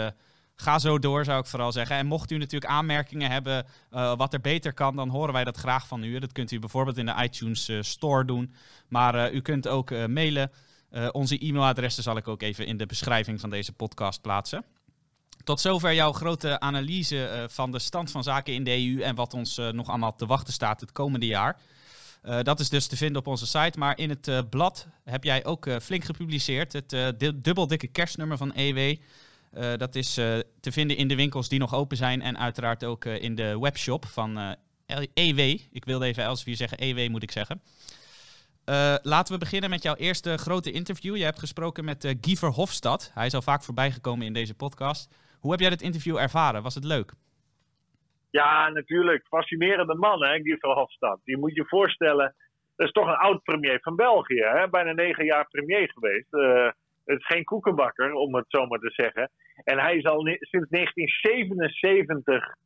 Ga 0.54 0.78
zo 0.78 0.98
door, 0.98 1.24
zou 1.24 1.40
ik 1.40 1.46
vooral 1.46 1.72
zeggen. 1.72 1.96
En 1.96 2.06
mocht 2.06 2.30
u 2.30 2.38
natuurlijk 2.38 2.72
aanmerkingen 2.72 3.30
hebben 3.30 3.66
uh, 3.92 4.16
wat 4.16 4.32
er 4.32 4.40
beter 4.40 4.74
kan, 4.74 4.96
dan 4.96 5.08
horen 5.08 5.32
wij 5.32 5.44
dat 5.44 5.56
graag 5.56 5.86
van 5.86 6.02
u. 6.02 6.18
Dat 6.18 6.32
kunt 6.32 6.50
u 6.50 6.58
bijvoorbeeld 6.58 6.98
in 6.98 7.06
de 7.06 7.22
iTunes 7.22 7.68
uh, 7.68 7.82
Store 7.82 8.24
doen. 8.24 8.54
Maar 8.88 9.14
uh, 9.14 9.34
u 9.34 9.40
kunt 9.40 9.68
ook 9.68 9.90
mailen. 9.90 10.50
onze 11.12 11.46
e-mailadressen 11.46 12.02
zal 12.02 12.16
ik 12.16 12.28
ook 12.28 12.42
even 12.42 12.66
in 12.66 12.76
de 12.76 12.86
beschrijving 12.86 13.40
van 13.40 13.50
deze 13.50 13.72
podcast 13.72 14.20
plaatsen. 14.20 14.64
Tot 15.44 15.60
zover 15.60 15.94
jouw 15.94 16.12
grote 16.12 16.60
analyse 16.60 17.46
van 17.50 17.70
de 17.70 17.78
stand 17.78 18.10
van 18.10 18.22
zaken 18.22 18.54
in 18.54 18.64
de 18.64 18.70
EU 18.70 19.00
en 19.00 19.14
wat 19.14 19.34
ons 19.34 19.56
nog 19.72 19.88
allemaal 19.88 20.14
te 20.14 20.26
wachten 20.26 20.52
staat 20.52 20.80
het 20.80 20.92
komende 20.92 21.26
jaar. 21.26 21.60
dat 22.42 22.60
is 22.60 22.68
dus 22.68 22.86
te 22.86 22.96
vinden 22.96 23.18
op 23.18 23.26
onze 23.26 23.46
site. 23.46 23.78
Maar 23.78 23.98
in 23.98 24.10
het 24.10 24.50
blad 24.50 24.86
heb 25.04 25.24
jij 25.24 25.44
ook 25.44 25.68
flink 25.82 26.04
gepubliceerd. 26.04 26.72
Het 26.72 26.90
dubbel 27.34 27.66
dikke 27.66 27.86
kerstnummer 27.86 28.36
van 28.36 28.54
EW. 28.54 28.96
Uh, 29.54 29.76
dat 29.76 29.94
is 29.94 30.18
uh, 30.18 30.24
te 30.60 30.72
vinden 30.72 30.96
in 30.96 31.08
de 31.08 31.16
winkels 31.16 31.48
die 31.48 31.58
nog 31.58 31.74
open 31.74 31.96
zijn 31.96 32.22
en 32.22 32.38
uiteraard 32.38 32.84
ook 32.84 33.04
uh, 33.04 33.22
in 33.22 33.34
de 33.34 33.58
webshop 33.58 34.04
van 34.04 34.56
EW. 35.14 35.38
Ik 35.72 35.84
wilde 35.84 36.06
even 36.06 36.22
Elsevier 36.22 36.56
zeggen, 36.56 36.78
EW 36.78 37.10
moet 37.10 37.22
ik 37.22 37.30
zeggen. 37.30 37.60
laten 39.02 39.34
we 39.34 39.38
beginnen 39.38 39.70
met 39.70 39.82
jouw 39.82 39.94
eerste 39.94 40.36
grote 40.36 40.72
interview. 40.72 41.16
Je 41.16 41.24
hebt 41.24 41.38
gesproken 41.38 41.84
met 41.84 42.16
Guy 42.20 42.36
Verhofstadt. 42.36 43.10
Hij 43.14 43.26
is 43.26 43.34
al 43.34 43.42
vaak 43.42 43.62
voorbijgekomen 43.62 44.26
in 44.26 44.32
deze 44.32 44.54
podcast. 44.54 45.14
Hoe 45.40 45.50
heb 45.50 45.60
jij 45.60 45.70
dit 45.70 45.82
interview 45.82 46.16
ervaren? 46.16 46.62
Was 46.62 46.74
het 46.74 46.84
leuk? 46.84 47.12
Ja, 48.30 48.68
natuurlijk. 48.68 49.26
Fascinerende 49.26 49.94
man, 49.94 50.22
hè, 50.24 50.40
Guy 50.42 50.56
Verhofstadt. 50.58 51.20
Je 51.24 51.38
moet 51.38 51.54
je 51.54 51.64
voorstellen, 51.64 52.34
dat 52.76 52.86
is 52.86 52.92
toch 52.92 53.06
een 53.06 53.26
oud 53.28 53.42
premier 53.42 53.80
van 53.80 53.96
België. 53.96 54.42
Hè? 54.42 54.68
Bijna 54.68 54.92
negen 54.92 55.24
jaar 55.24 55.48
premier 55.48 55.90
geweest. 55.92 56.30
Het 57.04 57.18
is 57.18 57.26
geen 57.26 57.44
koekenbakker, 57.44 58.12
om 58.12 58.34
het 58.34 58.44
zo 58.48 58.66
maar 58.66 58.78
te 58.78 58.90
zeggen. 58.90 59.30
En 59.64 59.78
hij 59.78 59.96
is 59.96 60.04
al 60.04 60.20
sinds 60.40 60.68
1977 60.68 62.56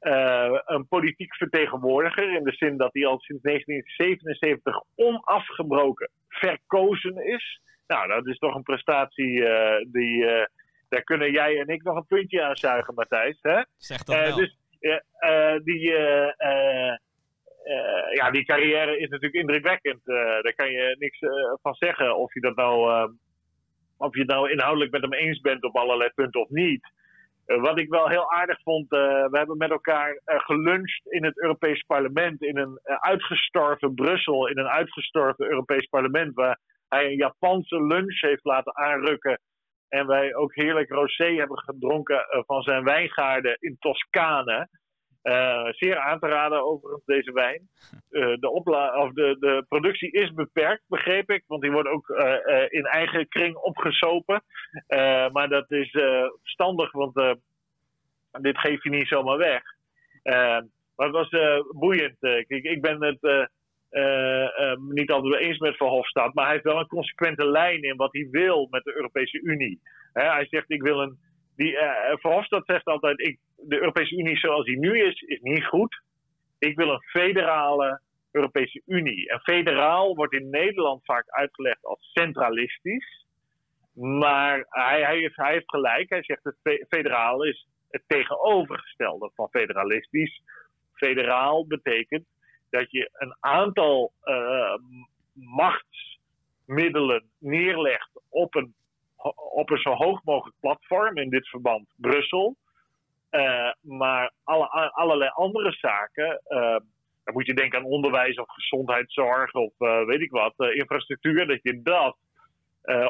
uh, 0.00 0.58
een 0.64 0.88
politiek 0.88 1.36
vertegenwoordiger. 1.36 2.34
In 2.34 2.44
de 2.44 2.52
zin 2.52 2.76
dat 2.76 2.92
hij 2.92 3.06
al 3.06 3.20
sinds 3.20 3.42
1977 3.42 4.82
onafgebroken 4.94 6.10
verkozen 6.28 7.26
is. 7.26 7.60
Nou, 7.86 8.08
dat 8.08 8.26
is 8.26 8.38
toch 8.38 8.54
een 8.54 8.62
prestatie 8.62 9.32
uh, 9.32 9.76
die. 9.86 10.22
Uh, 10.24 10.44
daar 10.88 11.02
kunnen 11.02 11.32
jij 11.32 11.58
en 11.60 11.68
ik 11.68 11.82
nog 11.82 11.96
een 11.96 12.06
puntje 12.06 12.42
aan 12.42 12.56
zuigen, 12.56 12.94
Matthijs. 12.94 13.38
Hè? 13.40 13.62
Zeg 13.76 14.02
dat 14.02 14.16
wel. 14.16 14.36
Dus 14.36 14.56
die. 15.64 15.90
ja, 18.14 18.30
die 18.30 18.44
carrière 18.44 18.98
is 18.98 19.08
natuurlijk 19.08 19.34
indrukwekkend. 19.34 20.00
daar 20.04 20.54
kan 20.54 20.70
je 20.70 20.96
niks 20.98 21.18
van 21.62 21.74
zeggen. 21.74 22.16
Of 22.16 22.34
je 22.34 22.40
dat 22.40 22.56
nou 22.56 23.10
of 23.98 24.14
je 24.14 24.20
het 24.20 24.30
nou 24.30 24.50
inhoudelijk 24.50 24.90
met 24.90 25.02
hem 25.02 25.12
eens 25.12 25.40
bent 25.40 25.64
op 25.64 25.76
allerlei 25.76 26.10
punten 26.14 26.40
of 26.40 26.48
niet. 26.48 26.92
Uh, 27.46 27.60
wat 27.60 27.78
ik 27.78 27.88
wel 27.88 28.08
heel 28.08 28.32
aardig 28.32 28.62
vond, 28.62 28.92
uh, 28.92 28.98
we 29.00 29.38
hebben 29.38 29.56
met 29.56 29.70
elkaar 29.70 30.10
uh, 30.10 30.40
geluncht 30.40 31.06
in 31.06 31.24
het 31.24 31.42
Europees 31.42 31.82
Parlement. 31.82 32.42
In 32.42 32.56
een 32.56 32.78
uitgestorven 32.82 33.94
Brussel, 33.94 34.48
in 34.48 34.58
een 34.58 34.68
uitgestorven 34.68 35.50
Europees 35.50 35.86
Parlement. 35.86 36.34
Waar 36.34 36.58
hij 36.88 37.06
een 37.06 37.16
Japanse 37.16 37.82
lunch 37.82 38.20
heeft 38.20 38.44
laten 38.44 38.76
aanrukken. 38.76 39.40
En 39.88 40.06
wij 40.06 40.34
ook 40.34 40.54
heerlijk 40.54 40.90
rosé 40.90 41.34
hebben 41.34 41.58
gedronken 41.58 42.26
van 42.46 42.62
zijn 42.62 42.84
wijngaarden 42.84 43.56
in 43.60 43.76
Toscane. 43.78 44.68
Uh, 45.22 45.68
zeer 45.70 45.98
aan 45.98 46.18
te 46.18 46.26
raden 46.26 46.64
overigens 46.64 47.04
deze 47.04 47.32
wijn. 47.32 47.68
Uh, 48.10 48.36
de, 48.40 48.50
of 48.50 49.12
de, 49.12 49.36
de 49.40 49.64
productie 49.68 50.10
is 50.10 50.32
beperkt, 50.32 50.82
begreep 50.86 51.30
ik. 51.30 51.44
Want 51.46 51.62
die 51.62 51.70
wordt 51.70 51.88
ook 51.88 52.08
uh, 52.08 52.66
in 52.68 52.84
eigen 52.84 53.28
kring 53.28 53.56
opgesopen. 53.56 54.42
maar 55.32 55.48
dat 55.48 55.70
is 55.70 55.90
verstandig, 56.42 56.92
want 56.92 57.14
dit 58.30 58.58
geef 58.58 58.82
je 58.82 58.90
niet 58.90 59.08
zomaar 59.08 59.36
weg. 59.36 59.62
maar 60.22 61.06
het 61.06 61.10
was 61.10 61.28
boeiend. 61.70 62.16
Kijk, 62.18 62.48
ik 62.48 62.80
ben 62.80 63.02
het 63.02 63.50
niet 64.78 65.10
altijd 65.10 65.40
eens 65.40 65.58
met 65.58 65.76
Verhofstadt. 65.76 66.34
Maar 66.34 66.44
hij 66.44 66.52
heeft 66.52 66.66
wel 66.66 66.78
een 66.78 66.86
consequente 66.86 67.44
lijn 67.44 67.82
in 67.82 67.96
wat 67.96 68.12
hij 68.12 68.28
wil 68.30 68.66
met 68.70 68.84
de 68.84 68.94
Europese 68.94 69.40
Unie. 69.40 69.80
hij 70.12 70.46
zegt, 70.50 70.70
ik 70.70 70.82
wil 70.82 71.00
een... 71.00 71.18
Die, 71.56 71.76
Verhofstadt 72.20 72.66
zegt 72.66 72.84
altijd, 72.84 73.20
ik 73.20 73.38
de 73.60 73.78
Europese 73.78 74.16
Unie 74.16 74.36
zoals 74.36 74.64
die 74.64 74.78
nu 74.78 75.04
is, 75.04 75.20
is 75.20 75.40
niet 75.40 75.64
goed. 75.64 76.02
Ik 76.58 76.76
wil 76.76 76.90
een 76.90 77.02
federale 77.02 78.00
Europese 78.30 78.82
Unie. 78.86 79.30
En 79.30 79.40
federaal 79.40 80.14
wordt 80.14 80.32
in 80.32 80.50
Nederland 80.50 81.04
vaak 81.04 81.28
uitgelegd 81.28 81.84
als 81.84 82.10
centralistisch. 82.12 83.26
Maar 83.92 84.66
hij, 84.68 85.02
hij, 85.02 85.18
heeft, 85.18 85.36
hij 85.36 85.62
gelijk. 85.66 86.08
Hij 86.08 86.22
zegt 86.22 86.44
het 86.44 86.86
federaal 86.88 87.44
is 87.44 87.68
het 87.90 88.02
tegenovergestelde 88.06 89.30
van 89.34 89.48
federalistisch. 89.48 90.42
Federaal 90.92 91.66
betekent 91.66 92.26
dat 92.70 92.90
je 92.90 93.10
een 93.12 93.36
aantal 93.40 94.12
uh, 94.24 94.74
middelen 96.64 97.24
neerlegt 97.38 98.10
op 98.28 98.54
een, 98.54 98.74
op 99.52 99.70
een 99.70 99.78
zo 99.78 99.92
hoog 99.92 100.24
mogelijk 100.24 100.56
platform, 100.60 101.16
in 101.16 101.30
dit 101.30 101.48
verband 101.48 101.88
Brussel. 101.96 102.56
Uh, 103.30 103.72
maar 103.80 104.32
alle, 104.44 104.66
allerlei 104.92 105.30
andere 105.34 105.72
zaken, 105.72 106.40
uh, 106.48 106.58
dan 107.24 107.34
moet 107.34 107.46
je 107.46 107.54
denken 107.54 107.78
aan 107.78 107.84
onderwijs 107.84 108.36
of 108.36 108.48
gezondheidszorg 108.48 109.52
of 109.52 109.72
uh, 109.78 110.04
weet 110.04 110.20
ik 110.20 110.30
wat, 110.30 110.54
infrastructuur, 110.56 111.46
dat 111.46 111.62
je 111.62 111.82
dat 111.82 112.16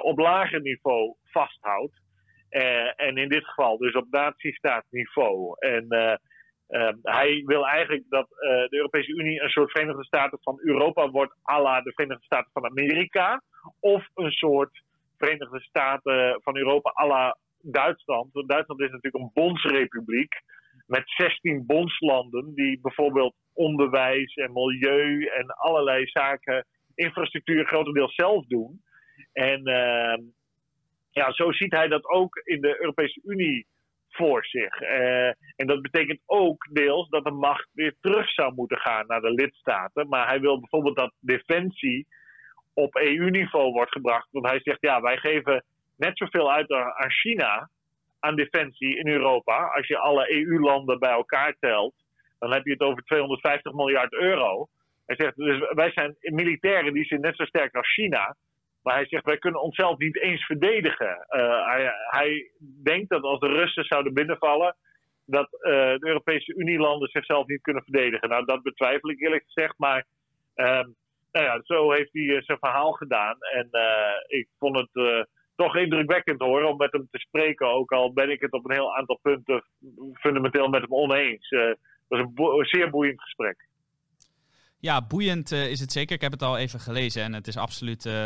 op 0.03 0.19
lager 0.19 0.61
niveau 0.61 1.15
vasthoudt. 1.25 2.01
en 2.97 3.17
in 3.17 3.29
dit 3.29 3.45
geval 3.45 3.79
dus 3.79 3.95
op 3.95 4.07
natiestaatniveau. 4.11 5.57
En 5.59 5.87
hij 7.03 7.43
wil 7.47 7.67
eigenlijk 7.67 8.05
dat 8.09 8.29
de 8.29 8.77
Europese 8.77 9.13
Unie 9.13 9.43
een 9.43 9.49
soort 9.49 9.71
Verenigde 9.71 10.05
Staten 10.05 10.39
van 10.43 10.59
Europa 10.63 11.11
wordt, 11.11 11.35
à 11.51 11.61
la 11.63 11.81
de 11.81 11.93
Verenigde 11.93 12.25
Staten 12.25 12.51
van 12.53 12.65
Amerika. 12.65 13.43
Of 13.81 14.09
een 14.15 14.31
soort 14.31 14.83
Verenigde 15.17 15.61
Staten 15.61 16.41
van 16.43 16.57
Europa 16.57 16.93
à 16.95 17.07
la 17.07 17.37
Duitsland. 17.63 18.33
Want 18.33 18.49
Duitsland 18.49 18.81
is 18.81 18.91
natuurlijk 18.91 19.25
een 19.25 19.43
bondsrepubliek 19.43 20.43
met 20.87 21.03
16 21.05 21.67
bondslanden 21.67 22.55
die 22.55 22.81
bijvoorbeeld 22.81 23.35
onderwijs 23.53 24.35
en 24.35 24.53
milieu 24.53 25.25
en 25.25 25.47
allerlei 25.47 26.07
zaken, 26.07 26.67
infrastructuur 26.95 27.67
grotendeels 27.67 28.15
zelf 28.15 28.47
doen. 28.47 28.83
En 29.33 29.69
uh, 29.69 30.27
ja, 31.11 31.33
zo 31.33 31.53
ziet 31.53 31.73
hij 31.73 31.89
dat 31.89 32.05
ook 32.05 32.37
in 32.45 32.61
de 32.61 32.81
Europese 32.81 33.21
Unie 33.25 33.67
voor 34.09 34.45
zich. 34.45 34.81
Uh, 34.81 35.27
en 35.57 35.67
dat 35.67 35.83
betekent 35.83 36.21
ook 36.27 36.69
deels 36.73 37.09
dat 37.09 37.25
de 37.25 37.31
macht 37.31 37.69
weer 37.73 37.95
terug 38.01 38.31
zou 38.31 38.55
moeten 38.55 38.79
gaan 38.79 39.07
naar 39.07 39.21
de 39.21 39.33
lidstaten. 39.33 40.09
Maar 40.09 40.27
hij 40.27 40.41
wil 40.41 40.61
bijvoorbeeld 40.61 40.97
dat 40.97 41.13
defensie 41.21 42.07
op 42.75 42.97
EU-niveau 42.97 43.73
wordt 43.73 43.93
gebracht. 43.93 44.29
Want 44.31 44.47
hij 44.47 44.61
zegt, 44.63 44.81
ja, 44.81 45.01
wij 45.01 45.17
geven 45.17 45.65
net 45.99 46.19
zoveel 46.19 46.53
uit 46.53 46.73
aan 46.73 47.11
China 47.11 47.71
aan 48.21 48.37
defensie 48.37 48.99
in 48.99 49.09
Europa. 49.09 49.71
Als 49.75 49.87
je 49.87 49.99
alle 49.99 50.33
EU-landen 50.33 50.99
bij 50.99 51.11
elkaar 51.11 51.57
telt, 51.61 51.95
dan 52.39 52.53
heb 52.53 52.65
je 52.65 52.73
het 52.73 52.81
over 52.81 53.03
250 53.03 53.73
miljard 53.73 54.13
euro. 54.13 54.69
Hij 55.07 55.17
zegt, 55.17 55.37
dus 55.37 55.73
wij 55.75 55.91
zijn 55.91 56.17
militairen 56.21 56.93
die 56.93 57.05
zijn 57.05 57.21
net 57.21 57.37
zo 57.37 57.45
sterk 57.45 57.75
als 57.75 57.93
China. 57.93 58.37
Maar 58.83 58.95
hij 58.95 59.07
zegt, 59.07 59.25
wij 59.25 59.39
kunnen 59.39 59.63
onszelf 59.63 59.99
niet 59.99 60.21
eens 60.21 60.45
verdedigen. 60.45 61.27
Uh, 61.31 61.91
hij, 62.11 62.51
denkt 62.83 63.11
dat 63.11 63.23
als 63.23 63.41
de 63.41 63.49
Russen 63.49 63.85
zouden 63.85 64.15
binnenvallen, 64.15 64.77
dat 65.27 65.53
uh, 65.53 65.71
de 65.73 66.07
Europese 66.07 66.55
Unielanden 66.55 67.09
zichzelf 67.09 67.47
niet 67.47 67.63
kunnen 67.63 67.83
verdedigen. 67.83 68.29
Nou, 68.29 68.45
dat 68.45 68.63
betwijfel 68.63 69.11
ik 69.11 69.21
eerlijk 69.21 69.45
gezegd. 69.45 69.75
Maar 69.79 70.07
uh, 70.57 70.85
nou 71.33 71.45
ja, 71.45 71.61
zo 71.63 71.93
heeft 71.93 72.13
hij 72.13 72.23
uh, 72.23 72.43
zijn 72.43 72.59
verhaal 72.59 72.93
gedaan. 72.93 73.37
En 73.41 73.69
ik 74.27 74.49
vond 74.59 74.77
het 74.77 75.27
toch 75.59 75.77
indrukwekkend 75.77 76.41
hoor, 76.41 76.63
om 76.63 76.77
met 76.77 76.93
hem 76.93 77.09
te 77.11 77.19
spreken. 77.19 77.67
Ook 77.67 77.93
al 77.93 78.13
ben 78.13 78.31
ik 78.31 78.41
het 78.41 78.53
op 78.53 78.65
een 78.65 78.75
heel 78.75 78.97
aantal 78.97 79.19
punten 79.23 79.65
fundamenteel 80.13 80.69
met 80.69 80.81
hem 80.81 80.93
oneens. 80.93 81.51
Uh, 81.51 81.75
was 82.09 82.21
een, 82.21 82.67
zeer 82.67 82.91
boeiend 82.91 83.21
gesprek. 83.21 83.69
Ja, 84.81 85.07
boeiend 85.07 85.53
uh, 85.53 85.71
is 85.71 85.81
het 85.81 85.93
zeker. 85.93 86.15
Ik 86.15 86.21
heb 86.21 86.33
het 86.33 86.43
al 86.43 86.59
even 86.59 86.81
gelezen 86.81 87.23
en 87.23 87.33
het 87.33 87.47
is 87.47 87.57
absoluut 87.57 88.05
uh, 88.05 88.25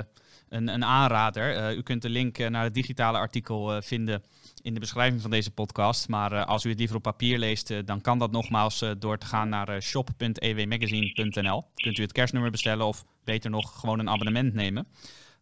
een, 0.49 0.68
een, 0.68 0.85
aanrader. 0.85 1.76
u 1.76 1.83
kunt 1.83 2.03
de 2.03 2.09
link 2.09 2.39
naar 2.39 2.64
het 2.64 2.74
digitale 2.74 3.18
artikel 3.18 3.83
vinden 3.83 4.22
in 4.62 4.74
de 4.74 4.80
beschrijving 4.80 5.20
van 5.20 5.30
deze 5.30 5.55
podcast. 5.55 6.09
Maar 6.09 6.45
als 6.45 6.64
u 6.64 6.68
het 6.68 6.78
liever 6.78 6.97
op 6.97 7.03
papier 7.03 7.39
leest, 7.39 7.87
dan 7.87 8.01
kan 8.01 8.18
dat 8.18 8.30
nogmaals 8.30 8.95
door 8.99 9.18
te 9.18 9.26
gaan 9.26 9.49
naar 9.49 9.83
shop.ewmagazine.nl. 9.83 11.64
Kunt 11.74 11.99
u 11.99 12.03
het 12.03 12.12
kerstnummer 12.12 12.51
bestellen 12.51 12.87
of 12.87 13.05
beter 13.24 13.51
nog 13.51 13.80
gewoon 13.80 13.99
een 13.99 14.11
abonnement 14.11 14.55
nemen. 14.55 14.87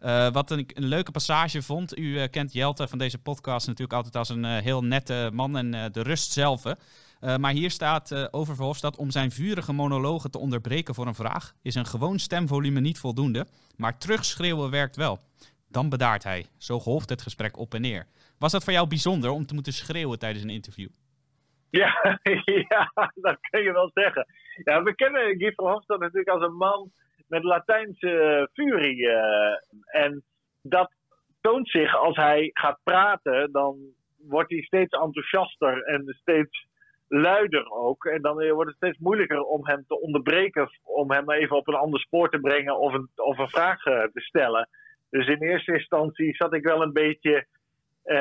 Uh, 0.03 0.31
wat 0.31 0.51
een, 0.51 0.71
een, 0.75 0.85
leuke 0.85 1.11
passage 1.11 1.63
vond. 1.63 1.99
U 1.99 2.03
uh, 2.03 2.25
kent 2.31 2.53
Jelte 2.53 2.89
van 2.89 2.99
deze 2.99 3.19
podcast 3.19 3.67
natuurlijk 3.67 3.97
altijd 3.97 4.17
als 4.17 4.29
een 4.29 4.45
uh, 4.45 4.57
heel 4.57 4.85
nette 4.85 5.31
man 5.33 5.57
en 5.57 5.93
de 5.93 6.03
rust 6.03 6.33
zelf. 6.33 6.63
maar 7.39 7.53
hier 7.53 7.71
staat 7.71 8.33
over 8.33 8.55
Verhofstadt 8.55 8.97
om 8.97 9.11
zijn 9.11 9.31
vurige 9.31 9.73
monologen 9.73 10.31
te 10.31 10.39
onderbreken 10.39 10.95
voor 10.95 11.07
een 11.07 11.15
vraag. 11.15 11.55
Is 11.63 11.75
een 11.75 11.87
gewoon 11.87 12.19
stemvolume 12.19 12.81
niet 12.81 12.99
voldoende, 12.99 13.47
maar 13.77 13.99
terugschreeuwen 13.99 14.71
werkt 14.71 14.97
wel. 14.97 15.19
Dan 15.69 15.89
bedaart 15.89 16.23
hij. 16.23 16.47
Zo 16.59 16.81
golft 16.81 17.09
het 17.09 17.23
gesprek 17.23 17.59
op 17.59 17.75
en 17.75 17.81
neer. 17.81 18.07
Was 18.39 18.53
dat 18.53 18.65
voor 18.65 18.73
jou 18.73 18.89
bijzonder 18.89 19.31
om 19.31 19.47
te 19.47 19.55
moeten 19.55 19.73
schreeuwen 19.73 20.19
tijdens 20.19 20.45
een 20.45 20.51
interview? 20.51 20.89
Ja, 21.71 22.21
ja 22.69 22.93
dat 23.15 23.39
kun 23.51 23.63
je 23.63 23.73
wel 23.73 23.91
zeggen. 23.95 24.27
Ja, 24.65 24.83
we 24.83 24.95
kennen 24.95 25.39
Guy 25.39 25.53
Verhofstadt 25.53 26.01
natuurlijk 26.01 26.29
als 26.29 26.43
een 26.43 26.57
man 26.57 26.91
met 27.31 27.45
Latijnse 27.45 28.49
furie. 28.53 29.09
Eh, 29.09 30.03
en 30.03 30.23
dat 30.63 30.93
toont 31.41 31.69
zich 31.69 31.97
als 31.97 32.17
hij 32.17 32.51
gaat 32.53 32.79
praten, 32.83 33.53
dan 33.53 33.79
wordt 34.19 34.51
hij 34.51 34.63
steeds 34.63 34.99
enthousiaster 34.99 35.83
en 35.83 36.17
steeds 36.21 36.67
luider 37.09 37.71
ook. 37.71 38.05
En 38.05 38.23
dan 38.23 38.53
wordt 38.53 38.69
het 38.69 38.77
steeds 38.77 38.99
moeilijker 38.99 39.43
om 39.43 39.67
hem 39.67 39.85
te 39.87 40.01
onderbreken, 40.01 40.71
om 40.83 41.11
hem 41.11 41.31
even 41.31 41.57
op 41.57 41.69
een 41.69 41.75
ander 41.75 42.01
spoor 42.01 42.31
te 42.31 42.41
brengen 42.41 42.79
of 42.79 42.93
een, 42.93 43.09
of 43.15 43.39
een 43.39 43.49
vraag 43.49 43.85
eh, 43.85 44.03
te 44.03 44.21
stellen. 44.21 44.69
Dus 45.11 45.27
in 45.27 45.43
eerste 45.43 45.73
instantie 45.73 46.35
zat 46.35 46.55
ik 46.55 46.63
wel 46.63 46.83
een 46.83 46.93
beetje 46.93 47.47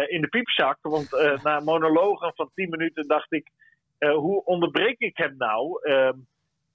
in 0.07 0.21
de 0.21 0.27
piepzak. 0.27 0.77
Want 0.81 1.13
uh, 1.13 1.43
na 1.43 1.59
monologen 1.59 2.31
van 2.35 2.51
10 2.55 2.69
minuten 2.69 3.07
dacht 3.07 3.31
ik: 3.31 3.49
hoe 3.97 4.43
onderbreek 4.43 4.99
ik 4.99 5.17
hem 5.17 5.35
nou? 5.37 5.79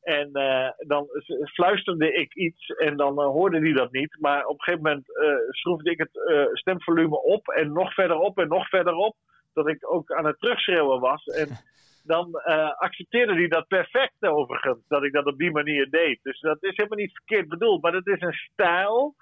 En 0.04 0.30
uh, 0.32 0.68
dan 0.86 1.06
fluisterde 1.52 2.12
ik 2.12 2.34
iets 2.34 2.66
en 2.66 2.96
dan 2.96 3.20
uh, 3.20 3.26
hoorde 3.26 3.58
hij 3.58 3.72
dat 3.72 3.92
niet. 3.92 4.16
Maar 4.20 4.44
op 4.44 4.58
een 4.58 4.64
gegeven 4.64 4.82
moment 4.82 5.08
uh, 5.08 5.36
schroefde 5.50 5.90
ik 5.90 5.98
het 5.98 6.50
stemvolume 6.52 7.22
op 7.22 7.48
en 7.48 7.72
nog 7.72 7.94
verder 7.94 8.16
op 8.16 8.38
en 8.38 8.48
nog 8.48 8.68
verder 8.68 8.94
op. 8.94 9.16
Dat 9.52 9.68
ik 9.68 9.92
ook 9.92 10.12
aan 10.12 10.26
het 10.26 10.38
terugschreeuwen 10.38 11.00
was. 11.00 11.24
En 11.24 11.48
dan 12.12 12.32
accepteerde 12.78 13.34
hij 13.34 13.48
dat 13.48 13.68
perfect 13.68 14.22
overigens, 14.26 14.78
dat 14.88 15.04
ik 15.04 15.12
dat 15.12 15.26
op 15.26 15.38
die 15.38 15.50
manier 15.50 15.90
deed. 15.90 16.18
Dus 16.22 16.40
dat 16.40 16.62
is 16.62 16.76
helemaal 16.76 16.98
niet 16.98 17.14
verkeerd 17.14 17.48
bedoeld, 17.48 17.82
maar 17.82 17.92
het 17.92 18.06
is 18.06 18.20
een 18.20 18.32
stijl. 18.32 19.14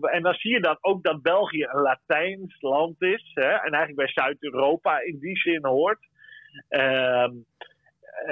en 0.00 0.22
dan 0.22 0.34
zie 0.34 0.52
je 0.52 0.60
dan 0.60 0.78
ook 0.80 1.02
dat 1.02 1.22
België 1.22 1.64
een 1.64 1.80
Latijns 1.80 2.60
land 2.60 3.02
is. 3.02 3.30
Hè, 3.34 3.50
en 3.50 3.72
eigenlijk 3.72 3.96
bij 3.96 4.08
Zuid-Europa 4.08 5.00
in 5.00 5.18
die 5.18 5.36
zin 5.36 5.66
hoort. 5.66 6.06
Ehm 6.68 7.24
eh, 7.24 7.28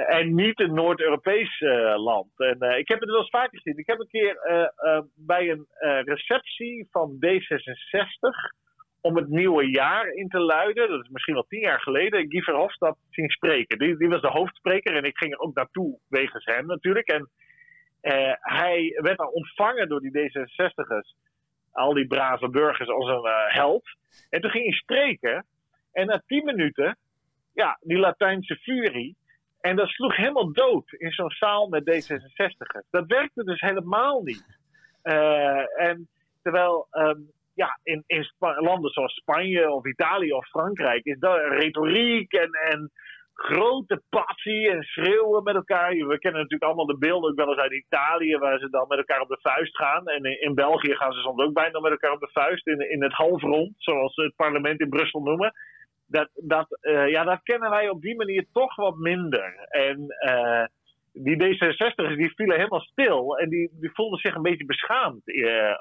en 0.07 0.35
niet 0.35 0.59
een 0.59 0.73
Noord-Europees 0.73 1.59
uh, 1.59 2.03
land. 2.03 2.39
En 2.39 2.57
uh, 2.59 2.77
ik 2.77 2.87
heb 2.87 2.99
het 2.99 3.09
wel 3.09 3.19
eens 3.19 3.29
vaker 3.29 3.57
gezien. 3.57 3.77
Ik 3.77 3.87
heb 3.87 3.99
een 3.99 4.07
keer 4.07 4.37
bij 5.15 5.49
een 5.49 5.67
receptie 6.03 6.87
van 6.91 7.17
D66 7.25 8.61
om 9.01 9.15
het 9.15 9.27
nieuwe 9.27 9.69
jaar 9.69 10.07
in 10.07 10.27
te 10.27 10.39
luiden, 10.39 10.89
dat 10.89 11.03
is 11.03 11.09
misschien 11.09 11.33
wel 11.33 11.45
tien 11.47 11.59
jaar 11.59 11.81
geleden, 11.81 12.31
Guy 12.31 12.41
Verhofstadt 12.41 12.99
ging 13.09 13.31
spreken. 13.31 13.77
Die, 13.77 13.97
die 13.97 14.09
was 14.09 14.21
de 14.21 14.27
hoofdspreker 14.27 14.95
en 14.95 15.03
ik 15.03 15.17
ging 15.17 15.33
er 15.33 15.39
ook 15.39 15.55
naartoe 15.55 15.99
wegens 16.09 16.45
hem 16.45 16.65
natuurlijk. 16.65 17.07
En 17.07 17.29
hij 18.39 18.99
werd 19.01 19.17
dan 19.17 19.31
ontvangen 19.31 19.89
door 19.89 19.99
die 19.99 20.11
D66'ers, 20.11 21.15
al 21.71 21.93
die 21.93 22.07
brave 22.07 22.49
burgers, 22.49 22.89
als 22.89 23.07
een 23.07 23.31
held. 23.47 23.83
En 24.29 24.41
toen 24.41 24.51
ging 24.51 24.63
hij 24.63 24.73
spreken 24.73 25.45
en 25.91 26.07
na 26.07 26.23
tien 26.25 26.45
minuten, 26.45 26.97
ja, 27.53 27.77
die 27.81 27.97
Latijnse 27.97 28.55
furie, 28.55 29.15
en 29.63 29.75
dat 29.75 29.87
sloeg 29.87 30.15
helemaal 30.15 30.53
dood 30.53 30.91
in 30.91 31.11
zo'n 31.11 31.29
zaal 31.29 31.67
met 31.67 31.83
D66'ers. 31.83 32.89
Dat 32.89 33.07
werkte 33.07 33.43
dus 33.43 33.61
helemaal 33.61 34.21
niet. 34.21 34.59
Uh, 35.03 35.81
en 35.81 36.07
terwijl 36.41 36.87
um, 36.91 37.31
ja, 37.53 37.79
in, 37.83 38.03
in 38.07 38.31
landen 38.39 38.91
zoals 38.91 39.13
Spanje 39.13 39.71
of 39.71 39.85
Italië 39.85 40.33
of 40.33 40.47
Frankrijk 40.47 41.05
is 41.05 41.19
dat 41.19 41.47
retoriek 41.47 42.31
en, 42.31 42.51
en 42.51 42.91
grote 43.33 44.01
passie 44.09 44.69
en 44.69 44.83
schreeuwen 44.83 45.43
met 45.43 45.55
elkaar. 45.55 45.89
We 45.89 46.19
kennen 46.19 46.41
natuurlijk 46.41 46.63
allemaal 46.63 46.85
de 46.85 46.97
beelden 46.97 47.29
ook 47.29 47.37
wel 47.37 47.49
eens 47.49 47.57
uit 47.57 47.85
Italië, 47.85 48.37
waar 48.37 48.59
ze 48.59 48.69
dan 48.69 48.87
met 48.87 48.97
elkaar 48.97 49.21
op 49.21 49.29
de 49.29 49.39
vuist 49.41 49.77
gaan. 49.77 50.07
En 50.07 50.23
in, 50.23 50.41
in 50.41 50.55
België 50.55 50.95
gaan 50.95 51.13
ze 51.13 51.19
soms 51.19 51.43
ook 51.43 51.53
bijna 51.53 51.79
met 51.79 51.91
elkaar 51.91 52.11
op 52.11 52.19
de 52.19 52.31
vuist, 52.31 52.67
in, 52.67 52.89
in 52.91 53.03
het 53.03 53.13
halfrond, 53.13 53.73
zoals 53.77 54.15
het 54.15 54.35
parlement 54.35 54.79
in 54.79 54.89
Brussel 54.89 55.21
noemen 55.21 55.53
dat, 56.13 56.29
dat, 56.33 56.79
uh, 56.81 57.09
ja, 57.09 57.39
kennen 57.43 57.69
wij 57.69 57.89
op 57.89 58.01
die 58.01 58.15
manier 58.15 58.45
toch 58.51 58.75
wat 58.75 58.95
minder. 58.95 59.67
En 59.69 59.97
uh, 60.25 60.65
die 61.11 61.35
D66'ers 61.35 62.15
die 62.15 62.35
vielen 62.35 62.57
helemaal 62.57 62.87
stil 62.91 63.37
en 63.37 63.49
die, 63.49 63.69
die 63.71 63.93
voelden 63.93 64.19
zich 64.19 64.35
een 64.35 64.41
beetje 64.41 64.65
beschaamd 64.65 65.27
uh, 65.27 65.75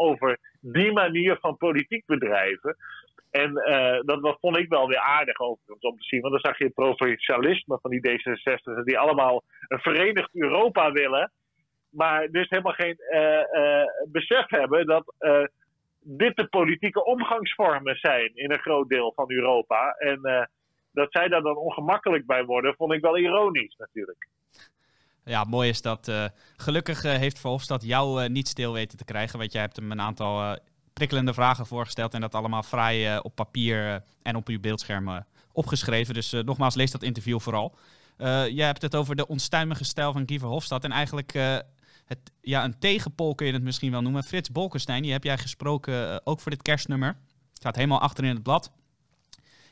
over 0.00 0.38
die 0.60 0.92
manier 0.92 1.36
van 1.40 1.56
politiek 1.56 2.06
bedrijven. 2.06 2.76
En 3.30 3.52
dat, 4.04 4.22
dat 4.22 4.38
vond 4.40 4.58
ik 4.58 4.68
wel 4.68 4.88
weer 4.88 4.98
aardig 4.98 5.38
overigens 5.38 5.84
om 5.84 5.96
te 5.96 6.04
zien. 6.04 6.20
Want 6.20 6.32
dan 6.32 6.42
zag 6.42 6.58
je 6.58 6.64
het 6.64 6.74
provincialisme 6.74 7.78
van 7.82 7.90
die 7.90 8.10
D66'ers 8.10 8.84
die 8.84 8.98
allemaal 8.98 9.42
een 9.68 9.78
verenigd 9.78 10.30
Europa 10.32 10.92
willen. 10.92 11.32
Maar 11.90 12.28
dus 12.28 12.48
helemaal 12.48 12.72
geen 12.72 12.96
besef 14.12 14.48
hebben 14.48 14.86
dat 14.86 15.14
dit 16.00 16.36
de 16.36 16.46
politieke 16.46 17.04
omgangsvormen 17.04 17.96
zijn 17.96 18.30
in 18.34 18.52
een 18.52 18.58
groot 18.58 18.88
deel 18.88 19.12
van 19.14 19.30
Europa. 19.30 19.94
En 19.98 20.18
uh, 20.22 20.42
dat 20.92 21.06
zij 21.10 21.28
daar 21.28 21.42
dan 21.42 21.56
ongemakkelijk 21.56 22.26
bij 22.26 22.44
worden, 22.44 22.74
vond 22.74 22.92
ik 22.92 23.00
wel 23.00 23.18
ironisch 23.18 23.76
natuurlijk. 23.76 24.28
Ja, 25.24 25.44
mooi 25.44 25.68
is 25.68 25.82
dat. 25.82 26.30
gelukkig 26.56 27.02
heeft 27.02 27.38
Verhofstadt 27.38 27.84
jou 27.84 28.28
niet 28.28 28.48
stil 28.48 28.72
weten 28.72 28.98
te 28.98 29.04
krijgen. 29.04 29.38
Want 29.38 29.52
jij 29.52 29.60
hebt 29.60 29.76
hem 29.76 29.90
een 29.90 30.00
aantal 30.00 30.58
prikkelende 30.92 31.34
vragen 31.34 31.66
voorgesteld. 31.66 32.14
En 32.14 32.20
dat 32.20 32.34
allemaal 32.34 32.62
fraai 32.62 33.18
op 33.18 33.34
papier 33.34 34.02
en 34.22 34.36
op 34.36 34.48
uw 34.48 34.60
beeldscherm 34.60 35.24
opgeschreven. 35.52 36.14
Dus 36.14 36.32
nogmaals, 36.32 36.74
lees 36.74 36.90
dat 36.90 37.02
interview 37.02 37.40
vooral. 37.40 37.74
jij 38.48 38.66
hebt 38.66 38.82
het 38.82 38.96
over 38.96 39.16
de 39.16 39.26
onstuimige 39.26 39.84
stijl 39.84 40.12
van 40.12 40.22
Guy 40.26 40.38
Verhofstadt. 40.38 40.84
En 40.84 40.92
eigenlijk 40.92 41.32
het, 42.08 42.32
ja, 42.40 42.64
een 42.64 42.78
tegenpol 42.78 43.34
kun 43.34 43.46
je 43.46 43.52
het 43.52 43.62
misschien 43.62 43.90
wel 43.90 44.02
noemen. 44.02 44.24
Frits 44.24 44.52
Bolkenstein, 44.52 45.02
die 45.02 45.12
heb 45.12 45.24
jij 45.24 45.38
gesproken 45.38 46.26
ook 46.26 46.40
voor 46.40 46.50
dit 46.50 46.62
kerstnummer. 46.62 47.16
Staat 47.52 47.76
helemaal 47.76 48.00
achter 48.00 48.24
in 48.24 48.34
het 48.34 48.42
blad. 48.42 48.72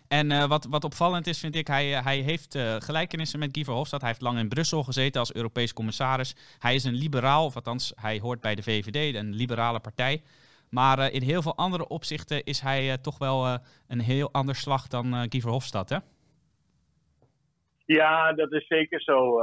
En 0.09 0.31
uh, 0.31 0.45
wat, 0.45 0.67
wat 0.71 0.85
opvallend 0.85 1.27
is, 1.27 1.39
vind 1.39 1.57
ik, 1.57 1.67
hij, 1.67 1.97
eh, 1.97 2.05
hij 2.05 2.19
heeft 2.19 2.59
gelijkenissen 2.79 3.39
met 3.39 3.49
Guy 3.53 3.65
Verhofstadt. 3.65 4.03
Hij 4.03 4.11
heeft 4.11 4.23
lang 4.23 4.39
in 4.39 4.49
Brussel 4.49 4.83
gezeten 4.83 5.21
als 5.21 5.35
Europees 5.35 5.73
commissaris. 5.73 6.37
Hij 6.59 6.75
is 6.75 6.85
een 6.85 6.95
liberaal, 6.95 7.45
of 7.45 7.55
althans, 7.55 7.93
hij 8.01 8.19
hoort 8.19 8.41
bij 8.41 8.55
de 8.55 8.63
VVD, 8.63 9.15
een 9.15 9.35
liberale 9.35 9.81
partij. 9.81 10.23
Maar 10.71 11.13
in 11.13 11.23
heel 11.23 11.43
veel 11.43 11.57
andere 11.57 11.89
opzichten 11.89 12.45
is 12.45 12.61
hij 12.61 12.99
toch 12.99 13.19
wel 13.19 13.59
een 13.87 14.01
heel 14.01 14.33
ander 14.33 14.55
slag 14.55 14.89
dan 14.89 15.27
Guy 15.29 15.41
Verhofstadt, 15.41 15.91
hè? 15.91 15.99
Ja, 17.87 18.33
dat 18.33 18.53
is 18.53 18.67
zeker 18.67 19.01
zo. 19.01 19.39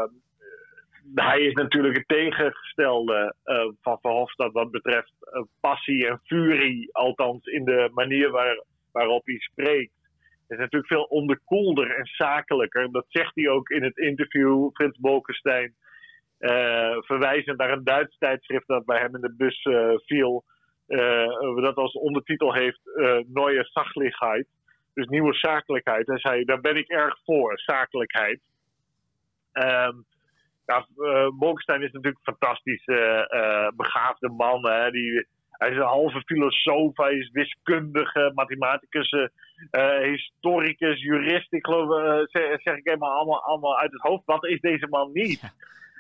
Hij 1.16 1.41
is 1.41 1.54
natuurlijk 1.54 1.95
het 1.97 2.08
tegengestelde 2.08 3.36
van 3.82 3.97
Verhofstadt 4.01 4.54
wat 4.54 4.72
betreft 4.72 5.14
passie 5.60 6.08
en 6.08 6.22
furie. 6.24 6.93
Althans, 6.95 7.45
in 7.45 7.64
de 7.64 7.89
manier 7.93 8.30
waar, 8.30 8.64
waarop 8.91 9.26
hij 9.26 9.39
spreekt 9.39 9.91
is 10.47 10.60
natuurlijk 10.60 10.93
veel 10.93 11.04
onderkoelder 11.04 11.95
en 11.95 12.06
zakelijker. 12.06 12.91
Dat 12.91 13.06
zegt 13.08 13.36
hij 13.36 13.49
ook 13.49 13.70
in 13.70 13.84
het 13.84 13.97
interview, 13.97 14.70
Frits 14.74 14.99
Bolkestein. 14.99 15.76
Uh, 16.39 16.97
verwijzend 16.99 17.58
naar 17.58 17.72
een 17.72 17.84
Duits 17.84 18.18
tijdschrift 18.18 18.68
dat 18.68 18.86
bij 18.86 18.99
hem 18.99 19.16
in 19.16 19.22
de 19.22 19.36
bus 19.38 19.62
viel. 20.06 20.43
Dat 21.62 21.76
als 21.76 21.93
ondertitel 21.93 22.54
heeft 22.54 22.80
Neue 23.28 23.64
Sachlichkeit. 23.64 24.47
Dus 24.93 25.08
nieuwe 25.08 25.34
zakelijkheid. 25.34 26.08
Hij 26.08 26.20
zei, 26.20 26.43
daar 26.43 26.62
ben 26.62 26.76
ik 26.76 26.88
erg 26.88 27.20
voor, 27.24 27.60
zakelijkheid. 27.60 28.41
Um, 29.54 30.06
ja, 30.66 30.86
Bolkestein 31.38 31.82
is 31.82 31.91
natuurlijk 31.91 32.22
een 32.24 32.34
fantastisch 32.34 32.86
begaafde 33.76 34.30
man. 34.30 34.68
Hè, 34.68 34.91
die 34.91 35.28
hij 35.64 35.72
is 35.72 35.78
een 35.78 35.84
halve 35.84 36.22
filosoof, 36.26 36.97
hij 36.97 37.14
is 37.14 37.30
wiskundige, 37.32 38.32
mathematicus, 38.34 39.11
uh, 39.11 39.28
historicus, 39.97 41.01
jurist. 41.01 41.53
Ik 41.53 41.66
geloof, 41.66 42.03
uh, 42.03 42.20
zeg, 42.24 42.61
zeg, 42.61 42.76
ik 42.76 42.84
helemaal 42.84 43.11
allemaal, 43.11 43.43
allemaal 43.43 43.80
uit 43.80 43.91
het 43.91 44.01
hoofd. 44.01 44.26
Wat 44.26 44.45
is 44.45 44.59
deze 44.59 44.88
man 44.89 45.09
niet? 45.14 45.41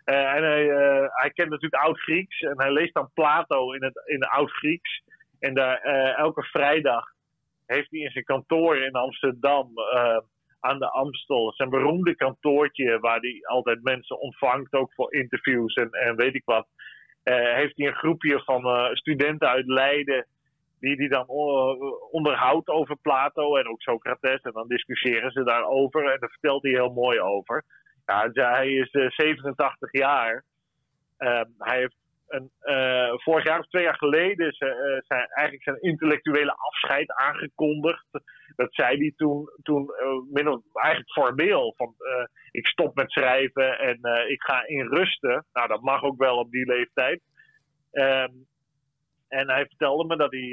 Uh, 0.05 0.33
en 0.33 0.43
hij, 0.43 0.65
hij 1.09 1.29
kent 1.33 1.49
natuurlijk 1.49 1.83
Oud-Grieks 1.83 2.39
en 2.41 2.53
hij 2.61 2.71
leest 2.71 2.93
dan 2.93 3.11
Plato 3.13 3.71
in 3.71 3.83
het 3.83 4.01
in 4.05 4.23
Oud-Grieks. 4.23 5.03
En 5.39 5.53
daar, 5.53 5.77
elke 6.15 6.43
vrijdag 6.43 7.05
heeft 7.65 7.91
hij 7.91 7.99
in 7.99 8.11
zijn 8.11 8.23
kantoor 8.23 8.77
in 8.77 8.91
Amsterdam 8.91 9.71
aan 10.63 10.79
de 10.79 10.89
Amstel 10.89 11.53
zijn 11.53 11.69
beroemde 11.69 12.15
kantoortje 12.15 12.99
waar 12.99 13.19
hij 13.19 13.39
altijd 13.43 13.83
mensen 13.83 14.19
ontvangt, 14.19 14.73
ook 14.73 14.93
voor 14.93 15.13
interviews 15.13 15.73
en, 15.73 15.89
en 15.89 16.15
weet 16.15 16.35
ik 16.35 16.45
wat. 16.45 16.67
Eh, 17.23 17.53
heeft 17.55 17.77
hij 17.77 17.87
een 17.87 17.95
groepje 17.95 18.43
van 18.43 18.65
eh, 18.65 18.93
studenten 18.93 19.47
uit 19.47 19.65
Leiden 19.67 20.27
die 20.79 20.95
die 20.95 21.09
dan 21.09 21.27
eh, 21.27 22.11
onderhoudt 22.11 22.67
over 22.67 22.97
Plato 23.01 23.55
en 23.57 23.67
ook 23.67 23.81
Socrates. 23.81 24.41
En 24.41 24.51
dan 24.51 24.67
discussiëren 24.67 25.31
ze 25.31 25.43
daarover 25.43 26.11
en 26.11 26.19
daar 26.19 26.29
vertelt 26.29 26.63
hij 26.63 26.71
heel 26.71 26.93
mooi 26.93 27.19
over. 27.19 27.63
Ja, 28.05 28.29
hij 28.31 28.73
is 28.73 28.89
87 28.91 29.91
jaar. 29.91 30.43
Ehm, 31.17 31.49
hij 31.57 31.77
heeft 31.77 31.95
een, 32.33 33.19
vorig 33.19 33.43
jaar 33.43 33.59
of 33.59 33.67
twee 33.67 33.83
jaar 33.83 33.97
geleden 33.97 34.53
zijn, 34.53 34.75
eigenlijk 35.07 35.63
zijn 35.63 35.81
intellectuele 35.81 36.55
afscheid 36.55 37.11
aangekondigd. 37.11 38.05
Dat 38.55 38.73
zei 38.73 38.97
hij 38.97 39.13
toen, 39.15 39.49
toen 39.61 39.93
eigenlijk 40.73 41.11
formeel. 41.11 41.73
Van, 41.77 41.95
ik 42.51 42.67
stop 42.67 42.95
met 42.95 43.11
schrijven 43.11 43.79
en 43.79 43.99
ik 44.27 44.43
ga 44.43 44.67
in 44.67 44.87
rusten. 44.87 45.45
Nou, 45.53 45.67
dat 45.67 45.81
mag 45.81 46.03
ook 46.03 46.17
wel 46.17 46.37
op 46.37 46.51
die 46.51 46.65
leeftijd. 46.65 47.21
Um, 47.91 48.47
en 49.27 49.49
hij 49.49 49.65
vertelde 49.65 50.05
me 50.05 50.15
dat 50.17 50.31
hij 50.31 50.51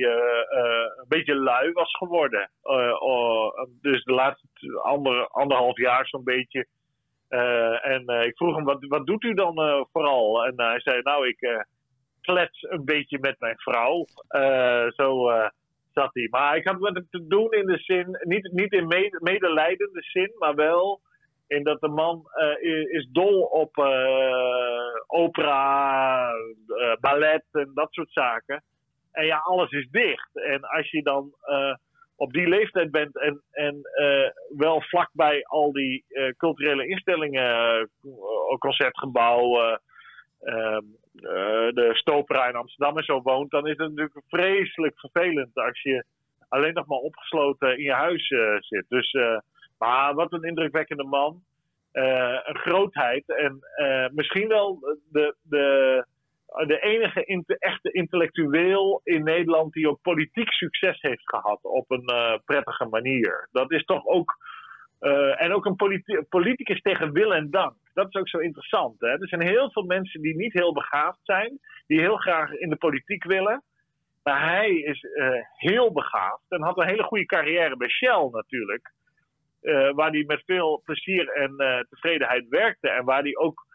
een 0.99 1.09
beetje 1.09 1.35
lui 1.35 1.73
was 1.73 1.97
geworden. 1.97 2.51
Uh, 2.63 3.53
dus 3.81 4.05
de 4.05 4.13
laatste 4.13 4.47
ander, 4.83 5.29
anderhalf 5.29 5.77
jaar 5.77 6.07
zo'n 6.07 6.25
beetje. 6.25 6.67
En 7.83 8.05
ik 8.27 8.37
vroeg 8.37 8.55
hem, 8.55 8.65
wat, 8.65 8.87
wat 8.87 9.07
doet 9.07 9.25
u 9.25 9.35
dan 9.35 9.87
vooral? 9.93 10.47
En 10.47 10.53
hij 10.57 10.81
zei, 10.81 11.03
nou, 11.03 11.29
ik 11.29 11.67
klets 12.21 12.63
een 12.63 12.85
beetje 12.85 13.19
met 13.21 13.37
mijn 13.39 13.59
vrouw. 13.59 14.05
zo 14.95 15.31
zat 15.93 16.11
hij. 16.13 16.27
Maar 16.31 16.57
ik 16.57 16.69
had 16.69 16.79
met 16.79 16.95
hem 16.95 17.07
te 17.11 17.27
doen 17.27 17.53
in 17.53 17.67
de 17.67 17.79
zin, 17.79 18.19
niet, 18.21 18.53
niet 18.53 18.73
in 18.73 18.87
medelijdende 19.19 20.03
zin, 20.03 20.33
maar 20.39 20.55
wel 20.55 21.01
in 21.47 21.63
dat 21.63 21.81
de 21.81 21.89
man 21.89 22.25
is 22.91 23.09
dol 23.13 23.43
op 23.43 23.79
opera, 25.07 26.33
ballet 27.01 27.45
en 27.53 27.71
dat 27.75 27.89
soort 27.91 28.13
zaken. 28.13 28.63
En 29.13 29.27
ja, 29.27 29.39
alles 29.39 29.71
is 29.71 29.89
dicht. 29.91 30.31
En 30.33 30.61
als 30.61 30.91
je 30.91 31.03
dan 31.03 31.35
op 32.21 32.33
die 32.33 32.49
leeftijd 32.49 32.91
bent 32.91 33.21
en, 33.21 33.43
en 33.51 33.81
wel 34.57 34.83
vlakbij 34.83 35.45
al 35.45 35.73
die 35.73 36.05
culturele 36.37 36.87
instellingen, 36.87 37.91
concertgebouw, 38.59 39.79
ehm, 40.41 40.85
de 41.71 41.91
Stopera 41.93 42.49
in 42.49 42.55
Amsterdam 42.55 42.97
en 42.97 43.05
zo 43.05 43.23
woont, 43.23 43.51
dan 43.51 43.67
is 43.67 43.77
het 43.77 43.89
natuurlijk 43.89 44.23
vreselijk 44.29 45.01
vervelend 45.01 45.55
als 45.55 45.83
je 45.83 46.05
alleen 46.49 46.75
nog 46.75 46.87
maar 46.87 46.99
opgesloten 46.99 47.77
in 47.79 47.85
je 47.85 47.93
huis 47.93 48.29
zit. 48.59 48.85
Dus 48.89 49.17
maar 49.79 50.15
wat 50.15 50.33
een 50.33 50.43
indrukwekkende 50.43 51.05
man. 51.05 51.43
Een 51.93 52.59
grootheid. 52.59 53.29
En 53.29 53.61
misschien 54.15 54.49
wel 54.49 54.79
de, 55.13 55.35
de, 55.43 56.05
de 56.51 56.81
enige 56.81 57.45
echte 57.59 57.93
intellectueel 57.93 59.01
in 59.05 59.25
Nederland 59.25 59.73
die 59.73 59.89
ook 59.89 60.03
politiek 60.03 60.53
succes 60.53 61.01
heeft 61.01 61.29
gehad 61.29 61.59
op 61.63 61.91
een 61.91 62.11
uh, 62.13 62.35
prettige 62.45 62.87
manier. 62.87 63.49
Dat 63.53 63.71
is 63.71 63.85
toch 63.85 64.07
ook. 64.07 64.37
en 65.37 65.53
ook 65.53 65.65
een 65.65 66.25
politicus 66.29 66.81
tegen 66.81 67.13
wil 67.13 67.35
en 67.35 67.51
dank. 67.51 67.75
Dat 67.95 68.07
is 68.09 68.21
ook 68.21 68.29
zo 68.29 68.39
interessant. 68.39 69.01
Hè? 69.01 69.09
Er 69.09 69.29
zijn 69.29 69.43
heel 69.43 69.71
veel 69.71 69.83
mensen 69.83 70.21
die 70.21 70.37
niet 70.37 70.53
heel 70.53 70.73
begaafd 70.73 71.19
zijn, 71.23 71.59
die 71.87 72.01
heel 72.01 72.17
graag 72.17 72.53
in 72.53 72.71
de 72.71 72.77
politiek 72.77 73.25
willen. 73.25 73.63
Maar 74.23 74.49
hij 74.49 74.71
is 74.71 75.07
heel 75.57 75.93
begaafd 75.93 76.45
en 76.49 76.63
had 76.63 76.79
een 76.79 76.89
hele 76.89 77.03
goede 77.03 77.27
carrière 77.27 77.77
bij 77.77 77.89
Shell 77.89 78.29
natuurlijk. 78.31 78.93
Waar 79.95 80.11
hij 80.11 80.25
met 80.27 80.43
veel 80.47 80.83
plezier 80.85 81.29
en 81.29 81.87
tevredenheid 81.91 82.49
werkte. 82.49 82.89
En 82.89 83.05
waar 83.05 83.23
hij 83.23 83.37
ook 83.37 83.67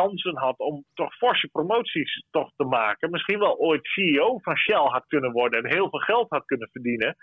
kansen 0.00 0.36
had 0.36 0.58
om 0.58 0.84
toch 0.94 1.14
forse 1.14 1.48
promoties 1.48 2.24
toch 2.30 2.50
te 2.56 2.64
maken. 2.64 3.10
Misschien 3.10 3.38
wel 3.38 3.56
ooit 3.56 3.86
CEO 3.86 4.38
van 4.38 4.56
Shell 4.56 4.86
had 4.94 5.06
kunnen 5.06 5.32
worden 5.32 5.62
en 5.62 5.74
heel 5.74 5.88
veel 5.90 6.00
geld 6.00 6.30
had 6.30 6.44
kunnen 6.44 6.68
verdienen. 6.72 7.16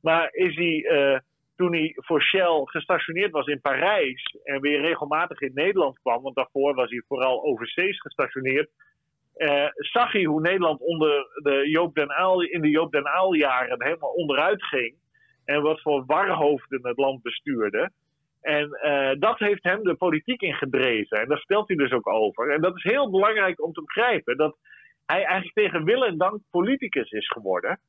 Maar 0.00 0.28
is 0.32 0.54
hij, 0.54 0.76
uh, 0.76 1.18
toen 1.56 1.72
hij 1.72 1.92
voor 1.96 2.22
Shell 2.22 2.60
gestationeerd 2.64 3.30
was 3.30 3.46
in 3.46 3.60
Parijs 3.60 4.22
en 4.44 4.60
weer 4.60 4.80
regelmatig 4.80 5.40
in 5.40 5.50
Nederland 5.54 5.98
kwam, 5.98 6.22
want 6.22 6.34
daarvoor 6.34 6.74
was 6.74 6.90
hij 6.90 7.02
vooral 7.08 7.44
overzees 7.44 8.00
gestationeerd, 8.00 8.70
zag 9.74 10.12
hij 10.12 10.24
hoe 10.24 10.40
Nederland 10.40 10.80
onder 10.80 11.26
de 11.42 11.68
Joop 11.70 11.94
den 11.94 12.10
Aal 12.10 12.42
in 12.42 12.60
de 12.60 12.68
Joop 12.68 12.92
den 12.92 13.06
Aal 13.06 13.34
jaren 13.34 13.84
helemaal 13.84 14.12
onderuit 14.12 14.64
ging 14.64 14.94
en 15.44 15.62
wat 15.62 15.80
voor 15.80 16.04
warhoofden 16.06 16.86
het 16.86 16.96
land 16.96 17.22
bestuurde. 17.22 17.90
En 18.40 18.78
uh, 18.82 19.10
dat 19.18 19.38
heeft 19.38 19.62
hem 19.62 19.82
de 19.82 19.94
politiek 19.94 20.40
ingedreven. 20.40 21.18
En 21.18 21.28
daar 21.28 21.38
vertelt 21.38 21.68
hij 21.68 21.76
dus 21.76 21.92
ook 21.92 22.08
over. 22.08 22.50
En 22.50 22.60
dat 22.60 22.76
is 22.76 22.82
heel 22.82 23.10
belangrijk 23.10 23.62
om 23.62 23.72
te 23.72 23.82
begrijpen. 23.82 24.36
Dat 24.36 24.56
hij 25.06 25.24
eigenlijk 25.24 25.54
tegen 25.54 25.84
wil 25.84 26.04
en 26.04 26.18
dank 26.18 26.40
politicus 26.50 27.10
is 27.10 27.28
geworden. 27.28 27.80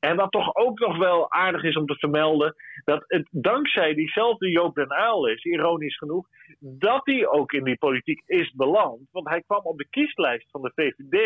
En 0.00 0.16
wat 0.16 0.30
toch 0.30 0.54
ook 0.54 0.78
nog 0.78 0.98
wel 0.98 1.32
aardig 1.32 1.62
is 1.62 1.76
om 1.76 1.86
te 1.86 1.94
vermelden, 1.94 2.54
dat 2.84 3.04
het 3.06 3.28
dankzij 3.30 3.94
diezelfde 3.94 4.50
Joop 4.50 4.74
den 4.74 4.92
Uyl 4.92 5.26
is, 5.28 5.44
ironisch 5.44 5.96
genoeg, 5.96 6.26
dat 6.58 7.00
hij 7.04 7.26
ook 7.26 7.52
in 7.52 7.64
die 7.64 7.78
politiek 7.78 8.22
is 8.26 8.52
beland. 8.52 9.00
Want 9.10 9.28
hij 9.28 9.42
kwam 9.42 9.62
op 9.62 9.78
de 9.78 9.88
kieslijst 9.90 10.50
van 10.50 10.62
de 10.62 10.72
VVD 10.74 11.18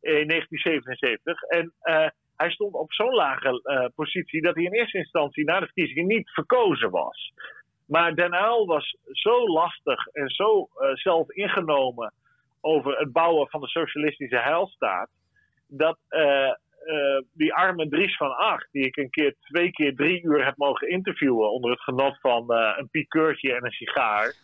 in 0.00 0.28
1977 0.28 1.42
en 1.42 1.72
uh, 1.82 2.08
hij 2.42 2.50
stond 2.50 2.74
op 2.74 2.92
zo'n 2.92 3.14
lage 3.14 3.60
uh, 3.64 3.86
positie 3.94 4.42
dat 4.42 4.54
hij 4.54 4.64
in 4.64 4.72
eerste 4.72 4.98
instantie 4.98 5.44
na 5.44 5.58
de 5.58 5.64
verkiezingen 5.64 6.06
niet 6.06 6.30
verkozen 6.30 6.90
was. 6.90 7.32
Maar 7.86 8.14
Den 8.14 8.34
Uyl 8.34 8.66
was 8.66 8.96
zo 9.10 9.46
lastig 9.46 10.06
en 10.06 10.28
zo 10.28 10.68
uh, 10.76 10.94
zelf 10.94 11.30
ingenomen 11.30 12.12
over 12.60 12.98
het 12.98 13.12
bouwen 13.12 13.48
van 13.48 13.60
de 13.60 13.68
socialistische 13.68 14.38
heilstaat. 14.38 15.08
Dat 15.66 15.98
uh, 16.10 16.50
die 17.32 17.54
arme 17.54 17.88
Dries 17.88 18.16
van 18.16 18.36
Acht, 18.36 18.68
die 18.72 18.86
ik 18.86 18.96
een 18.96 19.10
keer 19.10 19.34
twee 19.40 19.70
keer 19.70 19.94
drie 19.94 20.24
uur 20.24 20.44
heb 20.44 20.56
mogen 20.56 20.88
interviewen 20.88 21.50
onder 21.50 21.70
het 21.70 21.80
genot 21.80 22.20
van 22.20 22.52
een 22.52 22.88
piekeurtje 22.90 23.54
en 23.54 23.64
een 23.64 23.70
sigaar 23.70 24.34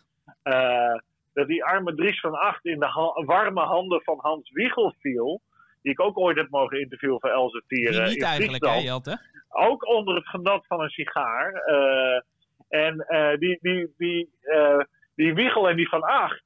dat 1.33 1.47
die 1.47 1.63
arme 1.63 1.95
Dries 1.95 2.19
van 2.19 2.33
Acht 2.33 2.65
in 2.65 2.79
de 2.79 3.23
warme 3.25 3.61
handen 3.61 4.01
van 4.01 4.17
Hans 4.21 4.51
Wiegel 4.51 4.93
viel. 4.99 5.41
Die 5.81 5.91
ik 5.91 6.01
ook 6.01 6.17
ooit 6.17 6.37
heb 6.37 6.49
mogen 6.49 6.79
interviewen 6.79 7.19
voor 7.19 7.29
Elsevier. 7.29 7.91
Die 7.91 8.01
niet 8.01 8.23
eigenlijk, 8.23 8.65
hè, 8.65 8.75
Jelte? 8.75 9.19
Ook 9.49 9.87
onder 9.87 10.15
het 10.15 10.27
genot 10.27 10.67
van 10.67 10.81
een 10.81 10.89
sigaar. 10.89 11.53
en 12.69 13.05
die, 13.39 13.57
die, 13.61 13.93
die, 13.97 14.29
die 15.15 15.33
Wiegel 15.33 15.69
en 15.69 15.75
die 15.75 15.89
Van 15.89 16.03
Acht, 16.03 16.43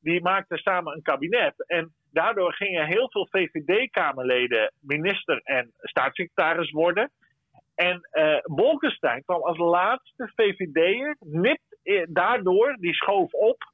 die 0.00 0.22
maakten 0.22 0.58
samen 0.58 0.94
een 0.94 1.02
kabinet. 1.02 1.66
En 1.66 1.94
daardoor 2.12 2.52
gingen 2.52 2.86
heel 2.86 3.10
veel 3.10 3.28
VVD-Kamerleden 3.30 4.72
minister 4.80 5.40
en 5.42 5.72
staatssecretaris 5.80 6.70
worden. 6.70 7.10
En 7.74 8.08
uh, 8.12 8.36
Bolkestein 8.42 9.24
kwam 9.24 9.42
als 9.42 9.58
laatste 9.58 10.32
VVD'er, 10.34 11.16
nipt 11.20 11.78
daardoor, 12.08 12.76
die 12.80 12.94
schoof 12.94 13.32
op 13.32 13.72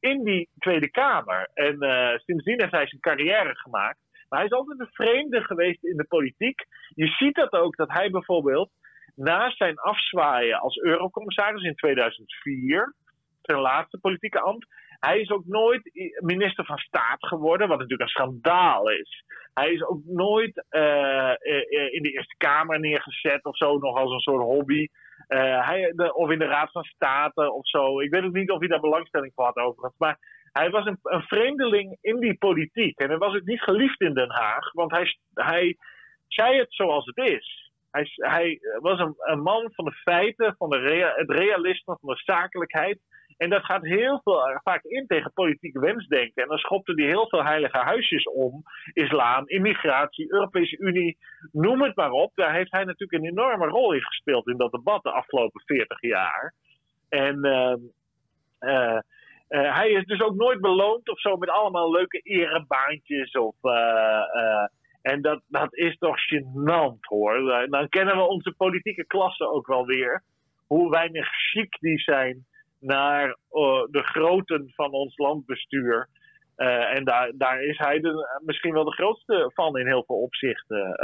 in 0.00 0.24
die 0.24 0.48
Tweede 0.58 0.90
Kamer. 0.90 1.50
En 1.54 1.84
uh, 1.84 2.18
sindsdien 2.18 2.60
heeft 2.60 2.72
hij 2.72 2.86
zijn 2.86 3.00
carrière 3.00 3.54
gemaakt. 3.54 3.98
Maar 4.32 4.40
hij 4.40 4.50
is 4.50 4.56
altijd 4.56 4.80
een 4.80 4.92
vreemde 4.92 5.42
geweest 5.42 5.84
in 5.84 5.96
de 5.96 6.06
politiek. 6.08 6.64
Je 6.88 7.06
ziet 7.06 7.34
dat 7.34 7.52
ook, 7.52 7.76
dat 7.76 7.92
hij 7.92 8.10
bijvoorbeeld 8.10 8.70
na 9.14 9.50
zijn 9.50 9.78
afzwaaien 9.78 10.60
als 10.60 10.76
eurocommissaris 10.76 11.62
in 11.62 11.74
2004, 11.74 12.94
zijn 13.42 13.60
laatste 13.60 13.98
politieke 13.98 14.40
ambt, 14.40 14.66
hij 15.00 15.20
is 15.20 15.30
ook 15.30 15.46
nooit 15.46 15.90
minister 16.20 16.64
van 16.64 16.78
Staat 16.78 17.26
geworden, 17.26 17.68
wat 17.68 17.78
natuurlijk 17.78 18.08
een 18.08 18.16
schandaal 18.16 18.90
is. 18.90 19.24
Hij 19.54 19.72
is 19.72 19.84
ook 19.84 20.00
nooit 20.04 20.64
uh, 20.70 21.32
in 21.90 22.02
de 22.02 22.12
Eerste 22.12 22.36
Kamer 22.36 22.80
neergezet 22.80 23.44
of 23.44 23.56
zo, 23.56 23.78
nog 23.78 23.96
als 23.96 24.12
een 24.12 24.20
soort 24.20 24.42
hobby. 24.42 24.86
Hij, 25.28 25.92
of 26.12 26.30
in 26.30 26.38
de 26.38 26.44
Raad 26.44 26.70
van 26.70 26.84
State 26.84 27.52
of 27.52 27.68
zo. 27.68 28.00
Ik 28.00 28.10
weet 28.10 28.24
ook 28.24 28.32
niet 28.32 28.50
of 28.50 28.58
hij 28.58 28.68
daar 28.68 28.80
belangstelling 28.80 29.32
voor 29.34 29.44
had 29.44 29.56
overigens. 29.56 29.98
Maar 29.98 30.18
hij 30.52 30.70
was 30.70 30.86
een, 30.86 30.98
een 31.02 31.22
vreemdeling 31.22 31.98
in 32.00 32.20
die 32.20 32.34
politiek. 32.38 32.98
En 32.98 33.08
hij 33.08 33.18
was 33.18 33.34
ook 33.34 33.44
niet 33.44 33.62
geliefd 33.62 34.00
in 34.00 34.14
Den 34.14 34.30
Haag, 34.30 34.72
want 34.72 34.90
hij, 34.90 35.16
hij 35.34 35.76
zei 36.28 36.58
het 36.58 36.74
zoals 36.74 37.06
het 37.06 37.16
is. 37.16 37.70
Hij, 37.90 38.06
hij 38.14 38.60
was 38.80 38.98
een, 39.18 39.42
man 39.42 39.70
van 39.74 39.84
de 39.84 39.92
feiten, 39.92 40.54
van 40.58 40.70
de 40.70 41.12
het 41.16 41.30
realisme, 41.30 41.96
van 42.00 42.08
de 42.14 42.20
zakelijkheid. 42.24 42.98
En 43.36 43.50
dat 43.50 43.64
gaat 43.64 43.82
heel 43.82 44.20
veel, 44.22 44.48
eh, 44.48 44.58
vaak 44.62 44.82
in 44.82 45.06
tegen 45.06 45.32
politieke 45.32 45.80
wensdenken. 45.80 46.42
En 46.42 46.48
dan 46.48 46.58
schopte 46.58 46.92
hij 46.94 47.04
heel 47.04 47.28
veel 47.28 47.44
heilige 47.44 47.78
huisjes 47.78 48.24
om. 48.24 48.62
Islam, 48.92 49.48
immigratie, 49.48 50.32
Europese 50.32 50.78
Unie, 50.78 51.18
noem 51.52 51.82
het 51.82 51.96
maar 51.96 52.10
op. 52.10 52.32
Daar 52.34 52.54
heeft 52.54 52.72
hij 52.72 52.84
natuurlijk 52.84 53.22
een 53.22 53.30
enorme 53.30 53.66
rol 53.66 53.92
in 53.92 54.02
gespeeld 54.02 54.48
in 54.48 54.56
dat 54.56 54.72
debat 54.72 55.02
de 55.02 55.10
afgelopen 55.10 55.62
40 55.64 56.00
jaar. 56.00 56.54
En 57.08 57.46
uh, 57.46 57.74
uh, 58.60 58.98
hij 59.60 59.90
is 59.90 60.04
dus 60.04 60.20
ook 60.20 60.34
nooit 60.34 60.60
beloond 60.60 61.08
of 61.08 61.20
zo 61.20 61.36
met 61.36 61.48
allemaal 61.48 61.90
leuke 61.90 62.18
erebaantjes. 62.18 63.32
Of, 63.32 63.54
en 65.02 65.22
dat, 65.22 65.42
dat 65.48 65.76
is 65.76 65.98
toch 65.98 66.16
gênant 66.18 67.00
hoor. 67.00 67.66
Dan 67.70 67.88
kennen 67.88 68.16
we 68.16 68.22
onze 68.22 68.54
politieke 68.56 69.06
klasse 69.06 69.48
ook 69.48 69.66
wel 69.66 69.86
weer. 69.86 70.22
Hoe 70.66 70.90
weinig 70.90 71.28
chic 71.50 71.76
die 71.80 71.98
zijn 71.98 72.46
naar 72.80 73.36
de 73.90 74.02
grootten 74.02 74.72
van 74.74 74.90
ons 74.90 75.16
landbestuur. 75.16 76.08
En 76.56 77.04
daar, 77.04 77.32
daar 77.34 77.62
is 77.62 77.78
hij 77.78 78.00
de, 78.00 78.40
misschien 78.44 78.72
wel 78.72 78.84
de 78.84 78.94
grootste 78.94 79.50
van 79.54 79.78
in 79.78 79.86
heel 79.86 80.04
veel 80.06 80.20
opzichten. 80.20 80.96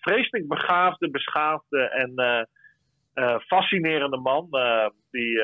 Vreselijk 0.00 0.48
begaafde, 0.48 1.10
beschaafde 1.10 1.88
en 1.88 2.48
fascinerende 3.46 4.18
man. 4.18 4.48
die 5.10 5.40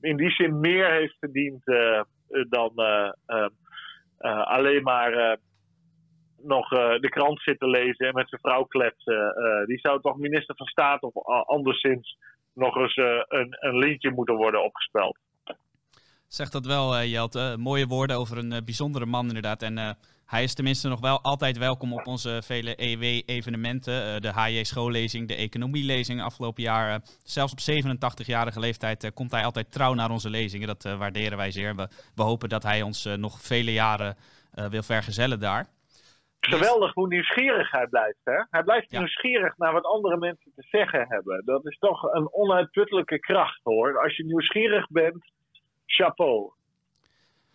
in 0.00 0.16
die 0.16 0.30
zin 0.30 0.60
meer 0.60 0.90
heeft 0.90 1.16
verdiend 1.18 1.62
dan 2.48 2.72
alleen 4.44 4.82
maar 4.82 5.38
nog 6.42 6.68
de 6.68 7.08
krant 7.08 7.40
zitten 7.40 7.68
lezen 7.68 8.06
en 8.06 8.14
met 8.14 8.28
zijn 8.28 8.40
vrouw 8.40 8.64
kletsen. 8.64 9.34
die 9.66 9.78
zou 9.78 10.00
toch 10.00 10.16
minister 10.16 10.56
van 10.56 10.66
Staat 10.66 11.02
of 11.02 11.24
anderszins 11.46 12.16
nog 12.54 12.76
eens 12.76 12.96
een, 12.96 13.56
een 13.58 13.76
liedje 13.76 14.10
moeten 14.10 14.34
worden 14.34 14.64
opgespeld. 14.64 15.18
Zeg 16.30 16.48
dat 16.48 16.66
wel, 16.66 16.96
uh, 16.96 17.10
Jelte. 17.10 17.56
Mooie 17.58 17.86
woorden 17.86 18.16
over 18.16 18.38
een 18.38 18.52
uh, 18.52 18.58
bijzondere 18.64 19.06
man 19.06 19.26
inderdaad. 19.26 19.62
En 19.62 19.96
hij 20.26 20.42
is 20.42 20.54
tenminste 20.54 20.88
nog 20.88 21.00
wel 21.00 21.20
altijd 21.22 21.58
welkom 21.58 21.92
op 21.92 22.06
onze 22.06 22.42
vele 22.44 22.74
EW-evenementen. 22.76 24.22
de 24.22 24.32
HJ 24.32 24.64
schoollezing, 24.64 25.28
de 25.28 25.34
economielezing 25.34 26.22
afgelopen 26.22 26.62
jaar. 26.62 27.00
zelfs 27.22 27.52
op 27.52 27.58
87-jarige 27.60 28.60
leeftijd 28.60 29.10
komt 29.14 29.30
hij 29.30 29.44
altijd 29.44 29.72
trouw 29.72 29.94
naar 29.94 30.10
onze 30.10 30.30
lezingen. 30.30 30.66
Dat 30.66 30.82
waarderen 30.82 31.36
wij 31.36 31.50
zeer. 31.50 31.76
We, 31.76 31.88
we, 32.14 32.22
hopen 32.22 32.48
dat 32.48 32.62
hij 32.62 32.82
ons 32.82 33.04
nog 33.04 33.40
vele 33.40 33.72
jaren 33.72 34.16
wil 34.70 34.82
vergezellen 34.82 35.40
daar. 35.40 35.66
Geweldig 36.40 36.94
hoe 36.94 37.08
nieuwsgierig 37.08 37.70
hij 37.70 37.86
blijft. 37.86 38.20
Hè? 38.24 38.42
Hij 38.50 38.62
blijft 38.62 38.90
nieuwsgierig 38.90 39.56
naar 39.56 39.72
wat 39.72 39.84
andere 39.84 40.16
mensen 40.16 40.52
te 40.54 40.62
zeggen 40.70 41.06
hebben. 41.08 41.44
Dat 41.44 41.66
is 41.66 41.78
toch 41.78 42.02
een 42.02 42.32
onuitputtelijke 42.32 43.18
kracht 43.18 43.60
hoor. 43.62 44.02
Als 44.02 44.16
je 44.16 44.24
nieuwsgierig 44.24 44.88
bent, 44.88 45.24
chapeau. 45.90 46.52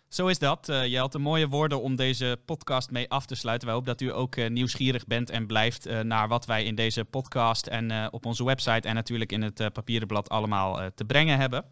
Zo 0.08 0.26
is 0.26 0.38
dat. 0.38 0.68
Uh, 0.68 0.86
je 0.86 1.18
mooie 1.18 1.48
woorden 1.48 1.80
om 1.80 1.96
deze 1.96 2.38
podcast 2.44 2.90
mee 2.90 3.10
af 3.10 3.26
te 3.26 3.34
sluiten. 3.34 3.66
Wij 3.66 3.76
hopen 3.76 3.96
dat 3.96 4.08
u 4.08 4.12
ook 4.12 4.36
uh, 4.36 4.48
nieuwsgierig 4.48 5.06
bent 5.06 5.30
en 5.30 5.46
blijft 5.46 5.86
uh, 5.86 6.00
naar 6.00 6.28
wat 6.28 6.46
wij 6.46 6.64
in 6.64 6.74
deze 6.74 7.04
podcast 7.04 7.66
en 7.66 8.12
op 8.12 8.26
onze 8.26 8.44
website 8.44 8.88
en 8.88 8.94
natuurlijk 8.94 9.32
in 9.32 9.42
het 9.42 9.72
papieren 9.72 10.06
blad 10.06 10.28
allemaal 10.28 10.90
te 10.94 11.04
brengen 11.04 11.38
hebben. 11.38 11.64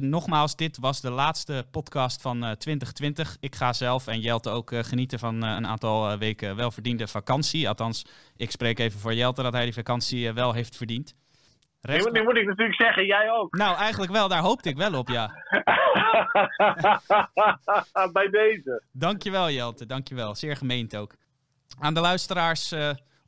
Nogmaals, 0.00 0.56
dit 0.56 0.78
was 0.78 1.00
de 1.00 1.10
laatste 1.10 1.66
podcast 1.70 2.22
van 2.22 2.44
uh, 2.44 2.50
eh, 2.50 2.56
2020. 2.56 3.36
Ik 3.40 3.54
ga 3.54 3.72
zelf 3.72 4.06
en 4.06 4.20
Jelte 4.20 4.50
ook 4.50 4.72
genieten 4.74 5.18
van 5.18 5.42
een 5.42 5.66
aantal 5.66 6.18
weken 6.18 6.56
welverdiende 6.56 7.08
vakantie. 7.08 7.68
Althans, 7.68 8.04
ik 8.36 8.50
spreek 8.50 8.78
even 8.78 9.00
voor 9.00 9.14
Jelte 9.14 9.42
dat 9.42 9.52
hij 9.52 9.64
die 9.64 9.72
vakantie 9.72 10.32
wel 10.32 10.52
heeft 10.52 10.76
verdiend. 10.76 11.14
Nu, 11.80 12.22
moet 12.22 12.36
ik 12.36 12.46
natuurlijk 12.46 12.74
zeggen, 12.74 13.06
jij 13.06 13.30
ook. 13.30 13.56
Nou, 13.56 13.76
eigenlijk 13.76 14.12
wel. 14.12 14.28
Daar 14.28 14.42
hoopte 14.42 14.68
ik 14.68 14.76
wel 14.76 14.98
op, 14.98 15.08
ja. 15.08 15.26
Bij 18.12 18.28
deze. 18.30 18.82
Dankjewel, 18.92 19.50
Jelte. 19.50 19.86
Dankjewel. 19.86 20.34
Zeer 20.34 20.56
gemeend 20.56 20.96
ook. 20.96 21.14
Aan 21.78 21.94
de 21.94 22.00
luisteraars 22.00 22.74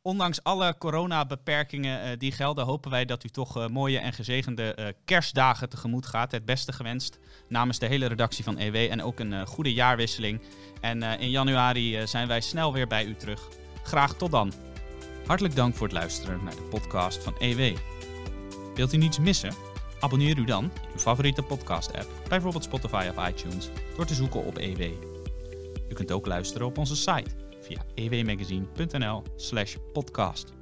ondanks 0.03 0.43
alle 0.43 0.75
coronabeperkingen 0.79 2.05
uh, 2.05 2.11
die 2.19 2.33
gelden, 2.33 2.65
hopen 2.65 2.91
wij 2.91 3.05
dat 3.05 3.25
u 3.25 3.29
toch 3.29 3.57
uh, 3.57 3.67
mooie 3.67 3.99
en 3.99 4.13
gezegende 4.13 4.95
kerstdagen 5.05 5.69
tegemoet 5.69 6.07
gaat. 6.07 6.33
Het 6.33 6.45
beste 6.45 6.73
gewenst 6.73 7.19
namens 7.49 7.79
de 7.79 7.87
hele 7.87 8.07
redactie 8.07 8.45
van 8.45 8.59
EW 8.59 8.75
en 8.75 9.03
ook 9.03 9.19
een 9.19 9.47
goede 9.47 9.73
jaarwisseling. 9.73 10.43
En 10.81 11.03
in 11.03 11.31
januari 11.31 12.07
zijn 12.07 12.29
wij 12.29 12.41
snel 12.41 12.73
weer 12.73 12.87
bij 12.87 13.05
u 13.05 13.15
terug. 13.15 13.49
Graag 13.83 14.15
tot 14.15 14.31
dan. 14.31 14.53
Hartelijk 15.27 15.57
dank 15.57 15.75
voor 15.75 15.87
het 15.87 15.97
luisteren 15.97 16.45
naar 16.45 16.55
de 16.55 16.69
podcast 16.71 17.23
van 17.23 17.35
EW. 17.39 17.77
Wilt 18.79 18.93
u 18.93 18.97
niets 18.97 19.19
missen? 19.19 19.53
Abonneer 20.01 20.39
u 20.39 20.45
dan 20.45 20.65
in 20.65 20.71
uw 20.93 20.99
favoriete 20.99 21.43
podcast-app, 21.43 22.09
bijvoorbeeld 22.29 22.65
Spotify 22.65 23.09
of 23.17 23.29
iTunes, 23.29 23.69
door 23.97 24.07
te 24.07 24.15
zoeken 24.15 24.45
op 24.45 24.59
EW. 24.59 24.81
U 25.89 25.95
kunt 25.95 26.13
ook 26.13 26.27
luisteren 26.27 26.67
op 26.67 26.79
onze 26.79 26.97
site 26.97 27.31
via 27.61 27.85
ewmagazine.nl 27.95 29.23
slash 29.37 29.77
podcast. 29.93 30.53